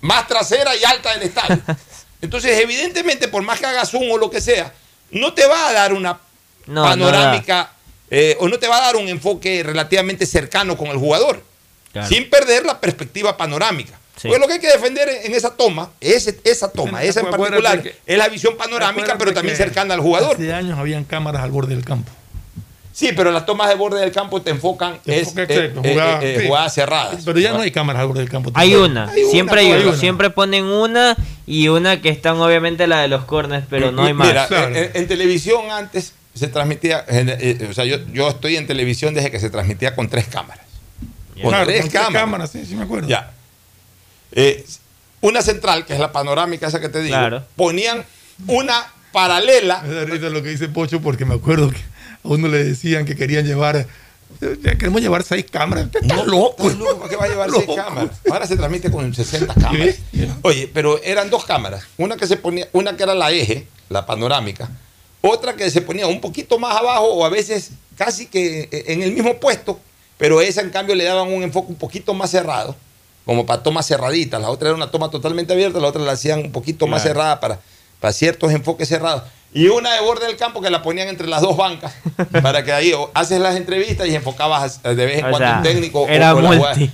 [0.00, 1.58] más trasera y alta del estadio.
[2.22, 4.72] Entonces, evidentemente, por más que hagas zoom o lo que sea,
[5.10, 6.18] no te va a dar una
[6.66, 7.70] No, panorámica
[8.10, 11.42] eh, o no te va a dar un enfoque relativamente cercano con el jugador,
[11.92, 12.08] Claro.
[12.08, 13.98] sin perder la perspectiva panorámica.
[14.16, 14.28] Sí.
[14.28, 17.82] Porque lo que hay que defender en esa toma, ese- esa toma, esa en particular,
[17.82, 20.34] que- es la visión panorámica, pero también cercana al jugador.
[20.36, 22.10] Hace años habían cámaras al borde del campo.
[22.98, 25.80] Sí, pero las tomas de borde del campo te enfocan Te es, enfoca, eh, exacto,
[25.84, 26.46] eh, jugada- eh, sí.
[26.46, 27.22] jugadas cerradas.
[27.26, 28.50] Pero ya no hay cámaras al borde del campo.
[28.54, 31.14] Hay una, Hay una, siempre hay hay una, siempre ponen una
[31.46, 34.28] y una que están obviamente la de los corners, pero no hay más.
[34.28, 38.56] Mira, en, en- en televisión antes se transmitía, en- eh, o sea, yo, yo estoy
[38.56, 40.64] en televisión desde que se transmitía con tres cámaras.
[41.42, 42.22] Con Claro, tres con tres cámaras.
[42.22, 43.08] cámaras, sí, sí me acuerdo.
[43.08, 43.30] Ya.
[44.32, 44.64] Eh,
[45.20, 47.44] una central, que es la panorámica esa que te digo, Claro.
[47.56, 48.06] ponían
[48.46, 49.82] una paralela.
[49.82, 51.76] Me da risa lo que dice Pocho porque me acuerdo que
[52.26, 53.86] a uno le decían que querían llevar.
[54.40, 55.86] ya Queremos llevar seis cámaras.
[55.86, 56.68] Usted está loco.
[56.98, 58.10] ¿Para qué va a llevar seis cámaras?
[58.30, 59.96] Ahora se transmite con 60 cámaras.
[60.42, 61.84] Oye, pero eran dos cámaras.
[61.96, 64.68] Una que se ponía, una que era la eje, la panorámica,
[65.20, 69.12] otra que se ponía un poquito más abajo o a veces casi que en el
[69.12, 69.80] mismo puesto,
[70.18, 72.76] pero esa en cambio le daban un enfoque un poquito más cerrado,
[73.24, 74.40] como para tomas cerraditas.
[74.40, 77.40] La otra era una toma totalmente abierta, la otra la hacían un poquito más cerrada
[77.40, 77.60] para,
[78.00, 79.22] para ciertos enfoques cerrados.
[79.56, 81.94] Y una de borde del campo que la ponían entre las dos bancas
[82.42, 85.56] para que ahí o haces las entrevistas y enfocabas de vez en O cuando sea,
[85.58, 86.90] un técnico o- era o multi.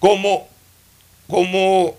[0.00, 0.48] Como,
[1.28, 1.94] como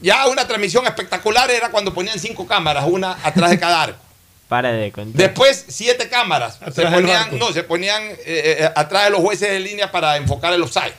[0.00, 3.98] ya una transmisión espectacular era cuando ponían cinco cámaras, una atrás de cada arco.
[4.48, 5.16] Para de contar.
[5.18, 6.58] Después, siete cámaras.
[6.74, 10.52] Se ponían, no, se ponían eh, eh, atrás de los jueces de línea para enfocar
[10.52, 10.92] el offside.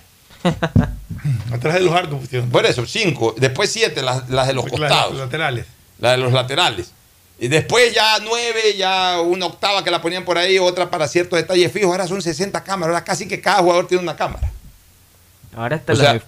[1.53, 2.19] Atrás de los arcos.
[2.51, 3.35] Por eso, cinco.
[3.37, 5.11] Después siete, las, las de los Las- costados.
[5.13, 5.65] las laterales.
[5.99, 6.91] La de los laterales.
[7.39, 11.37] Y después ya nueve, ya una octava que la ponían por ahí, otra para ciertos
[11.37, 11.89] detalles fijos.
[11.91, 12.93] Ahora son 60 cámaras.
[12.93, 14.51] Ahora casi que cada jugador tiene una cámara.
[15.55, 16.21] Ahora hasta O sea,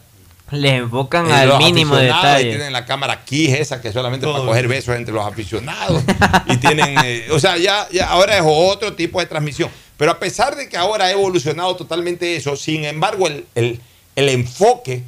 [0.51, 2.49] les enfocan Eh, al los mínimo aficionados, y detalle.
[2.49, 6.03] tienen la cámara aquí, esa que solamente para coger besos entre los aficionados.
[6.47, 9.69] y tienen, eh, o sea, ya, ya ahora es otro tipo de transmisión.
[9.97, 13.79] Pero a pesar de que ahora ha evolucionado totalmente eso, sin embargo, el, el-
[14.15, 15.03] el enfoque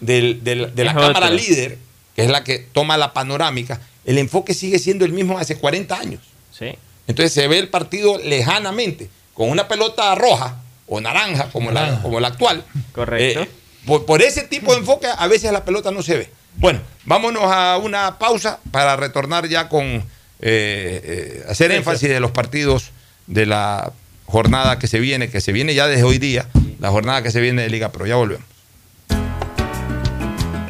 [0.00, 1.34] del- del- de la Es cámara otro.
[1.38, 1.78] líder,
[2.14, 5.98] que es la que toma la panorámica, el enfoque sigue siendo el mismo hace 40
[5.98, 6.20] años.
[6.56, 6.74] Sí.
[7.06, 10.56] Entonces se ve el partido lejanamente, con una pelota roja
[10.86, 12.64] o naranja, como, la, como la actual.
[12.92, 13.42] Correcto.
[13.42, 13.48] Eh,
[13.86, 16.30] por, por ese tipo de enfoque, a veces la pelota no se ve.
[16.56, 20.02] Bueno, vámonos a una pausa para retornar ya con eh,
[20.40, 22.90] eh, hacer énfasis de los partidos
[23.26, 23.92] de la
[24.26, 26.46] jornada que se viene, que se viene ya desde hoy día,
[26.78, 28.06] la jornada que se viene de Liga Pro.
[28.06, 28.46] Ya volvemos.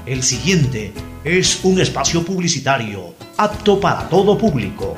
[0.07, 0.93] El siguiente
[1.25, 4.97] es un espacio publicitario apto para todo público.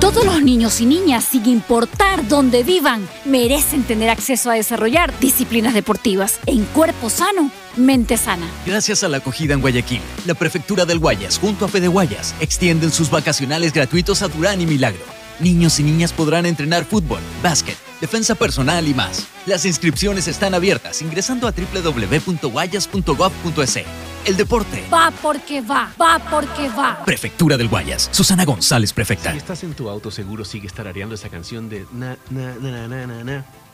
[0.00, 5.74] Todos los niños y niñas, sin importar dónde vivan, merecen tener acceso a desarrollar disciplinas
[5.74, 8.46] deportivas en cuerpo sano, mente sana.
[8.66, 12.90] Gracias a la acogida en Guayaquil, la Prefectura del Guayas junto a Fede Guayas extienden
[12.90, 15.04] sus vacacionales gratuitos a Durán y Milagro.
[15.38, 19.28] Niños y niñas podrán entrenar fútbol, básquet, defensa personal y más.
[19.46, 23.76] Las inscripciones están abiertas ingresando a www.guayas.gov.es.
[24.24, 24.84] El deporte.
[24.92, 27.04] Va porque va, va porque va.
[27.04, 28.08] Prefectura del Guayas.
[28.12, 29.30] Susana González, prefecta.
[29.32, 32.88] Si estás en tu auto, seguro sigues tarareando esa canción de na, na, na, na,
[32.88, 33.44] na, na, na,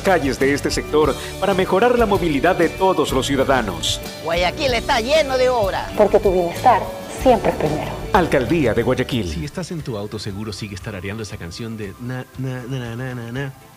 [0.00, 4.00] calles de este sector para mejorar la movilidad de todos los ciudadanos.
[4.24, 5.90] Guayaquil está lleno de obras.
[5.96, 6.82] Porque tu bienestar
[7.22, 7.90] siempre es primero.
[8.12, 9.28] Alcaldía de Guayaquil.
[9.28, 12.96] Si estás en tu auto, seguro sigues tarareando esa canción de na, na, na, na,
[12.96, 13.52] na, na, na,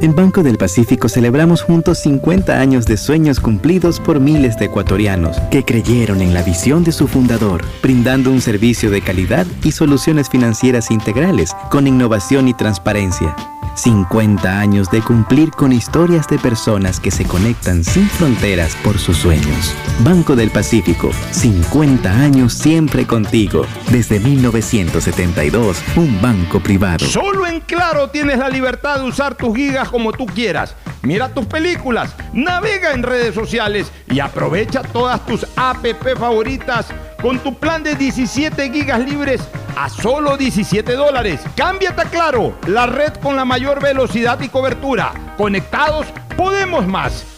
[0.00, 5.40] En Banco del Pacífico celebramos juntos 50 años de sueños cumplidos por miles de ecuatorianos
[5.50, 10.28] que creyeron en la visión de su fundador, brindando un servicio de calidad y soluciones
[10.28, 13.34] financieras integrales con innovación y transparencia.
[13.78, 19.16] 50 años de cumplir con historias de personas que se conectan sin fronteras por sus
[19.18, 19.72] sueños.
[20.00, 23.64] Banco del Pacífico, 50 años siempre contigo.
[23.90, 27.06] Desde 1972, un banco privado.
[27.06, 30.74] Solo en Claro tienes la libertad de usar tus gigas como tú quieras.
[31.02, 35.86] Mira tus películas, navega en redes sociales y aprovecha todas tus app
[36.18, 36.86] favoritas
[37.20, 39.40] con tu plan de 17 gigas libres
[39.76, 41.40] a solo 17 dólares.
[41.56, 45.12] Cámbiate a Claro, la red con la mayor velocidad y cobertura.
[45.36, 47.37] Conectados, podemos más.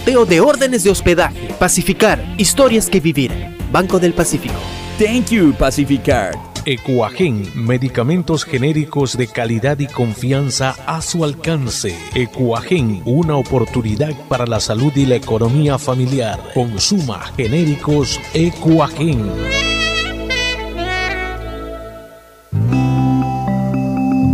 [0.05, 1.53] de órdenes de hospedaje.
[1.59, 3.31] Pacificar, historias que vivir.
[3.71, 4.55] Banco del Pacífico.
[4.99, 6.35] Thank you, Pacificard.
[6.65, 11.95] Ecuagen, medicamentos genéricos de calidad y confianza a su alcance.
[12.13, 16.39] Ecuagen, una oportunidad para la salud y la economía familiar.
[16.53, 19.70] Consuma genéricos Ecuagen.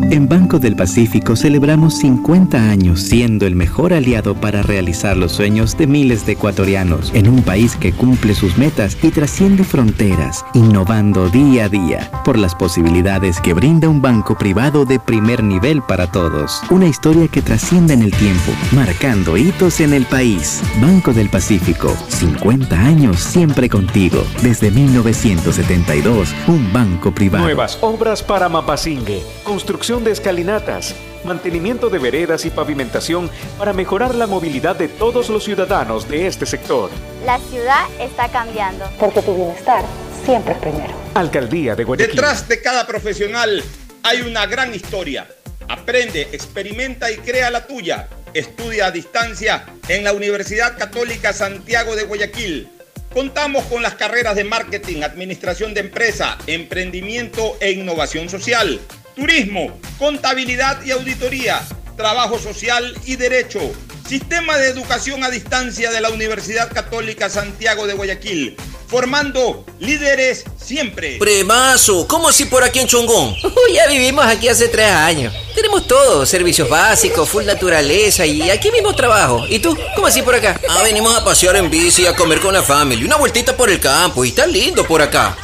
[0.09, 5.77] En Banco del Pacífico celebramos 50 años siendo el mejor aliado para realizar los sueños
[5.77, 11.27] de miles de ecuatorianos en un país que cumple sus metas y trasciende fronteras, innovando
[11.27, 16.09] día a día por las posibilidades que brinda un banco privado de primer nivel para
[16.09, 16.61] todos.
[16.69, 20.61] Una historia que trasciende en el tiempo, marcando hitos en el país.
[20.81, 24.23] Banco del Pacífico, 50 años siempre contigo.
[24.41, 27.43] Desde 1972, un banco privado.
[27.43, 29.21] Nuevas obras para Mapasingue.
[29.43, 30.95] Construcción de escalinatas.
[31.23, 36.45] Mantenimiento de veredas y pavimentación para mejorar la movilidad de todos los ciudadanos de este
[36.45, 36.89] sector.
[37.25, 38.85] La ciudad está cambiando.
[38.99, 39.83] Porque tu bienestar
[40.25, 40.93] siempre es primero.
[41.13, 42.15] Alcaldía de Guayaquil.
[42.15, 43.63] Detrás de cada profesional
[44.03, 45.27] hay una gran historia.
[45.67, 48.07] Aprende, experimenta y crea la tuya.
[48.33, 52.69] Estudia a distancia en la Universidad Católica Santiago de Guayaquil.
[53.13, 58.79] Contamos con las carreras de marketing, administración de empresa, emprendimiento e innovación social,
[59.17, 61.59] turismo, contabilidad y auditoría,
[61.97, 63.59] trabajo social y derecho.
[64.07, 68.55] Sistema de educación a distancia de la Universidad Católica Santiago de Guayaquil,
[68.87, 71.17] formando líderes siempre.
[71.17, 73.35] Premazo, ¿cómo así por aquí en Chongón?
[73.43, 75.33] Uy, ya vivimos aquí hace tres años.
[75.55, 79.45] Tenemos todo, servicios básicos, full naturaleza y aquí mismo trabajo.
[79.49, 79.75] ¿Y tú?
[79.95, 80.61] ¿Cómo así por acá?
[80.69, 83.79] Ah, venimos a pasear en bici, a comer con la familia, una vueltita por el
[83.79, 85.35] campo y está lindo por acá.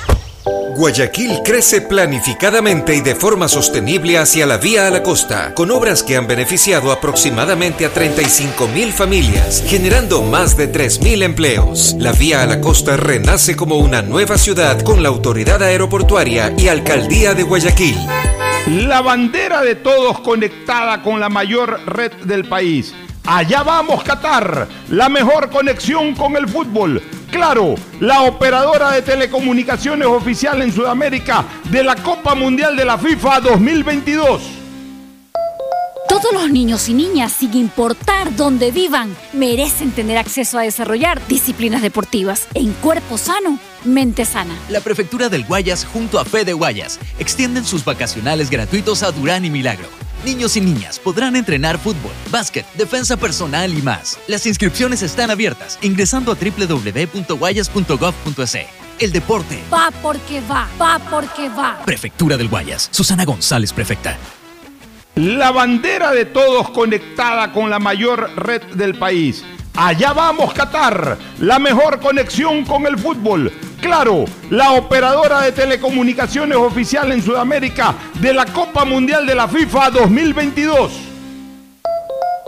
[0.75, 6.01] Guayaquil crece planificadamente y de forma sostenible hacia la vía a la costa, con obras
[6.01, 11.95] que han beneficiado aproximadamente a 35 mil familias, generando más de 3 mil empleos.
[11.99, 16.67] La vía a la costa renace como una nueva ciudad con la autoridad aeroportuaria y
[16.67, 17.97] alcaldía de Guayaquil.
[18.67, 22.95] La bandera de todos conectada con la mayor red del país.
[23.25, 27.01] Allá vamos Qatar, la mejor conexión con el fútbol.
[27.33, 33.39] Claro, la operadora de telecomunicaciones oficial en Sudamérica de la Copa Mundial de la FIFA
[33.41, 34.41] 2022.
[36.07, 41.81] Todos los niños y niñas, sin importar dónde vivan, merecen tener acceso a desarrollar disciplinas
[41.81, 44.53] deportivas en cuerpo sano, mente sana.
[44.69, 49.49] La Prefectura del Guayas junto a Fede Guayas extienden sus vacacionales gratuitos a Durán y
[49.49, 50.02] Milagro.
[50.25, 54.17] Niños y niñas podrán entrenar fútbol, básquet, defensa personal y más.
[54.27, 58.57] Las inscripciones están abiertas ingresando a www.guayas.gov.es.
[58.99, 61.81] El deporte Va porque va, va porque va.
[61.85, 62.87] Prefectura del Guayas.
[62.91, 64.17] Susana González, prefecta.
[65.15, 69.43] La bandera de todos conectada con la mayor red del país.
[69.75, 73.51] Allá vamos Qatar, la mejor conexión con el fútbol.
[73.81, 79.89] Claro, la operadora de telecomunicaciones oficial en Sudamérica de la Copa Mundial de la FIFA
[79.89, 81.12] 2022.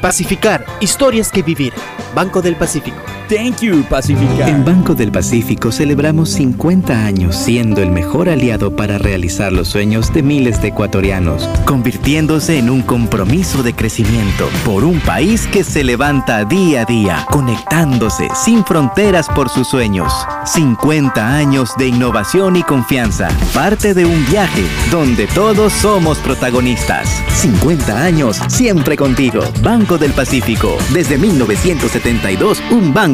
[0.00, 1.72] Pacificar, historias que vivir.
[2.14, 3.02] Banco del Pacífico.
[3.28, 4.50] Thank you, Pacificar.
[4.50, 10.12] En Banco del Pacífico celebramos 50 años siendo el mejor aliado para realizar los sueños
[10.12, 15.84] de miles de ecuatorianos, convirtiéndose en un compromiso de crecimiento por un país que se
[15.84, 20.12] levanta día a día, conectándose sin fronteras por sus sueños.
[20.44, 27.08] 50 años de innovación y confianza, parte de un viaje donde todos somos protagonistas.
[27.32, 29.40] 50 años siempre contigo.
[29.62, 33.13] Banco del Pacífico, desde 1972, un banco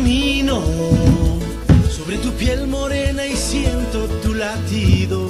[0.00, 0.62] Camino
[1.90, 5.28] sobre tu piel morena y siento tu latido.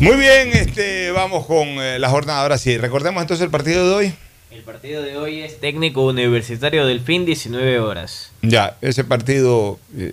[0.00, 2.42] Muy bien, este, vamos con eh, la jornada.
[2.42, 4.14] Ahora sí, recordemos entonces el partido de hoy.
[4.50, 8.32] El partido de hoy es técnico universitario del fin 19 horas.
[8.42, 10.10] Ya, ese partido eh,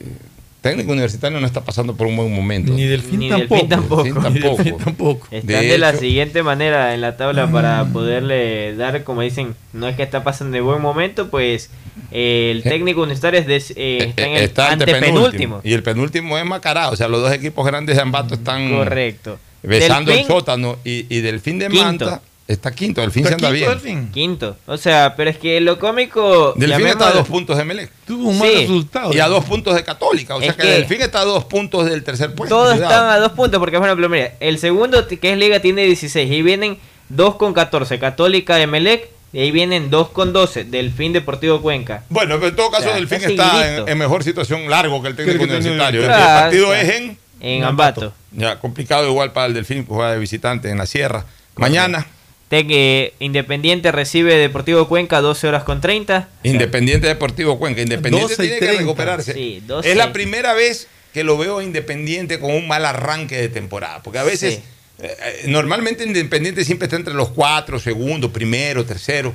[0.62, 2.72] técnico universitario no está pasando por un buen momento.
[2.72, 3.68] Ni del fin Ni tampoco.
[3.68, 4.04] tampoco.
[4.04, 4.84] Del fin Ni del fin tampoco.
[4.84, 5.28] tampoco.
[5.32, 9.88] Están De de, la siguiente manera en la tabla para poderle dar, como dicen, no
[9.88, 11.70] es que está pasando de buen momento, pues
[12.12, 15.62] eh, el técnico universitario es des- eh, está en el Está antepenúltimo.
[15.64, 16.90] Y el penúltimo es Macará.
[16.90, 19.40] O sea, los dos equipos grandes de Ambato están Correcto.
[19.64, 20.78] besando el Delfín, sótano.
[20.84, 21.84] Y, y del fin de Quinto.
[21.84, 22.22] Manta
[22.52, 23.02] está quinto.
[23.02, 24.10] Del fin se anda bien.
[24.12, 24.58] Quinto.
[24.68, 26.54] O sea, pero es que lo cómico.
[26.56, 27.92] Delfín está a dos puntos de Melec.
[28.06, 28.56] Tuvo un mal Sí.
[28.62, 29.14] resultado.
[29.14, 30.36] Y a dos puntos de Católica.
[30.36, 32.56] O sea que, que- Delfín está a dos puntos del tercer puesto.
[32.56, 32.92] Todos Cuidado.
[32.94, 36.32] están a dos puntos, porque por ejemplo, mira, el segundo que es Liga tiene 16
[36.32, 36.78] y vienen
[37.10, 42.04] dos con 14, Católica de Melec, y ahí vienen dos con 12, Delfín Deportivo Cuenca.
[42.10, 45.08] Bueno, pero en todo caso, O sea, Delfín está en, en mejor situación largo que
[45.10, 46.02] el técnico Que tiene universitario.
[46.02, 47.18] El Claro, partido es en.
[47.40, 48.14] En Ambato.
[48.34, 51.26] Ya, complicado igual para el Delfín, que juega de visitante en la Sierra.
[51.56, 52.06] Mañana,
[52.52, 56.28] Te que Independiente recibe Deportivo Cuenca 12 horas con 30.
[56.44, 57.82] Independiente Deportivo Cuenca.
[57.82, 58.82] Independiente 12 y tiene que 30.
[58.82, 59.34] recuperarse.
[59.34, 59.90] Sí, 12.
[59.90, 64.04] es la primera vez que lo veo a Independiente con un mal arranque de temporada.
[64.04, 64.62] Porque a veces, Sí.
[65.02, 69.34] eh, eh, normalmente Independiente siempre está entre los cuatro, segundo, primero, tercero.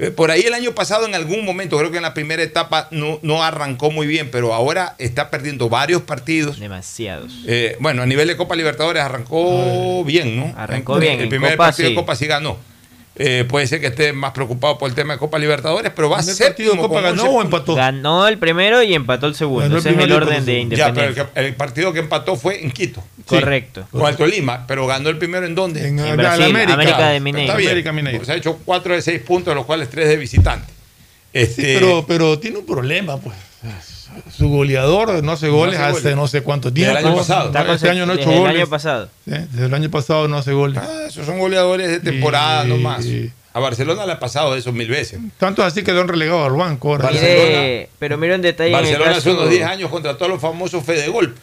[0.00, 2.88] Eh, Por ahí el año pasado en algún momento, creo que en la primera etapa
[2.90, 6.58] no, no arrancó muy bien, pero ahora está perdiendo varios partidos.
[6.58, 7.32] Demasiados.
[7.46, 10.54] Eh, bueno, a nivel de Copa Libertadores arrancó bien, ¿no?
[10.56, 11.94] Arrancó bien, El primer Copa partido sí.
[11.94, 12.56] de Copa sí ganó.
[13.22, 16.16] Eh, puede ser que esté más preocupado por el tema de Copa Libertadores, pero va
[16.16, 17.74] a ¿El ser partido de Copa ganó o empató?
[17.74, 19.60] Ganó el primero y empató el segundo.
[19.64, 20.76] Ganó el Ese es el orden de segundo.
[20.76, 21.32] Ya, pero el, Independiente.
[21.40, 23.04] que- el partido que empató fue en Quito.
[23.26, 23.86] Correcto.
[23.90, 25.86] Con el Tolima, pero ganó el primero en dónde?
[25.86, 26.72] En, En Brasil, América.
[26.72, 27.52] América de Mineiro.
[27.52, 28.18] América Mineiro.
[28.20, 30.72] Pues ha hecho cuatro de seis puntos, de los cuales tres de visitante.
[31.34, 33.36] Este, Sí, pero, pero tiene un problema, pues.
[34.36, 36.16] Su goleador no hace goles hace hace goles.
[36.16, 36.98] no sé cuánto Desde tiempo.
[36.98, 37.46] el año pasado.
[37.46, 38.56] Está Este año no ha desde hecho el goles.
[38.56, 39.08] año pasado.
[39.24, 40.78] Sí, Desde el año pasado no hace goles.
[40.78, 43.04] ah, esos son goleadores de temporada Y- nomás.
[43.52, 45.18] A Barcelona le ha pasado eso mil veces.
[45.36, 47.10] Tanto así que lo han relegado al banco ahora.
[47.10, 50.40] Mire, pero mira un detalle en el Barcelona hace unos 10 años contrató a los
[50.40, 51.34] famosos Fedegol.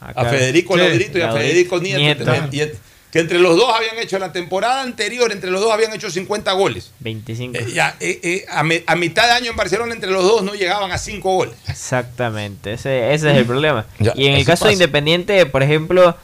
[0.00, 0.24] Ah, a.
[0.24, 0.80] Federico Sí.
[0.80, 1.32] Laudrito y a.
[1.32, 1.98] Federico Nieto.
[2.00, 2.32] Nieto.
[2.32, 2.72] En-
[3.12, 6.10] que entre los dos habían hecho en la temporada anterior, entre los dos habían hecho
[6.10, 6.92] 50 goles.
[7.00, 7.58] 25.
[7.58, 10.42] Eh, ya, eh, eh, a, me- a mitad de año en Barcelona, entre los dos
[10.44, 11.54] no llegaban a 5 goles.
[11.68, 13.86] Exactamente, ese, ese es el problema.
[13.98, 14.74] Ya, y en el caso de.
[14.74, 16.16] Independiente, por ejemplo,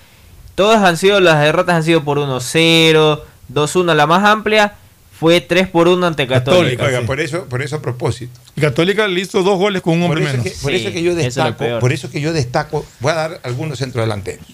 [0.55, 3.21] todas han sido, las derrotas han sido por 1-0,
[3.53, 4.75] 2-1, la más amplia
[5.19, 6.85] fue 3 por 1 ante Católica.
[6.85, 7.07] Oiga, sí.
[7.07, 8.39] por eso, por eso a propósito.
[8.55, 10.45] Y Católica le hizo dos goles con un hombre menos.
[10.45, 12.87] que, por Sí, eso que yo eso es lo destaco, por eso que yo destaco,
[13.01, 14.47] voy a dar algunos centrodelanteros.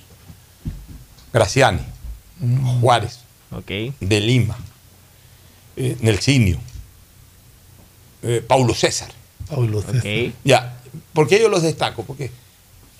[1.33, 1.81] Graciani,
[2.81, 3.21] Juárez,
[3.51, 3.71] Ok.
[4.01, 4.59] de Lima,
[5.77, 6.59] eh, Nelsinio,
[8.23, 9.11] eh, Paulo César.
[9.49, 9.97] Paulo César.
[9.97, 10.35] Ok.
[10.45, 10.77] Ya,
[11.13, 12.05] ¿por qué yo los destaco?
[12.05, 12.31] Porque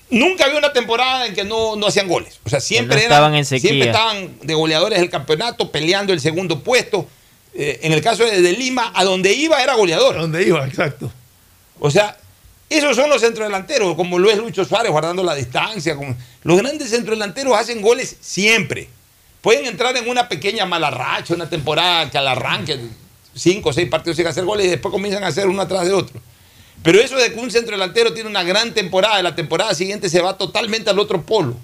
[0.09, 2.39] nunca había una temporada en que no, no hacían goles.
[2.43, 3.69] O sea, siempre, no eran- estaban en sequía.
[3.69, 7.07] siempre estaban de goleadores del campeonato, peleando el segundo puesto.
[7.55, 10.17] Eh, en el caso de, de Lima, a donde iba era goleador.
[10.17, 10.65] ¿A dónde iba?
[10.65, 11.11] Exacto.
[11.79, 12.17] O sea,
[12.69, 15.95] esos son los centrodelanteros, como lo es Lucho Suárez, guardando la distancia.
[15.95, 18.89] como- Los grandes centrodelanteros hacen goles siempre.
[19.43, 22.79] Pueden entrar en una pequeña mala racha, una temporada que al arranque,
[23.35, 25.91] cinco o seis partidos sin hacer goles y después comienzan a hacer uno atrás de
[25.91, 26.19] otro.
[26.81, 30.21] Pero eso de que un centrodelantero tiene una gran temporada y la temporada siguiente se
[30.21, 31.57] va totalmente al otro polo.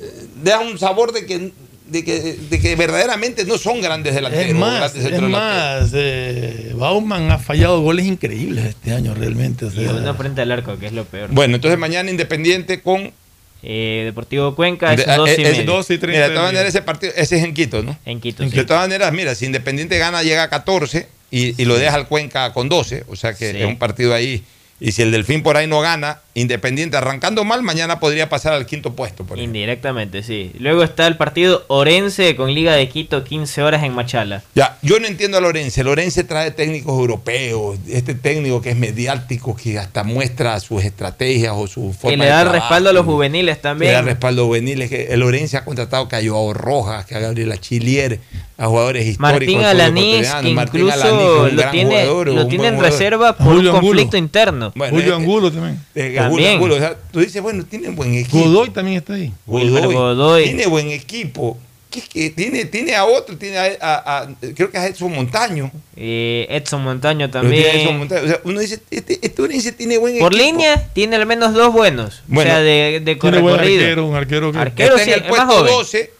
[0.00, 1.52] eh, Da un sabor de que
[1.90, 4.46] de que, de que verdaderamente no son grandes delanteros.
[4.50, 9.64] Es más, grandes es más eh, Bauman ha fallado goles increíbles este año realmente.
[9.64, 11.30] o Y sea, uno frente al arco, que es lo peor.
[11.32, 13.12] Bueno, entonces mañana Independiente con.
[13.62, 15.82] Eh, Deportivo Cuenca es de- dos eh, y ese- medio.
[16.12, 17.98] Mira, de todas maneras, ese partido, ese es en Quito, ¿no?
[18.06, 18.50] En Quito, sí.
[18.56, 22.08] De todas maneras, mira, si Independiente gana, llega a 14 y, y lo deja al
[22.08, 23.58] Cuenca con 12, o sea que Sí.
[23.58, 24.42] es un partido ahí.
[24.80, 28.64] Y si el Delfín por ahí no gana, Independiente arrancando mal, mañana podría pasar al
[28.64, 29.24] quinto puesto.
[29.24, 29.38] Por.
[29.38, 30.52] Indirectamente, sí.
[30.60, 34.42] Luego está el partido Orense con Liga de Quito, 15 horas en Machala.
[34.54, 35.82] Ya, yo no entiendo a Lorense.
[35.82, 41.66] Lorense trae técnicos europeos, este técnico que es mediático, que hasta muestra sus estrategias o
[41.66, 42.60] su forma Que le de da trabajo.
[42.60, 43.92] respaldo a los juveniles Le también.
[43.92, 44.82] da respaldo juvenil.
[44.82, 48.20] Es que el Lorense ha contratado que a Joao Rojas, que a Gabriela Chilier,
[48.56, 49.32] a jugadores históricos.
[49.40, 52.92] Martín Alanís, que Martín incluso Alanís, lo gran tiene, jugador, lo tiene en jugador.
[52.92, 53.80] reserva por Julio un Angulo.
[53.80, 54.72] conflicto interno.
[54.76, 55.80] Bueno, Julio eh, Angulo también.
[55.94, 56.60] eh, También.
[56.72, 58.38] O sea, tú dices, bueno, tiene buen equipo.
[58.44, 59.32] Godoy también está ahí.
[59.46, 60.44] Wilmer Godoy.
[60.44, 61.58] Tiene buen equipo.
[61.90, 65.10] ¿Qué es que tiene, tiene a otro, tiene a, a- a- creo que a Edson
[65.12, 65.72] Montaño.
[65.96, 67.98] Eh, Edson Montaño a Edson también.
[67.98, 68.22] Montaño.
[68.24, 70.44] O sea, uno dice, este, este Orense tiene buen Por equipo.
[70.50, 72.22] línea tiene al menos dos buenos.
[72.28, 74.58] Bueno, o sea, de, de Tiene buen arquero, un arquero que.
[74.58, 75.72] Arquero está sí, en el puesto joven.
[75.72, 76.12] 12,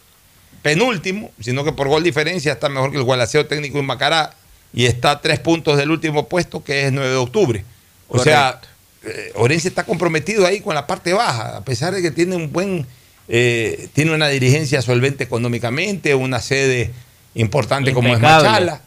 [0.62, 4.34] penúltimo, sino que por gol diferencia está mejor que el Gualaceo técnico en Macará
[4.72, 7.64] y está a tres puntos del último puesto que es 9 de octubre.
[8.08, 8.60] O sea,
[9.04, 12.52] eh, Orense está comprometido ahí con la parte baja, a pesar de que tiene un
[12.52, 12.86] buen,
[13.28, 16.90] eh, tiene una dirigencia solvente económicamente, una sede
[17.34, 18.20] importante como es.
[18.20, 18.82] Machala.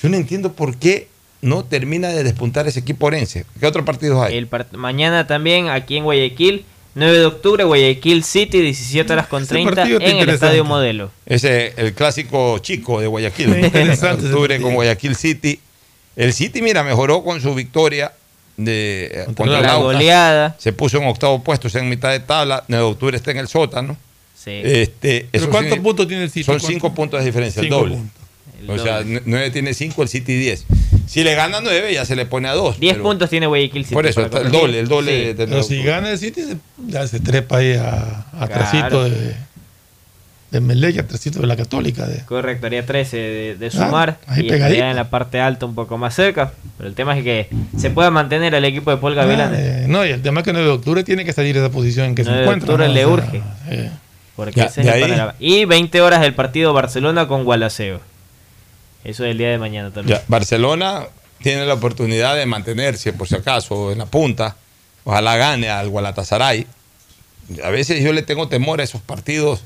[0.00, 1.08] Yo no entiendo por qué
[1.40, 3.44] no termina de despuntar ese equipo Orense.
[3.58, 4.36] ¿Qué otros partidos hay?
[4.36, 6.64] El part- mañana también aquí en Guayaquil,
[6.94, 10.28] 9 de octubre, Guayaquil City, 17 horas con Ese 30 partido en el.
[10.28, 11.10] Estadio Modelo.
[11.26, 13.56] Ese el clásico chico de Guayaquil.
[13.64, 15.60] Interesante Octubre con Guayaquil City.
[16.16, 18.12] El City, mira, mejoró con su victoria
[18.58, 20.56] de, eh, contra el la goleada.
[20.58, 22.64] Se puso en octavo puesto, está en mitad de tabla.
[22.68, 23.96] 9 de octubre está en el sótano.
[24.36, 24.50] Sí.
[24.62, 26.44] Este, ¿Pero cuántos puntos tiene el City?
[26.44, 26.68] Son ¿Cuántos?
[26.68, 27.94] 5 puntos de diferencia, el Cinco doble.
[27.96, 28.18] puntos.
[28.60, 29.22] El O sea, doble.
[29.24, 30.64] 9 tiene 5, el City 10.
[31.06, 32.80] Si le gana 9, ya se le pone a 2.
[32.80, 33.94] 10 puntos tiene Guayaquil City.
[33.94, 35.18] Por eso, está el doble, el doble Sí.
[35.26, 36.56] de, de Pero si gana el City, se-
[36.86, 39.04] ya se trepa ahí a, a Claro.
[39.04, 39.34] de,
[40.50, 42.06] de Melec, a trasito de la Católica.
[42.06, 44.66] De, Correcto, haría 13 de, de sumar ahí y pegadito.
[44.66, 46.52] estaría en la parte alta un poco más cerca.
[46.78, 49.52] Pero el tema es que se pueda mantener el equipo de Paul Gavilán.
[49.54, 51.60] Ah, eh, no, y el tema es que 9 de octubre tiene que salir de
[51.64, 52.72] esa posición en que se 9 de encuentra.
[52.74, 52.94] octubre ¿no?
[52.94, 53.42] le O sea, urge.
[53.68, 53.90] eh,
[54.36, 55.30] Porque Ya, ese es el.
[55.38, 58.00] Y 20 horas el partido Barcelona con Gualaceo.
[59.04, 60.18] Eso es el día de mañana también.
[60.18, 61.02] Ya, Barcelona
[61.42, 64.56] tiene la oportunidad de mantenerse, por si acaso, en la punta.
[65.04, 66.66] Ojalá gane al Gualatasaray.
[67.64, 69.62] A veces yo le tengo temor a esos partidos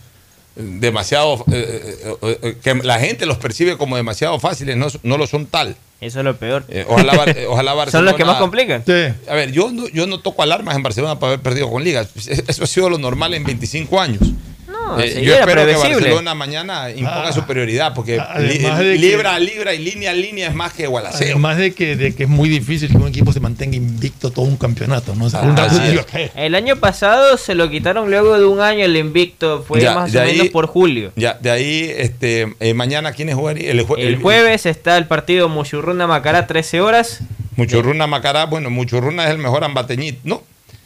[0.56, 1.44] demasiado.
[1.52, 5.46] eh, eh, eh, que la gente los percibe como demasiado fáciles, no, no lo son
[5.46, 5.76] tal.
[6.00, 6.64] Eso es lo peor.
[6.68, 7.90] Eh, ojalá, Bar- ojalá Barcelona.
[7.92, 8.82] Son los que más complican.
[8.84, 9.14] sí.
[9.28, 12.04] A ver, yo no, yo no toco alarmas en Barcelona para haber perdido con Liga.
[12.16, 14.20] Eso ha sido lo normal en 25 años.
[14.68, 15.72] No, Eh, yo espero que.
[15.74, 17.32] Barcelona mañana imponga Ah.
[17.32, 21.28] superioridad, porque li- que- libra a libra y línea a línea es más que Gualaceo.
[21.32, 24.44] Además de que, de que es muy difícil que un equipo se mantenga invicto todo
[24.44, 25.14] un campeonato.
[25.14, 25.26] ¿no?
[25.26, 26.28] O sea, Ah.
[26.36, 29.64] El año pasado se lo quitaron luego de un año el invicto.
[29.66, 31.12] Fue Ya, más o ahí- menos por julio.
[31.16, 33.70] Ya, de ahí, este, eh, mañana, ¿quiénes jugarían?
[33.78, 37.20] El, jue- El jueves está el partido Muchurruna Macará, 13 horas.
[37.56, 40.42] Muchurruna Macará, bueno, Muchurruna es el mejor ambateñito, ¿no?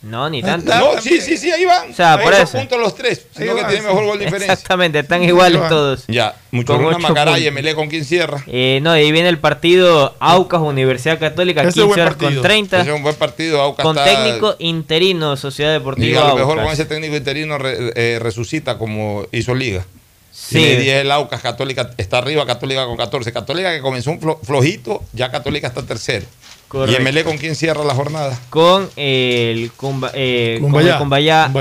[0.06, 0.72] No, ni tanto.
[0.74, 1.90] No, sí, sí, sí, ahí van.
[1.90, 2.58] O sea, ahí por eso.
[2.58, 4.52] puntos los tres, sino que tiene mejor gol diferencia.
[4.52, 6.04] Exactamente, están iguales todos.
[6.08, 7.48] Ya, Muchurruna ocho Macará y puntos.
[7.48, 8.42] Emelé con quién cierra.
[8.46, 12.20] Eh, no, ahí viene el partido Aucas Universidad Católica, Ese es 15 buen horas con
[12.26, 12.42] partido.
[12.42, 12.80] 30.
[12.80, 13.60] Ese es un buen partido.
[13.62, 17.58] Aucas Con está- técnico interino, Sociedad y Deportiva a lo mejor con ese técnico interino
[17.58, 19.84] re- eh, resucita como hizo Liga.
[20.30, 20.56] Sí.
[20.58, 23.32] Tiene 10 el Aucas, Católica está arriba, Católica con 14.
[23.32, 26.26] Católica que comenzó un flo- flojito, ya Católica está tercero.
[26.68, 26.92] Correcto.
[26.92, 28.38] ¿Y Emelé con quién cierra la jornada?
[28.50, 30.74] Con el Cumba, eh, con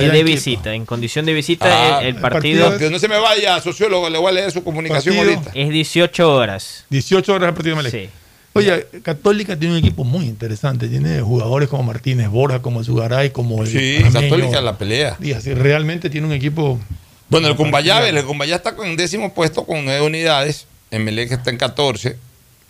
[0.04, 0.74] el de visita.
[0.74, 4.18] En condición de visita, Ah, el, partido, partido Que no se me vaya, sociólogo, le
[4.18, 5.38] voy a leer su comunicación Partido.
[5.38, 5.52] ahorita.
[5.54, 6.86] es 18 horas.
[6.90, 8.04] 18 horas el partido de Melec.
[8.04, 8.10] Sí.
[8.54, 10.88] Oye, Católica tiene un equipo muy interesante.
[10.88, 15.18] Tiene jugadores como Martínez Borja, como Zugaray, como el Sí, Católica en la pelea.
[15.22, 16.80] Y realmente tiene un equipo.
[17.28, 20.68] Bueno, el Cumbayá, el Cumbayá está en décimo puesto con nueve unidades.
[20.90, 22.18] Emelé que está en 14.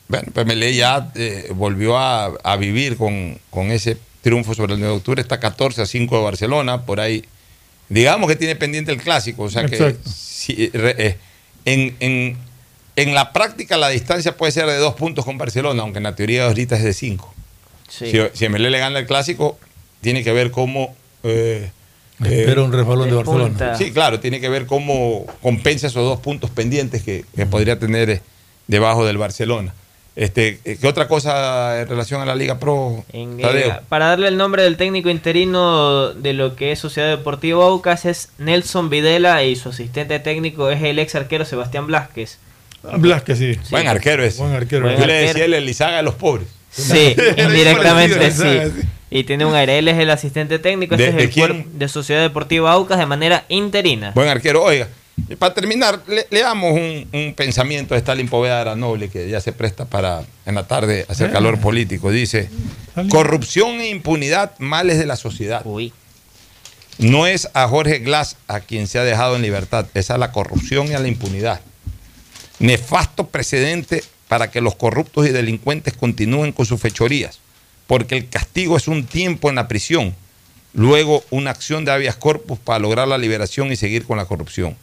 [0.08, 4.80] Bueno, pues Emelé ya eh, volvió a, a vivir con, con ese triunfo sobre el
[4.80, 5.22] 9 de octubre.
[5.22, 6.82] Está 14 a 5 de Barcelona.
[6.84, 7.26] Por ahí,
[7.90, 9.44] digamos que tiene pendiente el clásico.
[9.44, 11.18] O sea que si- re- eh,
[11.66, 12.38] en, en-
[12.98, 16.16] en la práctica la distancia puede ser de dos puntos con Barcelona, aunque en la
[16.16, 17.34] teoría ahorita es de 5.
[17.90, 18.12] Sí.
[18.12, 19.58] Si, si Emelé le gana el clásico,
[20.02, 20.96] tiene que ver cómo.
[21.24, 21.72] eh,
[22.24, 23.16] eh, Espera un resbalón de.
[23.16, 23.78] Barcelona.
[23.78, 28.10] Sí, claro, tiene que ver cómo compensa esos dos puntos pendientes que, que podría tener
[28.10, 28.22] eh,
[28.68, 29.74] debajo del Barcelona.
[30.16, 33.04] Este, ¿Qué otra cosa en relación a la Liga Pro?
[33.12, 37.66] En- eh, para darle el nombre del técnico interino de lo que es Sociedad Deportiva
[37.66, 42.38] Aucas es Nelson Videla y su asistente técnico es el ex arquero Sebastián Blasquez.
[42.98, 43.60] Blasquez, sí.
[43.72, 44.38] Buen arquero es.
[44.38, 44.90] Buen arquero.
[44.98, 46.48] Yo le decía el Elizaga de los pobres.
[46.70, 48.86] Sí, indirectamente sí.
[49.10, 51.48] Y tiene un aire, él es el asistente técnico, ¿De- este es de el quién?
[51.48, 54.12] cuerpo de Sociedad Deportiva Aucas de manera interina.
[54.16, 54.64] Buen arquero.
[54.64, 54.88] Oiga,
[55.30, 59.52] y para terminar, le- leamos un, un pensamiento de Stalin Poveda Aranoble que ya se
[59.54, 61.34] presta para en la tarde hacer Eh.
[61.34, 62.12] calor político.
[62.12, 62.50] Dice,
[63.10, 65.64] corrupción e impunidad, males de la sociedad.
[66.98, 70.32] No es a Jorge Glass a quien se ha dejado en libertad, es a la
[70.32, 71.60] corrupción y a la impunidad.
[72.60, 77.40] Nefasto precedente para que los corruptos y delincuentes continúen con sus fechorías,
[77.88, 80.16] porque el castigo es un tiempo en la prisión,
[80.74, 84.76] luego una acción de habeas corpus para lograr la liberación y seguir con la corrupción.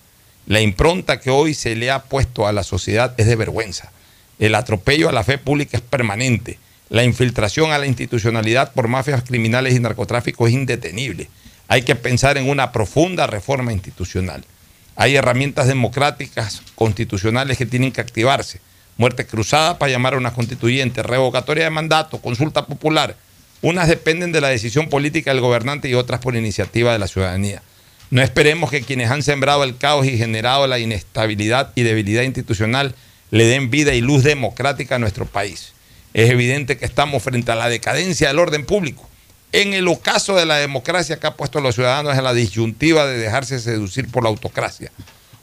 [0.46, 3.92] La impronta que hoy se le ha puesto a la sociedad es de vergüenza.
[4.38, 6.58] El atropello a la fe pública es permanente.
[6.88, 11.28] La infiltración a la institucionalidad por mafias criminales y narcotráfico es indetenible.
[11.68, 14.44] Hay que pensar en una profunda reforma institucional.
[14.96, 18.60] Hay herramientas democráticas constitucionales que tienen que activarse.
[18.98, 23.16] Muerte cruzada para llamar a una constituyente, revocatoria de mandato, consulta popular.
[23.62, 27.62] Unas dependen de la decisión política del gobernante y otras por iniciativa de la ciudadanía.
[28.12, 32.94] No esperemos que quienes han sembrado el caos y generado la inestabilidad y debilidad institucional
[33.30, 35.72] le den vida y luz democrática a nuestro país.
[36.12, 39.08] Es evidente que estamos frente a la decadencia del orden público.
[39.52, 43.06] En el ocaso de la democracia que ha puesto a los ciudadanos en la disyuntiva
[43.06, 44.92] de dejarse seducir por la autocracia.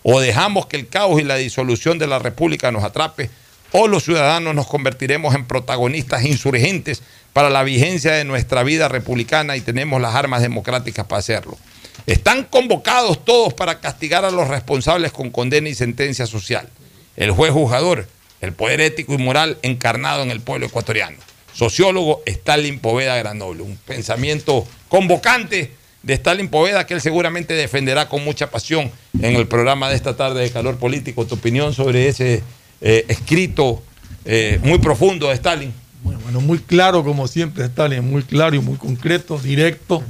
[0.03, 3.31] O dejamos que el caos y la disolución de la república nos atrape,
[3.71, 7.01] o los ciudadanos nos convertiremos en protagonistas insurgentes
[7.33, 11.57] para la vigencia de nuestra vida republicana y tenemos las armas democráticas para hacerlo.
[12.05, 16.69] Están convocados todos para castigar a los responsables con condena y sentencia social.
[17.15, 18.07] El juez juzgador,
[18.41, 21.17] el poder ético y moral encarnado en el pueblo ecuatoriano.
[21.53, 23.63] Sociólogo Stalin Poveda Granoble.
[23.63, 25.71] Un pensamiento convocante
[26.03, 30.15] de Stalin Poveda que él seguramente defenderá con mucha pasión en el programa de esta
[30.15, 31.26] tarde de Calor Político.
[31.26, 32.41] Tu opinión sobre ese
[32.81, 33.84] eh, escrito
[34.26, 35.73] eh, muy profundo de Stalin.
[36.03, 40.01] Bueno, muy claro como siempre Stalin, muy claro y muy concreto, directo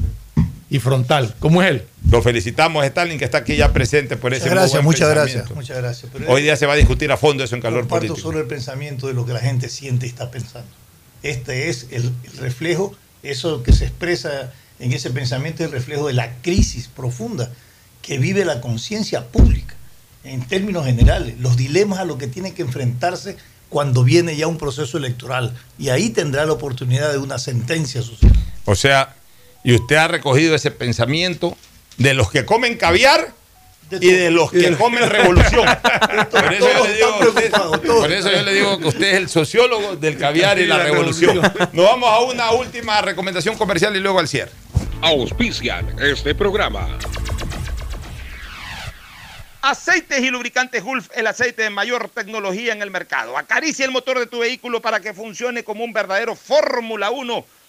[0.70, 1.84] y frontal, como es él.
[2.10, 4.86] Lo felicitamos a Stalin que está aquí ya presente por ese Muchas gracias, muy buen
[4.86, 5.38] muchas pensamiento.
[5.40, 6.12] gracias, muchas gracias.
[6.14, 8.28] Pero Hoy día se va a discutir a fondo eso en Calor comparto Político.
[8.28, 10.70] sobre el pensamiento de lo que la gente siente y está pensando.
[11.24, 16.08] Este es el, el reflejo, eso que se expresa en ese pensamiento, es el reflejo
[16.08, 17.52] de la crisis profunda
[18.02, 19.76] que vive la conciencia pública,
[20.24, 23.36] en términos generales, los dilemas a los que tiene que enfrentarse
[23.70, 25.54] cuando viene ya un proceso electoral.
[25.78, 28.32] Y ahí tendrá la oportunidad de una sentencia social.
[28.66, 29.16] O sea,
[29.64, 31.58] y usted ha recogido ese pensamiento
[31.98, 33.34] de los que comen caviar
[33.92, 35.66] y de los que comen revolución.
[36.32, 39.16] Por eso, yo le digo a usted, por eso yo le digo que usted es
[39.16, 41.42] el sociólogo del caviar y la revolución.
[41.74, 44.52] Nos vamos a una última recomendación comercial y luego al cierre.
[45.02, 46.88] Auspician este programa.
[49.62, 53.38] Aceites y lubricantes Gulf, el aceite de mayor tecnología en el mercado.
[53.38, 57.46] Acaricia el motor de tu vehículo para que funcione como un verdadero Fórmula 1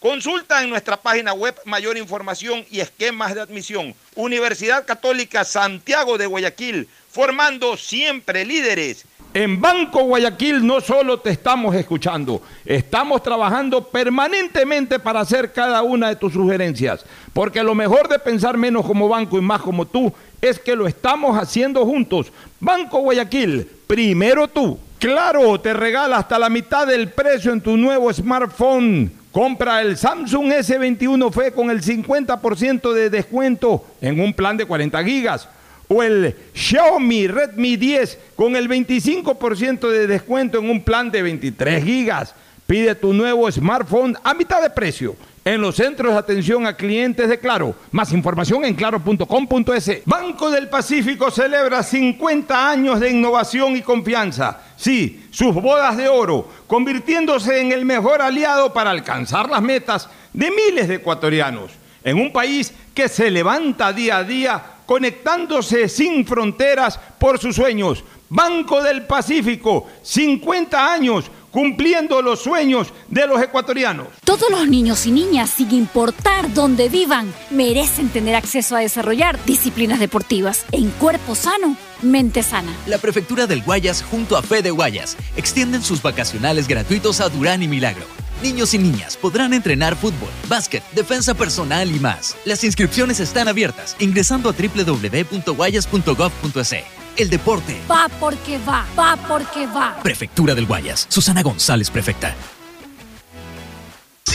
[0.00, 3.94] Consulta en nuestra página web mayor información y esquemas de admisión.
[4.14, 9.06] Universidad Católica Santiago de Guayaquil, formando siempre líderes.
[9.32, 16.10] En Banco Guayaquil no solo te estamos escuchando, estamos trabajando permanentemente para hacer cada una
[16.10, 20.12] de tus sugerencias, porque lo mejor de pensar menos como banco y más como tú
[20.42, 22.32] es que lo estamos haciendo juntos.
[22.60, 24.78] Banco Guayaquil, primero tú.
[24.98, 29.25] Claro, te regala hasta la mitad del precio en tu nuevo smartphone.
[29.36, 35.04] Compra el Samsung S21 FE con el 50% de descuento en un plan de 40
[35.04, 35.46] gigas
[35.88, 41.84] o el Xiaomi Redmi 10 con el 25% de descuento en un plan de 23
[41.84, 42.34] gigas.
[42.66, 45.14] Pide tu nuevo smartphone a mitad de precio
[45.46, 47.76] en los centros de atención a clientes de Claro.
[47.92, 50.02] Más información en claro.com.es.
[50.04, 54.60] Banco del Pacífico celebra 50 años de innovación y confianza.
[54.76, 60.50] Sí, sus bodas de oro, convirtiéndose en el mejor aliado para alcanzar las metas de
[60.50, 61.70] miles de ecuatorianos.
[62.02, 68.02] En un país que se levanta día a día conectándose sin fronteras por sus sueños.
[68.28, 74.08] Banco del Pacífico, 50 años cumpliendo los sueños de los ecuatorianos.
[74.26, 79.98] Todos los niños y niñas, sin importar dónde vivan, merecen tener acceso a desarrollar disciplinas
[79.98, 82.76] deportivas en cuerpo sano, mente sana.
[82.86, 87.68] La Prefectura del Guayas junto a Fede Guayas extienden sus vacacionales gratuitos a Durán y
[87.68, 88.04] Milagro.
[88.42, 92.36] Niños y niñas podrán entrenar fútbol, básquet, defensa personal y más.
[92.44, 97.05] Las inscripciones están abiertas ingresando a www.guayas.gov.es.
[97.16, 97.80] El deporte.
[97.90, 99.96] Va porque va, va porque va.
[100.02, 101.06] Prefectura del Guayas.
[101.08, 102.34] Susana González, prefecta.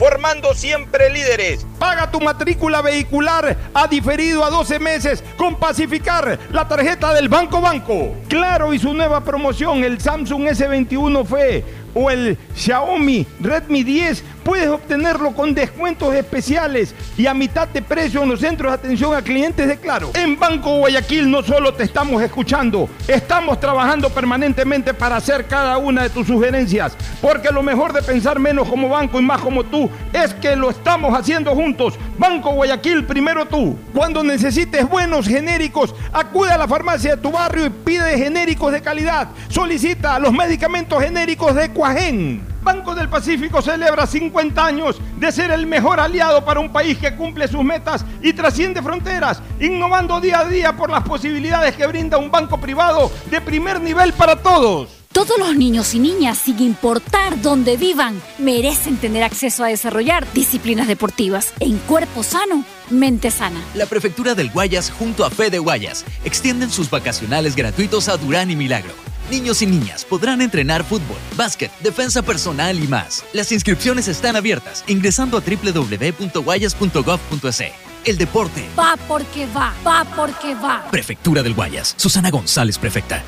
[0.00, 1.66] formando siempre líderes.
[1.78, 7.60] Paga tu matrícula vehicular a diferido a 12 meses con Pacificar, la tarjeta del Banco
[7.60, 8.14] Banco.
[8.26, 11.64] Claro y su nueva promoción, el Samsung S21 FE
[11.94, 18.22] o el Xiaomi Redmi 10, puedes obtenerlo con descuentos especiales y a mitad de precio
[18.22, 20.10] en los centros de atención a clientes de Claro.
[20.14, 26.02] En Banco Guayaquil no solo te estamos escuchando, estamos trabajando permanentemente para hacer cada una
[26.02, 29.88] de tus sugerencias, porque lo mejor de pensar menos como banco y más como tú
[30.12, 31.94] es que lo estamos haciendo juntos.
[32.18, 33.78] Banco Guayaquil, primero tú.
[33.94, 38.82] Cuando necesites buenos genéricos, acude a la farmacia de tu barrio y pide genéricos de
[38.82, 39.28] calidad.
[39.48, 42.46] Solicita los medicamentos genéricos de Cuajén.
[42.62, 47.16] Banco del Pacífico celebra 50 años de ser el mejor aliado para un país que
[47.16, 52.18] cumple sus metas y trasciende fronteras, innovando día a día por las posibilidades que brinda
[52.18, 54.90] un banco privado de primer nivel para todos.
[55.10, 60.86] Todos los niños y niñas, sin importar dónde vivan, merecen tener acceso a desarrollar disciplinas
[60.86, 63.64] deportivas en cuerpo sano, mente sana.
[63.74, 68.56] La Prefectura del Guayas junto a Fede Guayas extienden sus vacacionales gratuitos a Durán y
[68.56, 68.92] Milagro.
[69.30, 73.24] Niños y niñas podrán entrenar fútbol, básquet, defensa personal y más.
[73.32, 77.62] Las inscripciones están abiertas ingresando a www.guayas.gov.es.
[78.04, 78.68] El deporte.
[78.76, 80.84] Va porque va, va porque va.
[80.90, 81.94] Prefectura del Guayas.
[81.96, 83.22] Susana González, prefecta.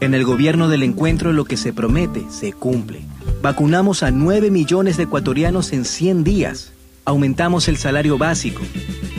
[0.00, 3.00] En el gobierno del encuentro lo que se promete se cumple.
[3.40, 6.72] Vacunamos a 9 millones de ecuatorianos en 100 días.
[7.06, 8.60] Aumentamos el salario básico.